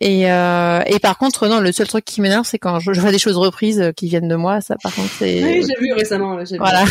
[0.00, 3.10] Et, euh, et par contre, non, le seul truc qui m'énerve, c'est quand je, vois
[3.10, 4.60] des choses reprises euh, qui viennent de moi.
[4.60, 5.42] Ça, par contre, c'est.
[5.42, 6.38] Oui, j'ai vu récemment.
[6.58, 6.84] Voilà.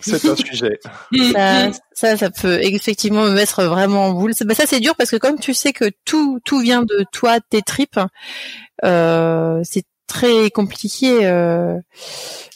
[0.00, 0.78] C'est un sujet.
[1.32, 4.32] Ça, ça, ça, peut effectivement me mettre vraiment en boule.
[4.44, 7.38] Bah, ça, c'est dur parce que comme tu sais que tout, tout vient de toi,
[7.40, 8.00] tes tripes,
[8.84, 11.78] euh, c'est très compliqué euh,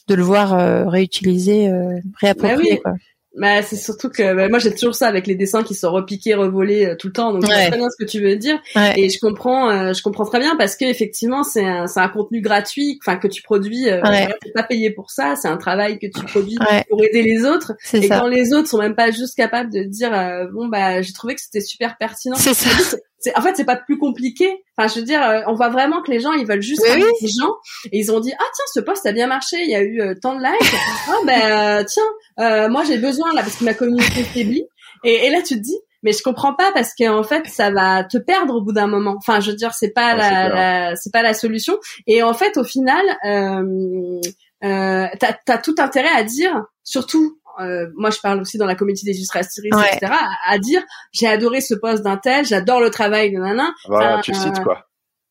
[0.08, 2.80] de le voir euh, réutiliser, euh, réapproprier.
[2.84, 2.94] Bah quoi.
[3.36, 6.34] Bah, c'est surtout que bah, moi j'ai toujours ça avec les dessins qui sont repiqués,
[6.34, 7.32] revolés euh, tout le temps.
[7.32, 8.59] Donc je très bien ce que tu veux dire
[8.96, 12.09] et je comprends, euh, je comprends très bien parce que effectivement c'est un, c'est un
[12.09, 14.28] contenu gratuit, enfin que tu produis, euh, ouais.
[14.55, 17.74] pas payé pour ça, c'est un travail que tu produis pour aider les autres.
[17.92, 21.12] Et quand les autres sont même pas juste capables de dire euh, bon bah j'ai
[21.12, 22.36] trouvé que c'était super pertinent.
[22.36, 22.96] C'est ça
[23.34, 24.62] en fait c'est pas plus compliqué.
[24.76, 27.04] Enfin je veux dire euh, on voit vraiment que les gens ils veulent juste oui,
[27.20, 27.54] des gens
[27.92, 30.00] et ils ont dit ah tiens ce poste a bien marché il y a eu
[30.00, 30.74] euh, tant de likes.
[31.08, 34.66] Ah ben euh, tiens moi j'ai besoin là parce que ma communauté faiblit
[35.04, 38.04] et, et là tu te dis mais je comprends pas parce qu'en fait ça va
[38.04, 39.16] te perdre au bout d'un moment.
[39.18, 41.76] Enfin je veux dire c'est pas la, la c'est pas la solution.
[42.06, 44.20] Et en fait au final euh,
[44.64, 48.74] euh, t'as as tout intérêt à dire surtout euh, moi je parle aussi dans la
[48.74, 50.12] communauté des illustratrices, etc.,
[50.47, 50.82] à, dire
[51.12, 53.72] j'ai adoré ce poste d'un tel, j'adore le travail de nana.
[53.86, 54.89] Voilà, tu cites quoi?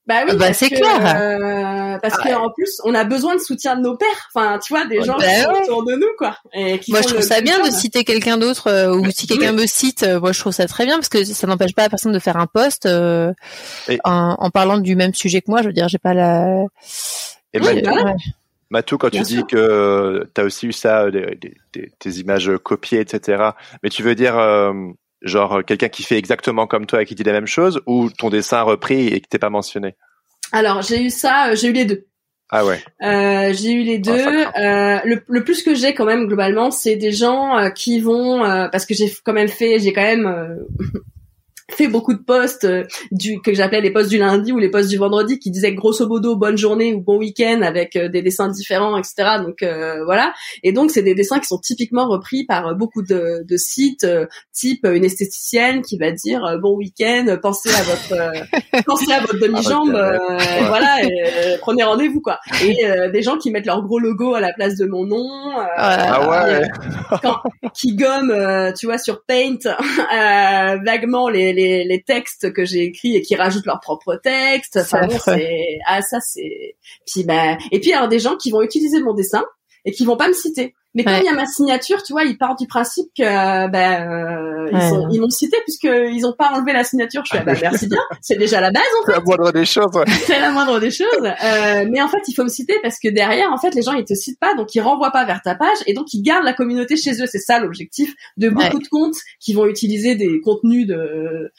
[0.08, 1.02] Bah oui, bah, c'est clair.
[1.02, 4.30] Euh, parce ah qu'en plus, on a besoin de soutien de nos pères.
[4.34, 6.38] Enfin, tu vois, des gens bah qui sont autour de nous, quoi.
[6.54, 9.66] Et moi, je trouve ça bien de citer quelqu'un d'autre, euh, ou si quelqu'un me
[9.68, 12.14] cite, euh, moi, je trouve ça très bien parce que ça n'empêche pas la personne
[12.14, 13.34] de faire un poste en,
[14.06, 15.62] en, parlant du même sujet que moi.
[15.62, 16.64] Je veux dire, j'ai pas la.
[17.54, 17.84] Et oui,
[18.70, 21.38] Matou, quand tu dis que tu as aussi eu ça, des,
[21.74, 23.52] des, tes images copiées, etc.,
[23.84, 24.74] mais tu veux dire euh,
[25.22, 28.30] genre quelqu'un qui fait exactement comme toi et qui dit la même chose, ou ton
[28.30, 29.96] dessin repris et qui t'es pas mentionné?
[30.52, 32.06] Alors, j'ai eu ça, euh, j'ai eu les deux.
[32.50, 32.82] Ah ouais.
[33.04, 34.62] Euh, j'ai eu les ah, deux.
[34.62, 38.40] euh, le, le, plus que j'ai quand même globalement, c'est des gens euh, qui vont
[38.72, 40.60] parce que j'ai quand même fait, j'ai quand même
[41.72, 44.90] fait beaucoup de posts euh, du que j'appelais les posts du lundi ou les posts
[44.90, 48.48] du vendredi qui disaient grosso modo bonne journée ou bon week-end avec euh, des dessins
[48.48, 50.34] différents etc donc euh, voilà.
[50.64, 54.08] Et donc c'est des dessins qui sont typiquement repris par beaucoup de, de sites
[54.54, 59.92] type une esthéticienne qui va dire bon week-end pensez à votre pensez à votre demi-jambe
[60.68, 62.40] voilà et, prenez rendez-vous quoi.
[62.64, 65.28] Et des gens qui mettent leur gros logo à la place de mon nom
[65.76, 66.68] ah ouais.
[67.74, 69.58] qui gomment tu vois sur Paint
[70.86, 74.78] vaguement les les, textes que j'ai écrits et qui rajoutent leurs propres textes.
[74.78, 76.76] Enfin c'est ah ça c'est
[77.06, 79.44] puis ben et puis alors des gens qui vont utiliser mon dessin
[79.88, 80.76] et qui vont pas me citer.
[80.94, 83.24] Mais quand il y a ma signature, tu vois, ils partent du principe que
[83.70, 87.22] ben euh, ils, m'ont cité puisqu'ils ont pas enlevé la signature.
[87.24, 89.12] Je suis ah, bah, merci bien, c'est déjà la base en fait.
[89.12, 90.04] C'est la moindre des choses.
[90.26, 91.08] c'est la moindre des choses.
[91.24, 93.94] Euh, mais en fait, il faut me citer parce que derrière, en fait, les gens
[93.94, 96.46] ils te citent pas, donc ils renvoient pas vers ta page et donc ils gardent
[96.46, 97.28] la communauté chez eux.
[97.28, 101.52] C'est ça l'objectif de beaucoup de comptes qui vont utiliser des contenus de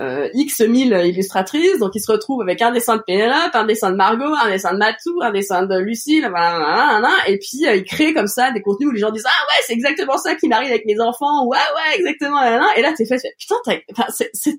[0.00, 3.90] euh, X mille illustratrices, donc ils se retrouvent avec un dessin de Pénélope, un dessin
[3.90, 7.84] de Margot, un dessin de Matou, un dessin de Lucille, voilà, et puis euh, ils
[7.84, 10.48] créent comme ça des contenus où les gens disent ah ouais c'est exactement ça qui
[10.48, 12.42] m'arrive avec mes enfants, ouais ouais exactement,
[12.76, 13.56] et là t'es fait putain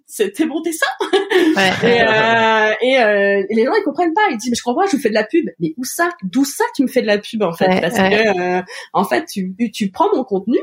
[0.05, 0.85] c'est t'es bon dessin,
[1.55, 1.71] ouais.
[1.83, 4.81] et, euh, et, euh, et, les gens ils comprennent pas, ils disent mais je comprends
[4.81, 7.01] pas, je vous fais de la pub, mais où ça, d'où ça tu me fais
[7.01, 8.61] de la pub en fait, parce que euh,
[8.93, 10.57] en fait tu tu prends mon contenu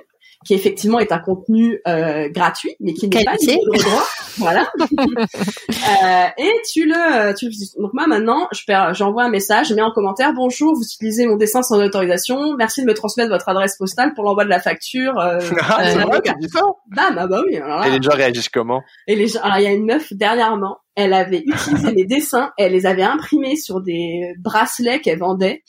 [0.44, 4.04] qui effectivement est un contenu euh, gratuit, mais qui n'est pas libre de droit.
[4.38, 4.70] voilà.
[4.80, 9.74] Euh, et tu le, tu le- donc moi maintenant, je perds- j'envoie un message, je
[9.74, 13.48] mets en commentaire bonjour, vous utilisez mon dessin sans autorisation, merci de me transmettre votre
[13.48, 15.18] adresse postale pour l'envoi de la facture.
[15.18, 15.38] Euh,
[15.68, 16.32] Ah, c'est vrai, l'avocat.
[16.34, 16.60] tu dis ça
[16.94, 17.56] Bam, ah bah oui.
[17.56, 19.84] Alors là, Et les gens réagissent comment et les gens, alors il y a une
[19.86, 25.18] meuf dernièrement, elle avait utilisé mes dessins, elle les avait imprimés sur des bracelets qu'elle
[25.18, 25.62] vendait.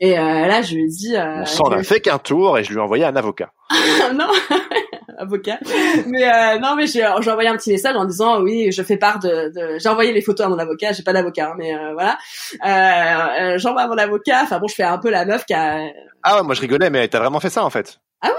[0.00, 2.64] Et euh, là, je lui ai dit, euh, On s'en a fait qu'un tour et
[2.64, 3.52] je lui ai envoyé un avocat.
[4.14, 4.28] non,
[5.18, 5.58] avocat.
[6.06, 9.18] Mais euh, non, mais j'ai envoyé un petit message en disant oui, je fais part
[9.18, 9.52] de.
[9.54, 9.78] de...
[9.78, 10.92] J'ai envoyé les photos à mon avocat.
[10.92, 12.18] J'ai pas d'avocat, hein, mais euh, voilà.
[12.64, 14.42] Euh, euh, J'envoie à mon avocat.
[14.42, 15.86] Enfin bon, je fais un peu la meuf qui a.
[16.22, 17.98] Ah ouais, moi je rigolais, mais t'as vraiment fait ça en fait?
[18.22, 18.30] Oui,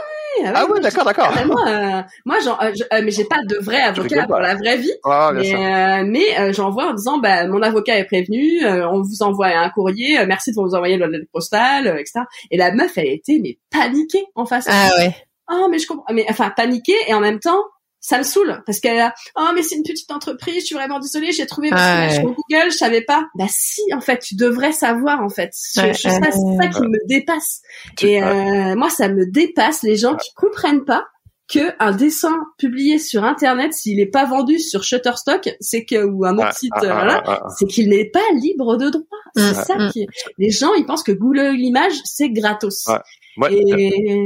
[0.44, 1.32] Ah ouais, d'accord, d'accord.
[1.36, 4.40] Ah, moi, euh, moi, genre, euh, je- euh, mais j'ai pas de vrai avocat pour
[4.40, 4.92] la vraie vie.
[5.04, 8.88] Ah, bien mais euh, mais euh, j'envoie en disant bah mon avocat est prévenu, euh,
[8.90, 12.22] on vous envoie un courrier, euh, merci de vous envoyer le lettre postale, euh, etc.
[12.52, 14.68] Et la meuf elle a été mais paniquée en face.
[14.70, 15.16] Ah ouais.
[15.52, 17.64] Oh mais je comprends, mais enfin paniquée et en même temps
[18.08, 21.00] ça me saoule parce qu'elle a oh mais c'est une petite entreprise, je suis vraiment
[21.00, 21.76] désolée, j'ai trouvé Ah
[22.06, 22.16] image ouais.
[22.20, 23.26] sur Google, je savais pas.
[23.36, 25.52] Bah si en fait tu devrais savoir en fait.
[25.76, 27.62] Je- Ouais, je- ça, c'est ça qui me dépasse.
[27.98, 31.06] Tu- Et euh, moi, ça me dépasse les gens qui comprennent pas
[31.48, 36.26] que un dessin publié sur Internet, s'il est pas vendu sur Shutterstock, c'est que ou
[36.26, 38.90] un autre Ah, site, ah, euh, ah, voilà, ah, c'est qu'il n'est pas libre de
[38.90, 39.04] droit.
[39.36, 39.92] C'est Mm, ça mm.
[39.92, 40.08] qui.
[40.40, 42.86] Les gens, ils pensent que Google l'image, c'est gratos.
[42.88, 43.54] Ouais.
[43.54, 44.18] Et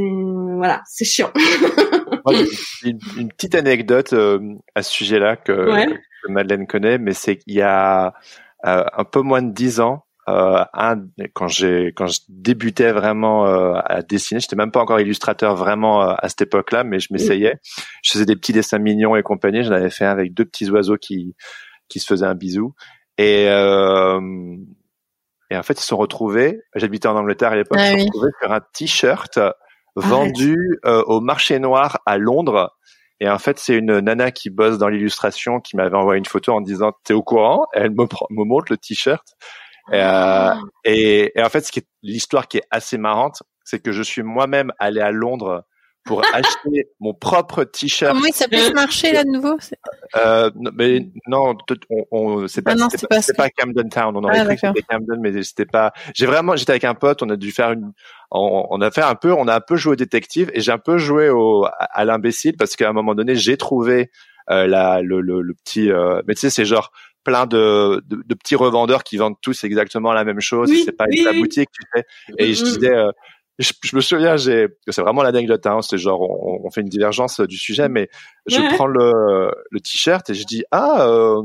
[0.56, 1.32] voilà, c'est chiant.
[2.84, 4.40] une, une petite anecdote euh,
[4.76, 5.88] à ce sujet-là que, Ouais.
[5.88, 8.14] que Madeleine connaît, mais c'est qu'il y a
[8.66, 11.02] euh, un peu moins de dix ans, euh, un,
[11.34, 16.04] quand j'ai quand je débutais vraiment euh, à dessiner, j'étais même pas encore illustrateur vraiment
[16.04, 17.56] euh, à cette époque-là, mais je m'essayais.
[18.04, 19.64] Je faisais des petits dessins mignons et compagnie.
[19.64, 21.36] J'en avais fait un avec deux petits oiseaux qui
[21.88, 22.76] qui se faisaient un bisou.
[23.18, 24.20] Et euh,
[25.50, 26.62] et en fait, ils se sont retrouvés.
[26.76, 27.80] J'habitais en Angleterre à l'époque.
[27.82, 28.06] Ah ils se sont oui.
[28.06, 29.40] retrouvés sur un t-shirt
[29.96, 32.76] vendu euh, au marché noir à Londres.
[33.20, 36.54] Et en fait, c'est une nana qui bosse dans l'illustration qui m'avait envoyé une photo
[36.54, 37.68] en disant "T'es au courant?
[37.74, 38.06] Elle me,
[38.46, 39.28] montre le t-shirt.
[39.92, 40.54] Et, euh,
[40.86, 44.04] et, et en fait, ce qui est l'histoire qui est assez marrante, c'est que je
[44.04, 45.66] suis moi-même allé à Londres
[46.06, 48.14] pour acheter mon propre t-shirt.
[48.14, 49.58] Comment il s'appelle ce marché là de nouveau?
[50.16, 52.88] Euh, non, mais non, t- on, on, c'est pas, Ah non,
[53.38, 54.16] pas, Camden Town.
[54.18, 55.92] On aurait Ah, cru que c'était Camden, mais c'était pas.
[56.16, 57.92] J'ai vraiment, j'étais avec un pote, on a dû faire une,
[58.32, 60.72] on, on a fait un peu, on a un peu joué au détective et j'ai
[60.72, 64.10] un peu joué au, à, à l'imbécile parce qu'à un moment donné, j'ai trouvé
[64.50, 66.92] euh, la, le, le, le petit, euh, mais tu sais, c'est genre
[67.24, 70.70] plein de, de, de petits revendeurs qui vendent tous exactement la même chose.
[70.72, 71.42] Oui, c'est pas oui, une la oui.
[71.42, 72.06] boutique, tu sais.
[72.40, 72.70] Et je Mhm.
[72.72, 73.12] disais, euh,
[73.60, 76.88] je, je me souviens, j'ai, c'est vraiment l'anecdote, hein, c'est genre, on, on fait une
[76.90, 78.10] divergence du sujet, mais
[78.48, 78.68] je Ouais.
[78.76, 81.42] prends le, le t-shirt et je dis, ah, euh,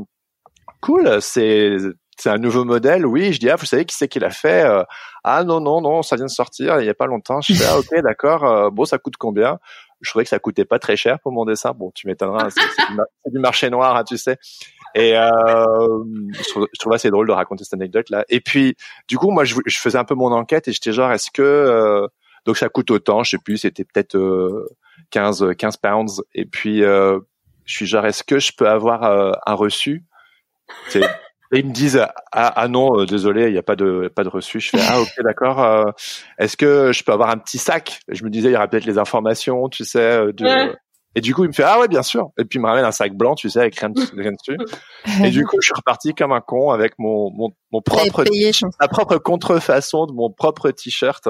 [0.81, 1.75] cool, c'est,
[2.17, 3.33] c'est un nouveau modèle, oui.
[3.33, 4.83] Je dis, ah, vous savez qui c'est qui l'a fait Euh,
[5.23, 7.41] Ah non, non, non, ça vient de sortir il y a pas longtemps.
[7.41, 9.59] Je fais, ah, ok, d'accord, euh, bon, ça coûte combien?
[10.01, 11.71] Je trouvais que ça coûtait pas très cher pour mon dessin.
[11.71, 14.37] Bon, tu m'étonneras, c'est, c'est du marché noir, hein, tu sais.
[14.95, 15.27] Et euh,
[16.31, 18.23] je, trouve, je assez drôle de raconter cette anecdote-là.
[18.29, 18.77] Et puis,
[19.09, 21.41] du coup, moi, je, je faisais un peu mon enquête et j'étais genre, est-ce que
[21.41, 22.07] euh,
[22.45, 24.69] donc ça coûte autant Je sais plus, c'était peut-être euh,
[25.11, 26.23] 15 15 pounds.
[26.33, 27.19] Et puis, euh,
[27.65, 30.05] je suis genre, est-ce que je peux avoir euh, un reçu?
[31.51, 31.99] Et ils me disent,
[32.31, 34.61] ah, ah non, euh, désolé, il n'y a pas de pas de reçu.
[34.61, 35.93] Je fais, ah ok, d'accord.
[36.39, 37.99] est-ce que je peux avoir un petit sac?
[38.07, 40.31] Je me disais, il y aura peut-être les informations, tu sais.
[40.31, 40.75] De...
[41.15, 42.29] Et du coup, il me fait, ah ouais, bien sûr.
[42.37, 44.57] Et puis, il me ramène un sac blanc, tu sais, avec rien, rien dessus.
[45.25, 48.51] Et du coup, je suis reparti comme un con avec mon, mon, mon propre payé
[48.79, 51.27] ma propre contrefaçon de mon propre t-shirt.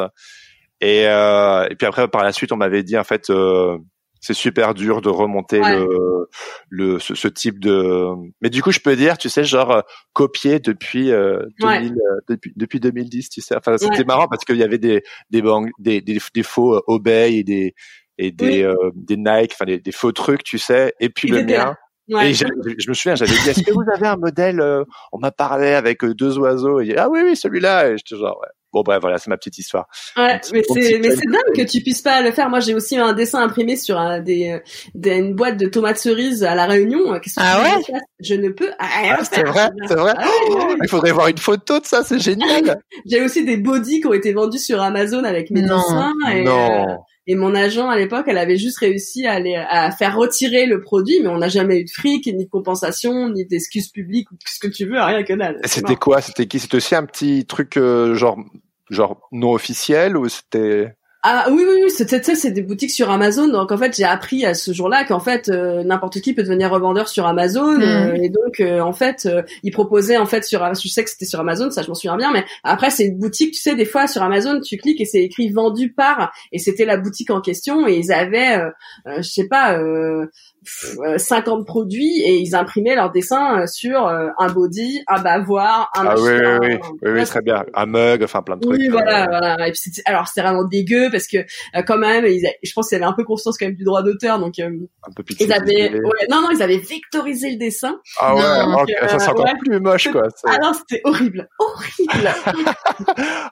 [0.82, 3.78] Et, euh, et puis après, par la suite, on m'avait dit en fait, euh,
[4.20, 5.78] c'est super dur de remonter Ouais.
[5.78, 6.28] le,
[6.70, 8.08] le ce, ce type de.
[8.42, 9.82] Mais du coup, je peux dire, tu sais, genre euh,
[10.14, 11.82] copier depuis euh, Ouais.
[11.82, 13.56] 2000, euh, depuis depuis 2010, tu sais.
[13.56, 14.04] Enfin, c'était Ouais.
[14.06, 17.44] marrant parce qu'il y avait des des bang- des, des, des faux euh, Obey et
[17.44, 17.76] des
[18.18, 18.64] et des Oui.
[18.64, 20.94] euh, des Nike, enfin des, des faux trucs, tu sais.
[21.00, 21.76] Et puis le mien.
[22.08, 22.30] Ouais.
[22.30, 22.46] Et je
[22.88, 26.04] me souviens, j'avais dit, est-ce que vous avez un modèle euh, On m'a parlé avec
[26.04, 26.80] euh, deux oiseaux.
[26.80, 27.90] Et, ah oui, oui, celui-là.
[27.90, 28.48] Et j'étais genre, ouais.
[28.72, 29.88] Bon, bref, voilà, c'est ma petite histoire.
[30.16, 32.48] Ouais, petit- mais c'est dingue que tu puisses pas le faire.
[32.50, 34.60] Moi, j'ai aussi un dessin imprimé sur un, des,
[34.94, 37.20] des une boîte de tomates cerises à la Réunion.
[37.22, 40.14] Qu'est-ce que Ah ouais que je ne peux rien Ah, c'est vrai, c'est vrai.
[40.16, 40.76] Ah ouais.
[40.84, 42.80] Il faudrait voir une photo de ça, c'est génial.
[43.10, 45.78] J'ai aussi des bodys qui ont été vendus sur Amazon avec mes Non.
[45.78, 46.14] dessins.
[46.34, 46.98] Et, euh, non.
[47.28, 50.82] Et mon agent à l'époque, elle avait juste réussi à, les, à faire retirer le
[50.82, 54.36] produit, mais on n'a jamais eu de fric, ni de compensation, ni d'excuses publiques ou
[54.46, 55.60] ce que tu veux, rien que dalle.
[55.64, 56.22] C'était quoi?
[56.22, 56.60] C'était qui?
[56.60, 58.38] C'était aussi un petit truc euh, genre
[58.92, 60.96] genre non officiel ou c'était
[61.28, 63.48] Ah oui oui oui, c'est c'est des boutiques sur Amazon.
[63.48, 66.70] Donc en fait, j'ai appris à ce jour-là qu'en fait euh, n'importe qui peut devenir
[66.70, 67.80] revendeur sur Amazon.
[67.80, 67.82] Mm.
[67.82, 71.10] euh, et donc euh, en fait, euh, ils proposaient en fait sur, je sais que
[71.10, 72.32] c'était sur Amazon, ça je m'en souviens bien.
[72.32, 75.24] Mais après, c'est une boutique, tu sais, des fois sur Amazon, tu cliques et c'est
[75.24, 78.62] écrit vendu par, et c'était la boutique en question et ils avaient,
[79.08, 79.80] je sais pas.
[80.66, 85.02] Euh, pff, euh, 50 produits et ils imprimaient leurs dessins euh, sur euh, un body,
[85.08, 87.66] un bavoir, un Ah oui, oui, machin, oui, un- oui, oui, très bien.
[87.74, 88.78] Un mug, enfin plein de trucs.
[88.78, 89.68] oui, euh, voilà, voilà.
[89.68, 92.90] Et puis alors c'était vraiment dégueu parce que euh, quand même, ils a- je pense
[92.90, 94.66] qu'il y avait un peu conscience quand même du droit d'auteur, donc euh,
[95.08, 98.00] Un peu ils avaient, ouais, non, non, ils avaient vectorisé le dessin.
[98.20, 98.42] Ah ouais,
[99.08, 99.52] ça c'est encore ouais.
[99.60, 100.24] plus moche quoi.
[100.36, 102.30] C'est Ah non, c'était horrible, horrible.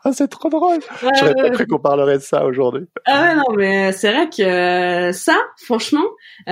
[0.03, 0.80] ah, c'est trop drôle.
[1.19, 2.85] J'aurais pas cru qu'on parlerait de ça aujourd'hui.
[3.06, 5.35] Ah ouais, non, mais c'est vrai que ça,
[5.65, 6.03] franchement,
[6.49, 6.52] euh,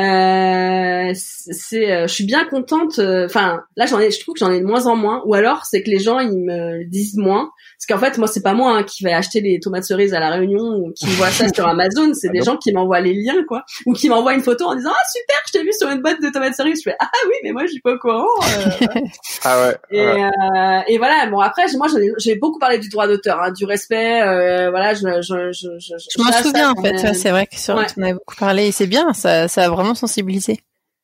[1.15, 2.99] c'est, euh, je suis bien contente.
[2.99, 5.22] euh, Enfin, là, j'en ai, je trouve que j'en ai de moins en moins.
[5.26, 7.49] Ou alors, c'est que les gens ils me disent moins.
[7.78, 10.19] Parce qu'en fait, moi, c'est pas moi hein, qui vais acheter les tomates cerises à
[10.19, 12.14] la Réunion ou qui voit ça sur Amazon.
[12.14, 12.45] C'est Ah des non.
[12.45, 15.38] gens qui m'envoient les liens, quoi, ou qui m'envoient une photo en disant ah super,
[15.48, 16.80] je t'ai vu sur une boîte de tomates cerises.
[16.86, 18.26] Je fais ah oui, mais moi, je suis pas au courant.
[18.44, 18.88] euh.
[19.44, 19.76] Ah ouais.
[19.91, 20.23] Et, ouais.
[20.23, 21.26] euh, et voilà.
[21.32, 21.88] Bon après, moi,
[22.19, 24.22] j'ai beaucoup parlé du droit d'auteur, hein, du respect.
[24.22, 26.90] euh, voilà, je, je, je, je, Je m'en souviens en fait.
[26.95, 27.86] ai- ouais, c'est vrai que sur, Ouais.
[27.98, 29.14] on avait beaucoup parlé et c'est bien.
[29.14, 30.40] Ça, ça a vraiment sensibilisé.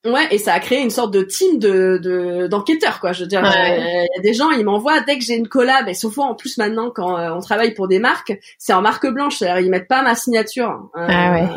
[0.05, 3.11] Ouais, et ça a créé une sorte de team de de- d'enquêteurs quoi.
[3.13, 3.47] Je veux dire, Ouais.
[3.49, 6.29] euh, il y a des gens, ils m'envoient dès que j'ai une collab, et souvent
[6.29, 9.65] en plus maintenant quand euh, on travaille pour des marques, c'est en marque blanche, c'est-à-dire
[9.65, 10.89] ils mettent pas ma signature.
[10.95, 11.47] Euh, Ah ouais.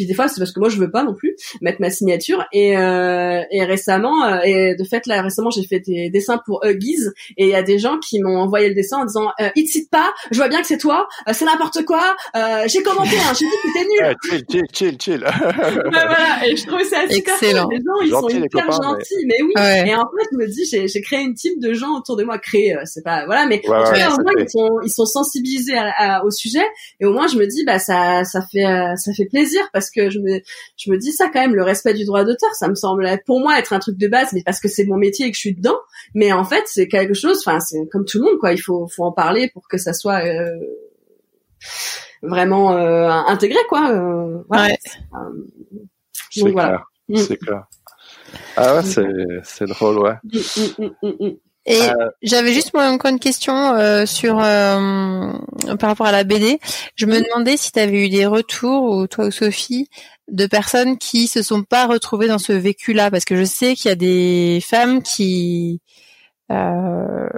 [0.00, 2.42] Puis des fois c'est parce que moi je veux pas non plus mettre ma signature.
[2.54, 6.64] Et euh, et récemment, euh, et de fait là récemment j'ai fait des dessins pour
[6.64, 6.96] Huggies
[7.36, 9.64] et il y a des gens qui m'ont envoyé le dessin en disant euh, il
[9.64, 12.82] te cite pas, je vois bien que c'est toi, euh, c'est n'importe quoi, euh, j'ai
[12.82, 14.00] commenté, hein, j'ai dit que t'étais nul.
[14.06, 15.24] Ouais, chill, chill, chill, chill.
[15.24, 17.64] Ouais, voilà, et je trouvais ça super Excellent.
[17.68, 17.74] cool.
[17.74, 19.52] Les gens, ils sont hyper copains, gentils, mais, oui.
[19.56, 19.88] Ouais.
[19.88, 22.24] Et en fait, je me dis, j'ai, j'ai créé une team de gens autour de
[22.24, 22.38] moi.
[22.38, 24.68] Créé, euh, c'est pas, voilà, mais Ouais, en tout ouais, cas, au moins, ils sont,
[24.84, 25.90] ils sont sensibilisés à-
[26.20, 26.64] à- au sujet.
[27.00, 28.64] Et au moins, je me dis, bah, ça, ça fait,
[28.96, 30.40] ça fait plaisir parce que je me,
[30.76, 33.24] je me dis ça quand même, le respect du droit d'auteur, ça me semble être,
[33.24, 35.36] pour moi être un truc de base, mais parce que c'est mon métier et que
[35.36, 35.78] je suis dedans.
[36.14, 38.52] Mais en fait, c'est quelque chose, enfin, c'est comme tout le monde, quoi.
[38.52, 40.56] Il faut, faut en parler pour que ça soit, euh,
[42.22, 43.90] vraiment euh, intégré, quoi.
[43.90, 44.68] Euh, voilà.
[44.68, 44.78] Ouais.
[46.30, 46.68] C'est voilà.
[46.68, 46.84] clair.
[47.08, 47.16] Mm.
[47.16, 47.64] C'est clair.
[48.56, 49.06] Ah ouais, c'est,
[49.42, 50.14] c'est drôle, ouais.
[50.24, 50.38] Mm,
[50.78, 51.36] mm, mm, mm, mm.
[51.66, 55.32] Et Euh, j'avais juste moi encore une question euh, sur euh,
[55.78, 56.58] par rapport à la BD.
[56.96, 59.88] Je me demandais si tu avais eu des retours ou toi ou Sophie
[60.28, 63.88] de personnes qui se sont pas retrouvées dans ce vécu-là parce que je sais qu'il
[63.88, 65.80] y a des femmes qui
[66.50, 67.28] euh,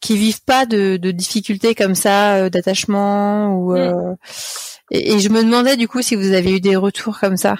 [0.00, 4.14] qui vivent pas de, de difficultés comme ça euh, d'attachement ou euh,
[4.90, 7.56] et, et je me demandais du coup si vous avez eu des retours comme ça.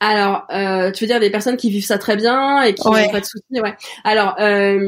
[0.00, 2.92] Alors, euh, tu veux dire des personnes qui vivent ça très bien et qui n'ont
[2.94, 3.10] Ouais.
[3.10, 3.74] pas de soucis, ouais.
[4.04, 4.78] Alors, euh,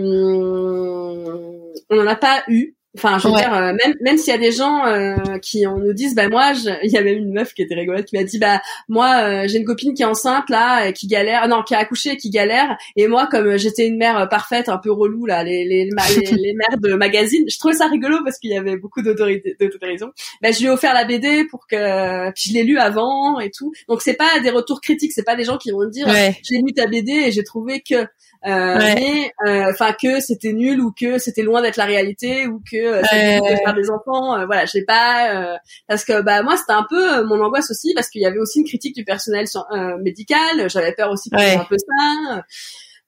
[1.90, 2.74] on n'en a pas eu.
[2.96, 3.40] Enfin, je veux Ouais.
[3.40, 6.28] dire, euh, même même s'il y a des gens euh, qui on nous disent, bah
[6.28, 6.52] moi,
[6.82, 9.44] il y a même une meuf qui était rigolote qui m'a dit, bah moi, euh,
[9.46, 12.16] j'ai une copine qui est enceinte là, et qui galère, non, qui a accouché et
[12.16, 15.44] qui galère, et moi, comme euh, j'étais une mère euh, parfaite, un peu relou là,
[15.44, 15.90] les les les,
[16.36, 20.10] les mères de magazine, je trouvais ça rigolo parce qu'il y avait beaucoup d'autorité, d'autorisation.
[20.42, 23.52] Bah, je lui ai offert la BD pour que, puis je l'ai lu avant et
[23.52, 23.70] tout.
[23.88, 26.34] Donc c'est pas des retours critiques, c'est pas des gens qui vont me dire, Ouais.
[26.42, 28.04] j'ai lu ta BD et j'ai trouvé que
[28.46, 28.94] euh, Ouais.
[28.94, 32.76] mais euh, enfin que c'était nul ou que c'était loin d'être la réalité ou que
[32.76, 33.40] euh, ça Ouais.
[33.40, 35.56] de faire des enfants euh, voilà j'ai pas euh,
[35.86, 38.38] parce que bah moi c'était un peu euh, mon angoisse aussi parce qu'il y avait
[38.38, 41.54] aussi une critique du personnel euh, médical j'avais peur aussi pour Ouais.
[41.56, 42.44] un peu ça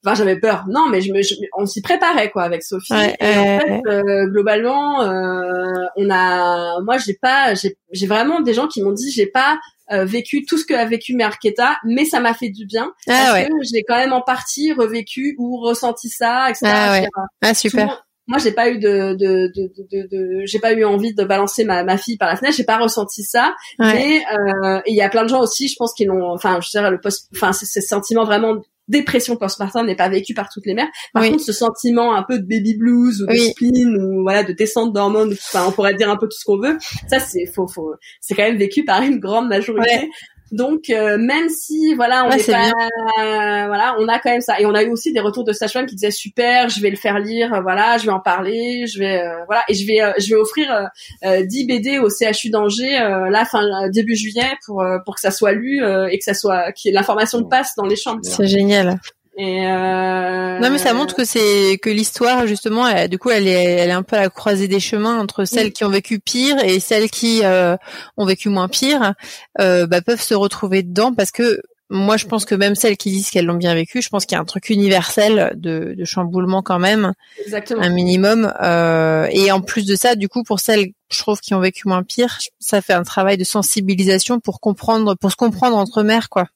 [0.05, 0.65] Enfin, j'avais peur.
[0.69, 2.93] Non, mais je me, je- on s'y préparait quoi avec Sophie.
[2.93, 8.53] Ouais, et en fait, euh, globalement, euh, on a, moi, j'ai pas, j'ai, vraiment des
[8.55, 9.59] gens qui m'ont dit, j'ai pas
[9.93, 13.13] euh, vécu tout ce que a vécu Marquetta, mais ça m'a fait du bien Ah
[13.13, 13.49] parce ouais.
[13.49, 16.65] que j'ai quand même en partie revécu ou ressenti ça, etc.
[16.67, 17.09] Ah ouais.
[17.43, 18.05] Ah super.
[18.27, 21.65] moi, j'ai pas eu de, de, de, de, de- j'ai pas eu envie de balancer
[21.65, 22.57] ma, ma fille par la fenêtre.
[22.57, 23.55] J'ai pas ressenti ça.
[23.79, 23.93] Ouais.
[23.93, 26.33] Mais euh, il y a plein de gens aussi, je pense, qui l'ont.
[26.33, 27.29] Enfin, je dirais le post.
[27.37, 28.57] Enfin, ce ce sentiment vraiment
[28.89, 30.89] dépression postpartum n'est pas vécu par toutes les mères.
[31.15, 31.31] Par Oui.
[31.31, 33.51] contre, ce sentiment un peu de baby blues ou de Oui.
[33.51, 36.59] spleen ou voilà de descente d'hormones, enfin, on pourrait dire un peu tout ce qu'on
[36.59, 36.77] veut.
[37.09, 39.89] Ça, c'est faut, faut, c'est quand même vécu par une grande majorité.
[39.95, 40.09] Ouais.
[40.53, 44.61] Donc euh, même si voilà on Ouais, pas euh, voilà on a quand même ça.
[44.61, 46.97] Et on a eu aussi des retours de sage qui disaient super je vais le
[46.97, 49.63] faire lire euh, voilà je vais en parler je vais euh, voilà.
[49.69, 50.85] Et je vais euh, je vais offrir euh,
[51.25, 55.21] euh, 10 BD au CHU d'Angers euh, là fin début juillet pour euh, pour que
[55.23, 58.21] ça soit lu euh, et que ça soit que l'information passe dans les chambres.
[58.23, 59.01] C'est génial.
[59.39, 63.49] Et euh, Non mais ça montre que c'est que l'histoire justement, elle- du coup, elle
[63.49, 66.21] est, elle est un peu à la croisée des chemins entre celles qui ont vécu
[66.21, 67.77] pire et celles qui euh,
[68.17, 69.15] ont vécu moins pire,
[69.61, 71.61] euh, bah, peuvent se retrouver dedans parce que
[71.95, 74.35] moi, je pense que même celles qui disent qu'elles l'ont bien vécu, je pense qu'il
[74.35, 77.13] y a un truc universel de, de chamboulement quand même,
[77.45, 77.83] Exactement.
[77.83, 78.51] un minimum.
[78.63, 81.89] Euh, et en plus de ça, du coup, pour celles, je trouve, qui ont vécu
[81.89, 86.31] moins pire, ça fait un travail de sensibilisation pour comprendre, pour se comprendre entre mères,
[86.31, 86.47] quoi.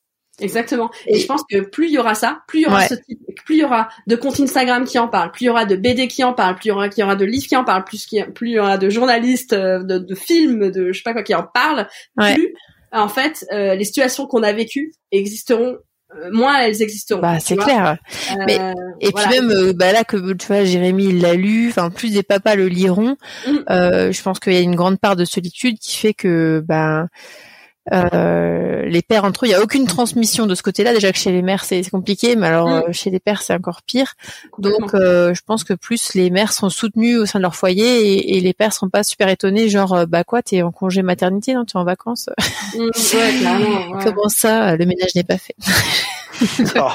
[0.40, 0.90] Exactement.
[1.06, 3.18] Et, je pense que plus il y aura ça, plus il y aura ce type,
[3.44, 5.76] plus il y aura de comptes Instagram qui en parlent, plus il y aura de
[5.76, 7.64] BD qui en parlent, plus il y aura, qu'il y aura de livres qui en
[7.64, 11.02] parlent, plus, plus il y aura de journalistes, euh, de, de films, de je sais
[11.02, 11.88] pas quoi qui en parlent,
[12.18, 12.54] plus
[12.92, 15.78] en fait euh, les situations qu'on a vécues existeront
[16.14, 17.20] euh, moins elles existeront.
[17.20, 17.96] Bah c'est clair.
[18.46, 18.60] Mais,
[19.00, 22.56] et puis même bah là que tu vois Jérémy l'a lu, enfin plus des papas
[22.56, 23.64] le liront, mm.
[23.68, 27.08] je pense qu'il y a une grande part de solitude qui fait que ben
[27.92, 30.92] euh, les pères entre eux, il y a aucune transmission de ce côté-là.
[30.92, 32.72] Déjà que chez les mères c'est compliqué, mais alors mm.
[32.72, 34.14] euh, chez les pères c'est encore pire.
[34.58, 38.12] Donc euh, je pense que plus les mères sont soutenues au sein de leur foyer
[38.12, 41.54] et, et les pères seront pas super étonnés, genre bah quoi, t'es en congé maternité,
[41.54, 42.28] non, t'es en vacances.
[42.74, 45.56] Mm, ouais, Comment ça, le ménage n'est pas fait?
[46.78, 46.88] Oh,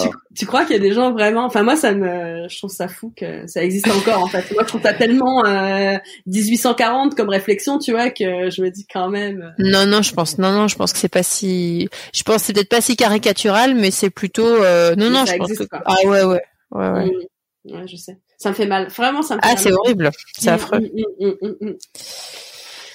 [0.00, 2.70] tu, tu, crois qu'il y a des gens vraiment Enfin moi ça me, je trouve
[2.70, 4.50] ça fou que ça existe encore en fait.
[4.52, 8.86] Moi je trouve ça tellement euh, 1840 comme réflexion, tu vois, que je me dis
[8.90, 9.54] quand même.
[9.58, 12.52] Non non, je pense non non, je pense que c'est pas si, je pense c'est
[12.52, 14.94] peut-être pas si caricatural, mais c'est plutôt euh...
[14.96, 17.06] non non, je pense que ah ouais ouais ouais ouais.
[17.06, 17.10] Mmh.
[17.64, 18.18] Ouais, je sais.
[18.36, 18.88] Ça me fait mal.
[18.88, 19.56] Vraiment, ça me fait ah, mal.
[19.58, 20.10] Ah, c'est horrible.
[20.36, 20.80] C'est mmh, affreux.
[20.80, 20.86] Mmh,
[21.20, 21.78] ouais.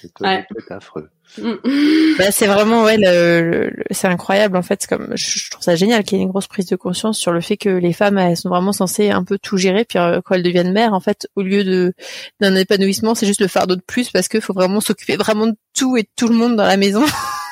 [0.01, 1.09] C'est affreux.
[1.37, 4.87] bah, c'est vraiment ouais, le, c'est incroyable en fait.
[4.87, 7.41] Comme je, trouve ça génial qu'il y ait une grosse prise de conscience sur le
[7.41, 10.35] fait que les femmes elles sont vraiment censées un peu tout gérer, puis euh, quand
[10.35, 11.93] elles deviennent mères, en fait, au lieu de
[12.39, 15.55] d'un épanouissement, c'est juste le fardeau de plus parce qu'il faut vraiment s'occuper vraiment de
[15.77, 17.03] tout et de tout le monde dans la maison.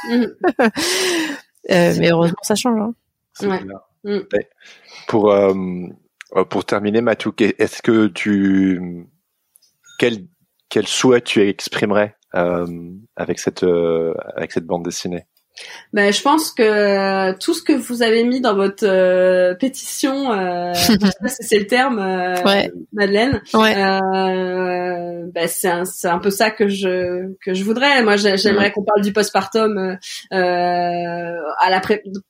[0.09, 0.13] Mm.
[1.71, 2.79] euh, mais heureusement, ça change.
[2.79, 2.93] Hein.
[3.47, 3.61] Ouais.
[4.03, 4.21] Mm.
[5.07, 5.53] Pour euh,
[6.49, 9.07] pour terminer, Matou, est-ce que tu
[9.99, 10.25] quel
[10.69, 12.15] quel souhait tu exprimerais
[13.15, 15.25] avec cette euh, avec cette bande dessinée
[15.93, 20.71] ben, je pense que tout ce que vous avez mis dans votre euh, pétition, euh,
[21.25, 22.35] c'est le terme, euh,
[22.93, 23.41] Madeleine.
[23.53, 23.75] Ouais.
[23.75, 28.03] Euh, ben, c'est un, un, peu ça que je que je voudrais.
[28.03, 29.97] Moi, j'aimerais qu'on parle du postpartum euh,
[30.31, 31.81] à la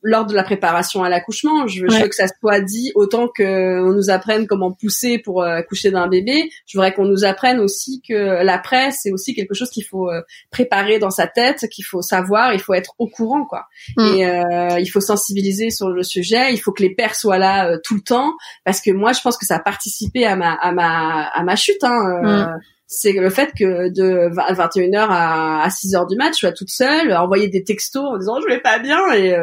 [0.01, 1.67] lors de la préparation à l'accouchement.
[1.67, 5.91] Je, veux que ça soit dit autant que on nous apprenne comment pousser pour accoucher
[5.91, 6.49] d'un bébé.
[6.65, 10.09] Je voudrais qu'on nous apprenne aussi que l'après, c'est aussi quelque chose qu'il faut
[10.51, 13.65] préparer dans sa tête, qu'il faut savoir, il faut être au courant quoi.
[13.95, 14.05] Mm.
[14.05, 17.69] Et euh, il faut sensibiliser sur le sujet, il faut que les pères soient là
[17.69, 18.33] euh, tout le temps
[18.63, 21.55] parce que moi je pense que ça a participé à ma à ma à ma
[21.55, 22.59] chute hein, euh, mm.
[22.89, 27.11] C'est le fait que de 21h à, à 6h du match, je sois toute seule,
[27.11, 29.35] envoyer des textos en disant je vais pas bien et,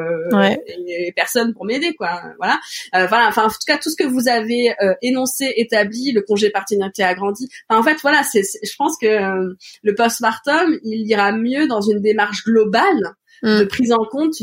[0.88, 2.22] et personne pour m'aider quoi.
[2.38, 2.58] Voilà.
[3.06, 3.28] voilà.
[3.28, 7.50] Enfin en tout cas tout ce que vous avez énoncé, établi, le congé paternité agrandi.
[7.68, 12.00] Enfin, en fait voilà, c'est je pense que le postpartum il ira mieux dans une
[12.00, 13.14] démarche globale
[13.44, 13.68] de mm.
[13.68, 14.34] prise en compte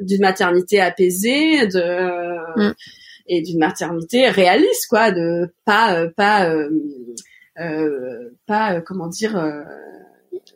[0.00, 2.74] d'une maternité apaisée, de mm.
[3.28, 6.68] et d'une maternité réaliste, quoi, de pas euh, pas euh,
[7.60, 9.40] euh, pas comment dire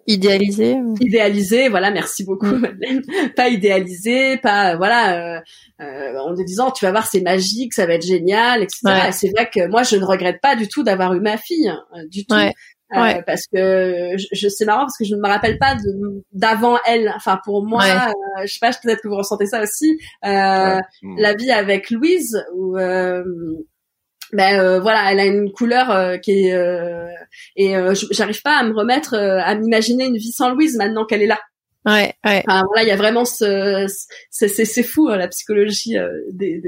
[0.07, 2.59] idéalisé idéalisé voilà merci beaucoup mm.
[2.59, 3.03] Madeleine
[3.37, 5.43] pas idéalisé pas voilà
[5.79, 9.49] en te disant tu vas voir c'est magique ça va être génial etc c'est vrai
[9.49, 11.73] que moi je ne regrette pas du tout d'avoir eu ma fille
[12.11, 12.53] du tout Ouais.
[12.97, 16.25] Euh, parce que je, je c'est marrant parce que je ne me rappelle pas de
[16.33, 17.13] d'avant elle.
[17.15, 19.99] Enfin pour moi, euh, je sais pas, peut-être que vous ressentez ça aussi.
[20.25, 20.79] Euh.
[21.19, 23.23] La vie avec Louise, où euh,
[24.33, 26.57] ben euh, voilà, elle a une couleur qui est
[27.57, 27.75] et
[28.11, 31.41] j'arrive pas à me remettre, à m'imaginer une vie sans Louise maintenant qu'elle est là.
[31.89, 32.45] Ouais, ouais.
[32.47, 33.87] Enfin, voilà, il y a vraiment ce,
[34.31, 36.61] c'est c'est fou hein, la psychologie euh, des,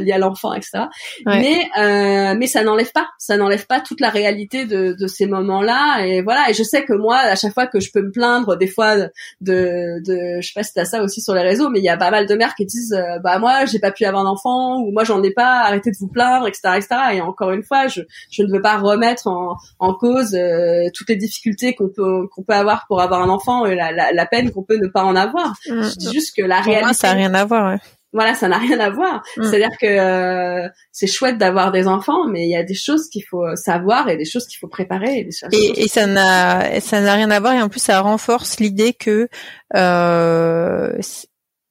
[0.00, 0.86] liée à l'enfant, etc.
[1.26, 5.26] Mais euh, mais ça n'enlève pas, ça n'enlève pas toute la réalité de, de ces
[5.26, 6.04] moments-là.
[6.06, 8.56] Et voilà, et je sais que moi, à chaque fois que je peux me plaindre,
[8.56, 11.78] des fois de, de je sais pas si t'as ça aussi sur les réseaux, mais
[11.78, 14.04] il y a pas mal de mères qui disent, euh, bah moi, j'ai pas pu
[14.04, 16.88] avoir d'enfant ou moi j'en ai pas, arrêtez de vous plaindre, etc., etc.
[17.12, 18.00] Et encore une fois, je
[18.30, 22.42] je ne veux pas remettre en, en cause euh, toutes les difficultés qu'on peut qu'on
[22.42, 25.04] peut avoir pour avoir un enfant et la, la la peine qu'on peut ne pas
[25.04, 25.50] en avoir.
[25.68, 25.82] Mm.
[25.82, 26.94] Je dis juste que la réalité.
[26.94, 27.78] ça n'a rien à voir.
[28.14, 29.22] Voilà, ça n'a rien à voir.
[29.36, 29.42] Mm.
[29.44, 33.24] C'est-à-dire que euh, c'est chouette d'avoir des enfants, mais il y a des choses qu'il
[33.24, 35.28] faut savoir et des choses qu'il faut préparer.
[35.52, 38.92] Et, et, ça n'a ça n'a rien à voir et en plus ça renforce l'idée
[38.94, 39.28] que
[39.76, 40.92] euh,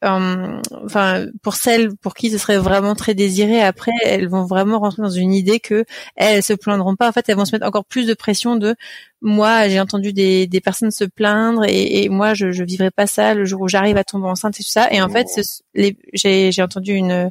[0.04, 5.04] enfin pour celles pour qui ce serait vraiment très désiré après elles vont vraiment rentrer
[5.04, 7.10] dans une idée que elles, se plaindront pas.
[7.10, 8.76] En fait elles vont se mettre encore plus de pression de
[9.22, 13.06] moi j'ai entendu des, des personnes se plaindre et, et moi je je vivrai pas
[13.06, 14.92] ça le jour où j'arrive à tomber enceinte et tout ça.
[14.92, 15.28] Et en fait
[15.76, 17.30] j'ai j'ai entendu une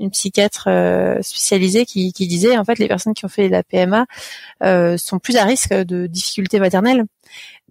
[0.00, 3.62] une psychiatre euh, spécialisée qui qui disait en fait les personnes qui ont fait la
[3.62, 4.06] PMA
[4.64, 7.00] euh, sont plus à risque de difficultés maternelles.
[7.00, 7.04] Euh,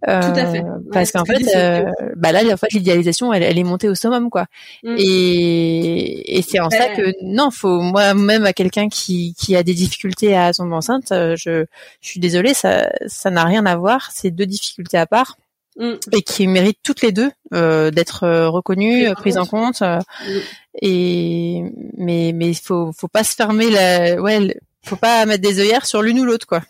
[0.06, 0.64] Tout à fait.
[0.92, 1.84] parce qu'en fait, euh,
[2.16, 4.46] bah là, en fait, l'idéalisation, elle, elle est montée au summum, quoi.
[4.84, 4.96] Mm.
[4.98, 9.64] Et, et c'est en ça que non, faut moi même à quelqu'un qui qui a
[9.64, 11.66] des difficultés à tomber enceinte, euh, je
[12.02, 15.38] je suis désolée, ça ça n'a rien à voir, c'est deux difficultés à part
[15.78, 15.94] Mm.
[16.12, 19.46] et qui méritent toutes les deux euh, d'être euh, reconnues, Prises en euh, prises en
[19.46, 19.82] compte.
[19.82, 20.40] euh, Mm.
[20.82, 21.64] et
[21.98, 25.86] mais mais il faut faut pas se fermer la ouais, faut pas mettre des œillères
[25.86, 26.62] sur l'une ou l'autre, quoi.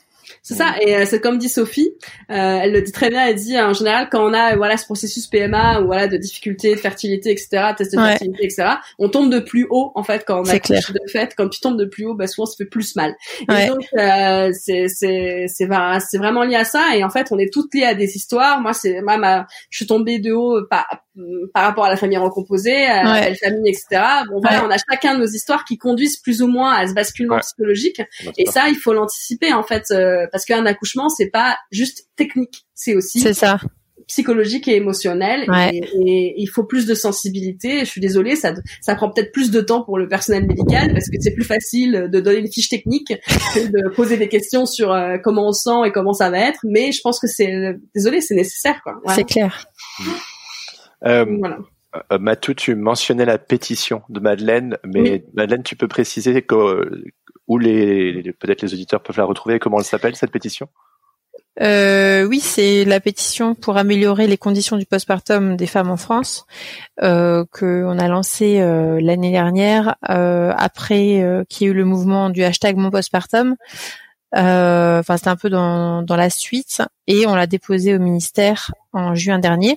[0.43, 1.91] C'est ça, et euh, c'est comme dit Sophie,
[2.31, 4.85] euh, elle le dit très bien, elle dit en général quand on a voilà ce
[4.85, 8.09] processus PMA ou voilà de difficultés de fertilité, etc., test de Ouais.
[8.09, 10.81] fertilité, etc., on tombe de plus haut en fait quand on a clair.
[10.93, 13.15] de fait, quand tu tombes de plus haut, bah souvent ça fait plus mal.
[13.47, 13.65] Ouais.
[13.65, 17.27] Et donc euh, c'est c'est c'est vra- c'est vraiment lié à ça, et en fait
[17.31, 18.61] on est toutes liées à des histoires.
[18.61, 20.87] Moi c'est moi ma, je suis tombée de haut par
[21.53, 23.21] par rapport à la famille recomposée, à la Ouais.
[23.25, 24.01] belle famille, etc.
[24.29, 24.67] Bon voilà, Ouais.
[24.67, 27.41] on a chacun nos histoires qui conduisent plus ou moins à ce basculement Ouais.
[27.41, 28.01] psychologique.
[28.37, 32.65] Et ça, il faut l'anticiper en fait, euh, parce qu'un accouchement, c'est pas juste technique,
[32.73, 33.57] c'est aussi ça.
[34.07, 35.45] psychologique et émotionnel.
[35.51, 35.69] Ouais.
[35.73, 35.77] Et,
[36.07, 37.81] et il faut plus de sensibilité.
[37.81, 41.05] Je suis désolée, ça, ça prend peut-être plus de temps pour le personnel médical parce
[41.09, 43.13] que c'est plus facile de donner une fiche technique
[43.53, 46.61] que de poser des questions sur euh, comment on sent et comment ça va être.
[46.63, 48.95] Mais je pense que c'est, désolée, c'est nécessaire quoi.
[49.03, 49.15] Voilà.
[49.17, 49.67] C'est clair.
[51.05, 51.57] Euh, Voilà.
[52.11, 55.23] euh, Matou, tu mentionnais la pétition de Madeleine, mais Oui.
[55.33, 57.03] Madeleine, tu peux préciser que,
[57.47, 60.67] où les, les- peut-être les auditeurs peuvent la retrouver et comment elle s'appelle cette pétition?
[61.61, 66.45] Euh, oui, c'est la pétition pour améliorer les conditions du postpartum des femmes en France
[67.01, 71.75] euh, que on a lancée euh, l'année dernière euh, après euh, qu'il y ait eu
[71.75, 73.55] le mouvement du hashtag mon postpartum.
[74.35, 78.71] Euh, Enfin, c'était un peu dans, dans la suite et on l'a déposé au ministère
[78.93, 79.75] en juin dernier.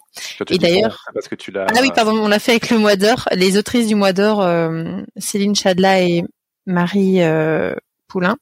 [0.51, 1.67] Et d'ailleurs- ça parce que tu l'as.
[1.71, 3.29] Ah oui, pardon, on l'a fait avec le mois d'or.
[3.33, 6.25] Les autrices du mois d'or, euh, Céline Chadla et
[6.67, 7.75] Marie euh,
[8.09, 8.37] Poulain.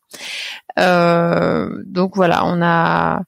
[0.79, 3.21] Euh, donc voilà, on a,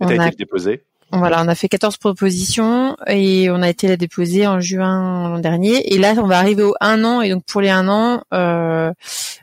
[0.00, 0.84] Et on t'as a été déposé.
[1.12, 5.38] Voilà, on a fait 14 propositions et on a été la déposer en juin l'an
[5.38, 5.94] dernier.
[5.94, 7.22] Et là, on va arriver au un an.
[7.22, 8.92] Et donc pour les un an, euh,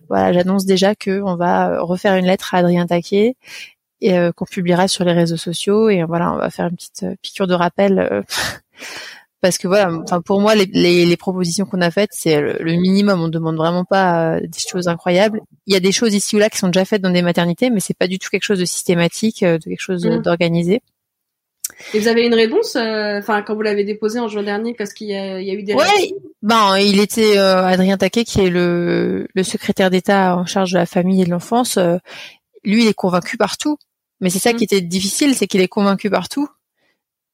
[0.07, 3.35] voilà, j'annonce déjà que on va refaire une lettre à Adrien Taquet
[4.01, 5.89] et euh, qu'on publiera sur les réseaux sociaux.
[5.89, 7.97] Et voilà, on va faire une petite euh, piqûre de rappel.
[7.99, 8.21] euh,
[9.41, 12.57] parce que voilà, enfin pour moi, les, les, les propositions qu'on a faites, c'est le,
[12.59, 13.21] le minimum.
[13.21, 15.41] On demande vraiment pas des choses incroyables.
[15.65, 17.69] Il y a des choses ici ou là qui sont déjà faites dans des maternités,
[17.71, 20.21] mais c'est pas du tout quelque chose de systématique, de quelque chose Mm.
[20.21, 20.81] d'organisé.
[21.93, 24.93] Et vous avez une réponse, euh, enfin quand vous l'avez déposé en juin dernier, parce
[24.93, 28.23] qu'il y a, il y a eu des réactions ben il était euh, Adrien Taquet
[28.23, 31.77] qui est le, le secrétaire d'État en charge de la famille et de l'enfance.
[31.77, 31.97] euh,
[32.63, 33.77] lui, il est convaincu partout.
[34.21, 34.55] Mais c'est ça Mm.
[34.57, 36.47] qui était difficile, c'est qu'il est convaincu partout.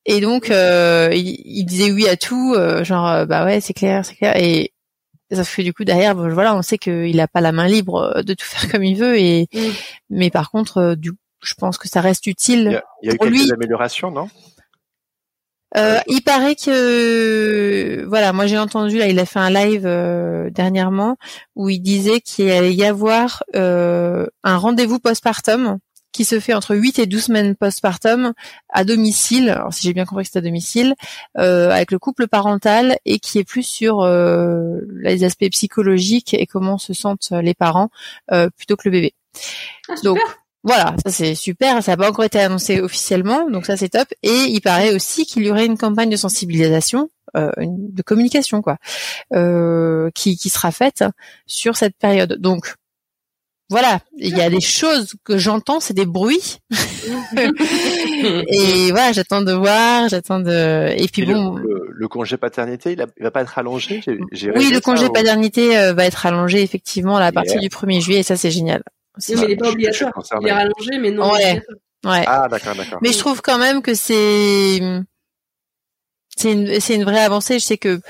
[0.05, 4.03] Et donc euh, il, il disait oui à tout, euh, genre bah ouais c'est clair,
[4.05, 4.35] c'est clair.
[4.37, 4.71] Et
[5.31, 8.21] ça fait du coup derrière, bon, voilà, on sait qu'il a pas la main libre
[8.23, 9.17] de tout faire comme il veut.
[9.19, 9.59] Et Mm.
[10.09, 11.11] mais par contre, du,
[11.43, 12.67] je pense que ça reste Il y utile.
[12.69, 14.29] a, il y a eu quelques lui- améliorations, non?
[15.77, 20.49] Euh, il paraît que voilà, moi j'ai entendu là, il a fait un live euh,
[20.49, 21.15] dernièrement
[21.55, 25.77] où il disait qu'il allait y avoir euh, un rendez-vous postpartum
[26.11, 28.33] qui se fait entre 8 et 12 semaines postpartum
[28.67, 30.93] à domicile, alors si j'ai bien compris que c'est à domicile,
[31.37, 36.47] euh, avec le couple parental et qui est plus sur euh, les aspects psychologiques et
[36.47, 37.89] comment se sentent les parents
[38.33, 39.13] euh, plutôt que le bébé.
[39.87, 40.03] Ah, super.
[40.03, 40.19] Donc
[40.63, 41.81] voilà, ça c'est super.
[41.83, 44.07] Ça n'a pas encore été annoncé officiellement, donc ça c'est top.
[44.23, 48.61] Et il paraît aussi qu'il y aurait une campagne de sensibilisation, euh, une- de communication
[48.61, 48.77] quoi,
[49.33, 51.03] euh, qui, qui sera faite
[51.47, 52.37] sur cette période.
[52.39, 52.75] Donc
[53.69, 56.57] voilà, il y a des choses que j'entends, c'est des bruits.
[58.47, 60.89] Et voilà, j'attends de voir, j'attends de.
[60.97, 64.01] Et puis Et bon, le, le congé paternité, il, a- il va pas être allongé?
[64.05, 67.61] J'ai- j'ai oui, le congé paternité euh, va être allongé effectivement à partir Yeah.
[67.61, 68.83] du 1er juillet, et ça c'est génial.
[69.17, 70.13] Oui, mais il est Je- pas obligatoire.
[70.41, 71.23] Il est rallongé, mais non.
[71.31, 71.39] Ouais.
[71.39, 71.77] obligatoire.
[72.05, 72.23] Ouais.
[72.27, 72.99] Ah, d'accord, d'accord.
[73.01, 74.79] Mais je trouve quand même que c'est
[76.35, 77.59] c'est une c'est une vraie avancée.
[77.59, 78.01] Je sais que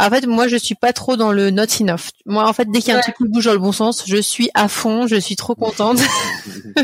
[0.00, 2.08] en fait moi je suis pas trop dans le not enough.
[2.26, 3.02] Moi en fait dès qu'il y a un Ouais.
[3.02, 5.98] truc qui bouge dans le bon sens, je suis à fond, je suis trop contente.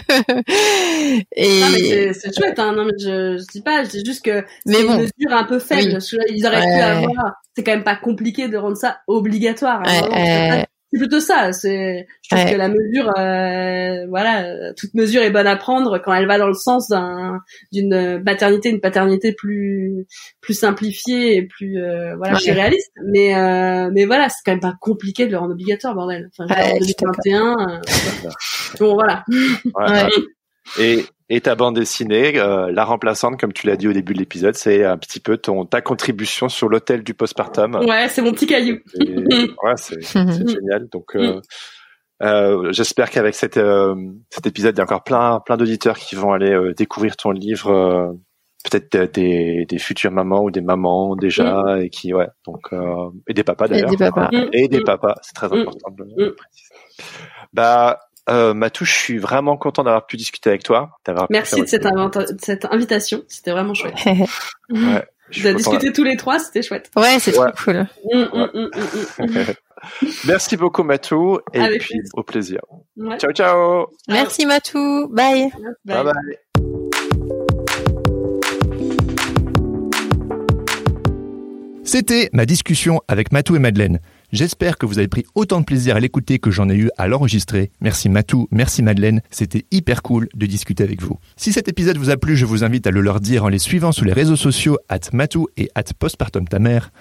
[1.35, 2.73] Et Non, mais c'est- c'est chouette, hein.
[2.73, 4.93] Non, mais je, je dis pas, je dis juste que Mais c'est bon.
[4.95, 5.99] une mesure un peu faible.
[6.12, 6.19] Oui.
[6.37, 6.81] Ils auraient pu Ouais.
[6.83, 9.81] avoir, c'est quand même pas compliqué de rendre ça obligatoire.
[9.85, 10.01] hein.
[10.03, 10.09] Ouais,
[10.49, 11.52] Vraiment, c'est plutôt ça.
[11.52, 12.52] C'est, je trouve Ouais.
[12.52, 16.39] que la mesure, euh, voilà, euh, toute mesure est bonne à prendre quand elle va
[16.39, 17.40] dans le sens d'un,
[17.73, 20.06] d'une maternité, une paternité plus,
[20.40, 22.40] plus simplifiée et plus, euh, voilà, Ouais.
[22.43, 22.93] plus réaliste.
[23.06, 26.28] Mais, euh, mais voilà, c'est quand même pas compliqué de le rendre obligatoire, bordel.
[26.39, 27.15] Enfin, Ouais, en je suis d'accord.
[27.24, 28.31] 2021, euh,
[28.81, 29.24] bon, voilà.
[29.28, 29.65] Ouais.
[29.77, 30.09] Ouais.
[30.81, 34.19] Et, et ta bande dessinée, euh, la remplaçante, comme tu l'as dit au début de
[34.19, 37.75] l'épisode, c'est un petit peu ton ta contribution sur l'hôtel du postpartum.
[37.77, 38.79] Ouais, c'est mon petit caillou.
[39.01, 39.15] Et-
[39.63, 40.89] ouais, c'est c'est génial.
[40.91, 41.41] Donc, euh,
[42.21, 43.95] Euh, J'espère qu'avec cet, euh,
[44.29, 47.31] cet épisode, il y a encore plein, plein d'auditeurs qui vont aller euh, découvrir ton
[47.31, 48.13] livre, euh,
[48.69, 51.83] peut-être des, des futures mamans ou des mamans déjà, Mm.
[51.83, 52.73] et qui, ouais, donc
[53.29, 54.31] et des papas d'ailleurs, des papas.
[54.33, 54.49] Mm.
[54.53, 54.85] et des Mm.
[54.85, 55.61] papas, c'est très Mm.
[55.61, 56.35] important de le Mm.
[56.35, 56.75] préciser.
[57.53, 60.91] Bah, euh, Matou, je suis vraiment content d'avoir pu discuter avec toi.
[61.31, 63.23] Merci de cette, de invitation.
[63.29, 63.95] C'était vraiment chouette.
[64.71, 65.05] Ouais,
[65.45, 66.91] De discuter tous les trois, c'était chouette.
[66.97, 67.51] ouais, c'est Ouais.
[67.53, 67.87] trop cool.
[70.27, 72.11] Merci beaucoup, Matou, et Avec puis plaisir.
[72.15, 72.61] au plaisir.
[72.97, 73.19] Ouais.
[73.19, 73.87] Ciao, ciao.
[74.09, 75.09] Merci Matou.
[75.09, 75.51] Bye.
[75.85, 76.05] Bye.
[76.05, 76.13] bye.
[76.15, 76.39] bye.
[81.85, 84.01] C'était ma discussion avec Matou et Madeleine.
[84.31, 87.09] J'espère que vous avez pris autant de plaisir à l'écouter que j'en ai eu à
[87.09, 87.71] l'enregistrer.
[87.81, 91.19] Merci Matou, merci Madeleine, c'était hyper cool de discuter avec vous.
[91.37, 93.59] Si cet épisode vous a plu, je vous invite à le leur dire en les
[93.59, 96.45] suivant sur les réseaux sociaux at Matou et at Postpartum.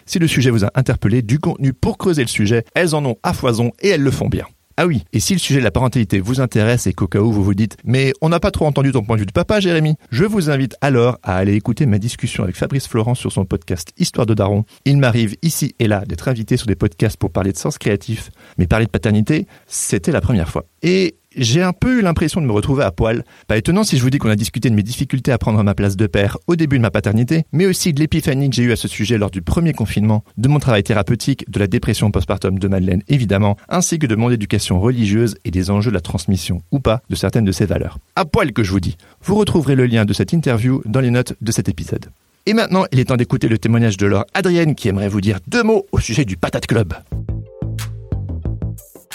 [0.06, 3.18] Si le sujet vous a interpellé, du contenu pour creuser le sujet, elles en ont
[3.24, 4.45] à foison et elles le font bien.
[4.80, 7.32] Ah oui, et si le sujet de la parentalité vous intéresse et qu'au cas où
[7.32, 9.60] vous vous dites mais on n'a pas trop entendu ton point de vue de papa
[9.60, 13.44] Jérémy, je vous invite alors à aller écouter ma discussion avec Fabrice Florent sur son
[13.44, 14.66] podcast Histoire de Daron.
[14.86, 18.30] Il m'arrive ici et là d'être invité sur des podcasts pour parler de sens créatif,
[18.60, 20.66] mais parler de paternité, c'était la première fois.
[20.84, 23.23] Et j'ai un peu eu l'impression de me retrouver à poil.
[23.47, 25.76] Pas étonnant si je vous dis qu'on a discuté de mes difficultés à prendre ma
[25.76, 28.72] place de père au début de ma paternité, mais aussi de l'épiphanie que j'ai eue
[28.72, 32.59] à ce sujet lors du premier confinement, de mon travail thérapeutique, de la dépression postpartum
[32.59, 36.61] de Madeleine évidemment, ainsi que de mon éducation religieuse et des enjeux de la transmission
[36.72, 37.99] ou pas de certaines de ces valeurs.
[38.15, 38.97] À poil que je vous dis.
[39.22, 42.07] Vous retrouverez le lien de cette interview dans les notes de cet épisode.
[42.45, 45.39] Et maintenant, il est temps d'écouter le témoignage de Laure Adrienne qui aimerait vous dire
[45.47, 46.93] deux mots au sujet du Patate Club.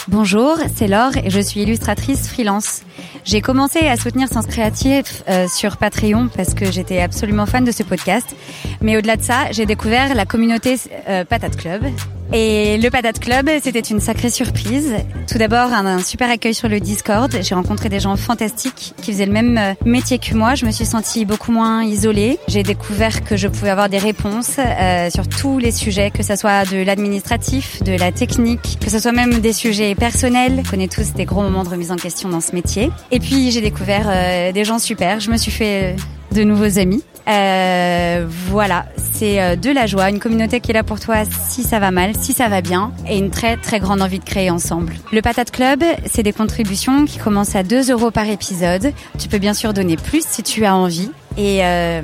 [0.09, 2.81] Bonjour, c'est Laure et je suis illustratrice freelance.
[3.23, 7.71] J'ai commencé à soutenir Sens Créatif euh, sur Patreon parce que j'étais absolument fan de
[7.71, 8.35] ce podcast.
[8.81, 10.75] Mais au-delà de ça, j'ai découvert la communauté
[11.07, 11.85] euh, Patate Club.
[12.31, 14.93] Et le Patate Club, c'était une sacrée surprise.
[15.31, 17.35] Tout d'abord, un, super accueil sur le Discord.
[17.41, 20.55] J'ai rencontré des gens fantastiques qui faisaient le même euh, métier que moi.
[20.55, 22.39] Je me suis sentie beaucoup moins isolée.
[22.47, 26.35] J'ai découvert que je pouvais avoir des réponses euh, sur tous les sujets, que ce
[26.35, 30.61] soit de l'administratif, de la technique, que ce soit même des sujets personnels.
[30.65, 32.89] On connaît tous des gros moments de remise en question dans ce métier.
[33.11, 35.19] Et puis, j'ai découvert euh, des gens super.
[35.19, 35.95] Je me suis fait
[36.33, 37.03] de nouveaux amis.
[37.27, 41.63] Euh, voilà, c'est euh, de la joie, une communauté qui est là pour toi si
[41.63, 44.49] ça va mal, si ça va bien, et une très très grande envie de créer
[44.49, 44.93] ensemble.
[45.13, 48.91] Le Patate Club, c'est des contributions qui commencent à 2 euros par épisode.
[49.19, 52.01] Tu peux bien sûr donner plus si tu as envie, et euh,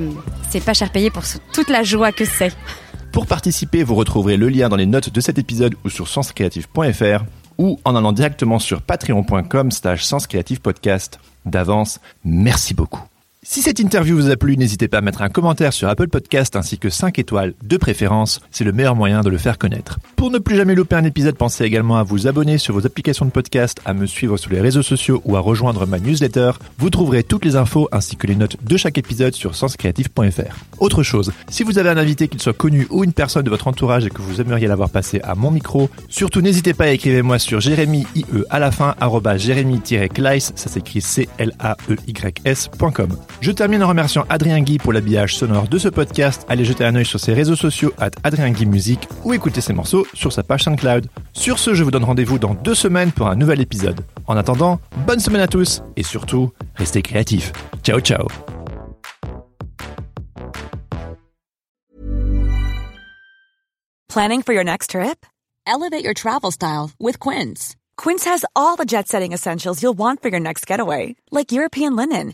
[0.50, 1.24] c'est pas cher payé pour
[1.54, 2.54] toute la joie que c'est.
[3.12, 7.26] Pour participer, vous retrouverez le lien dans les notes de cet épisode ou sur senscreative.fr
[7.58, 11.20] ou en allant directement sur patreon.com slash senscreativepodcast.
[11.46, 13.04] D'avance, merci beaucoup.
[13.52, 16.56] Si cette interview vous a plu, n'hésitez pas à mettre un commentaire sur Apple Podcast
[16.56, 19.98] ainsi que 5 étoiles de préférence, c'est le meilleur moyen de le faire connaître.
[20.18, 23.26] Pour ne plus jamais louper un épisode, pensez également à vous abonner sur vos applications
[23.26, 26.52] de podcast, à me suivre sur les réseaux sociaux ou à rejoindre ma newsletter.
[26.78, 30.56] Vous trouverez toutes les infos ainsi que les notes de chaque épisode sur senscreative.fr.
[30.78, 33.68] Autre chose, si vous avez un invité qu'il soit connu ou une personne de votre
[33.68, 37.24] entourage et que vous aimeriez l'avoir passé à mon micro, surtout n'hésitez pas à écrire
[37.24, 38.94] moi sur jérémy IE à la fin,
[39.38, 42.30] jérémy-kleiss, ça s'écrit C-L-A-E-Y-S.com.
[43.42, 46.46] Je termine en remerciant Adrien Guy pour l'habillage sonore de ce podcast.
[46.50, 49.72] Allez jeter un œil sur ses réseaux sociaux at Adrien Guy Musique ou écouter ses
[49.72, 51.08] morceaux sur sa page SoundCloud.
[51.34, 54.02] Sur ce, je vous donne rendez-vous dans deux semaines pour un nouvel épisode.
[54.28, 57.54] En attendant, bonne semaine à tous et surtout, restez créatifs.
[57.82, 58.28] Ciao ciao
[64.10, 65.26] Planning for your next trip?
[65.68, 67.76] Elevate your travel style with Quince.
[67.96, 71.96] Quince has all the jet setting essentials you'll want for your next getaway, like European
[71.96, 72.34] linen,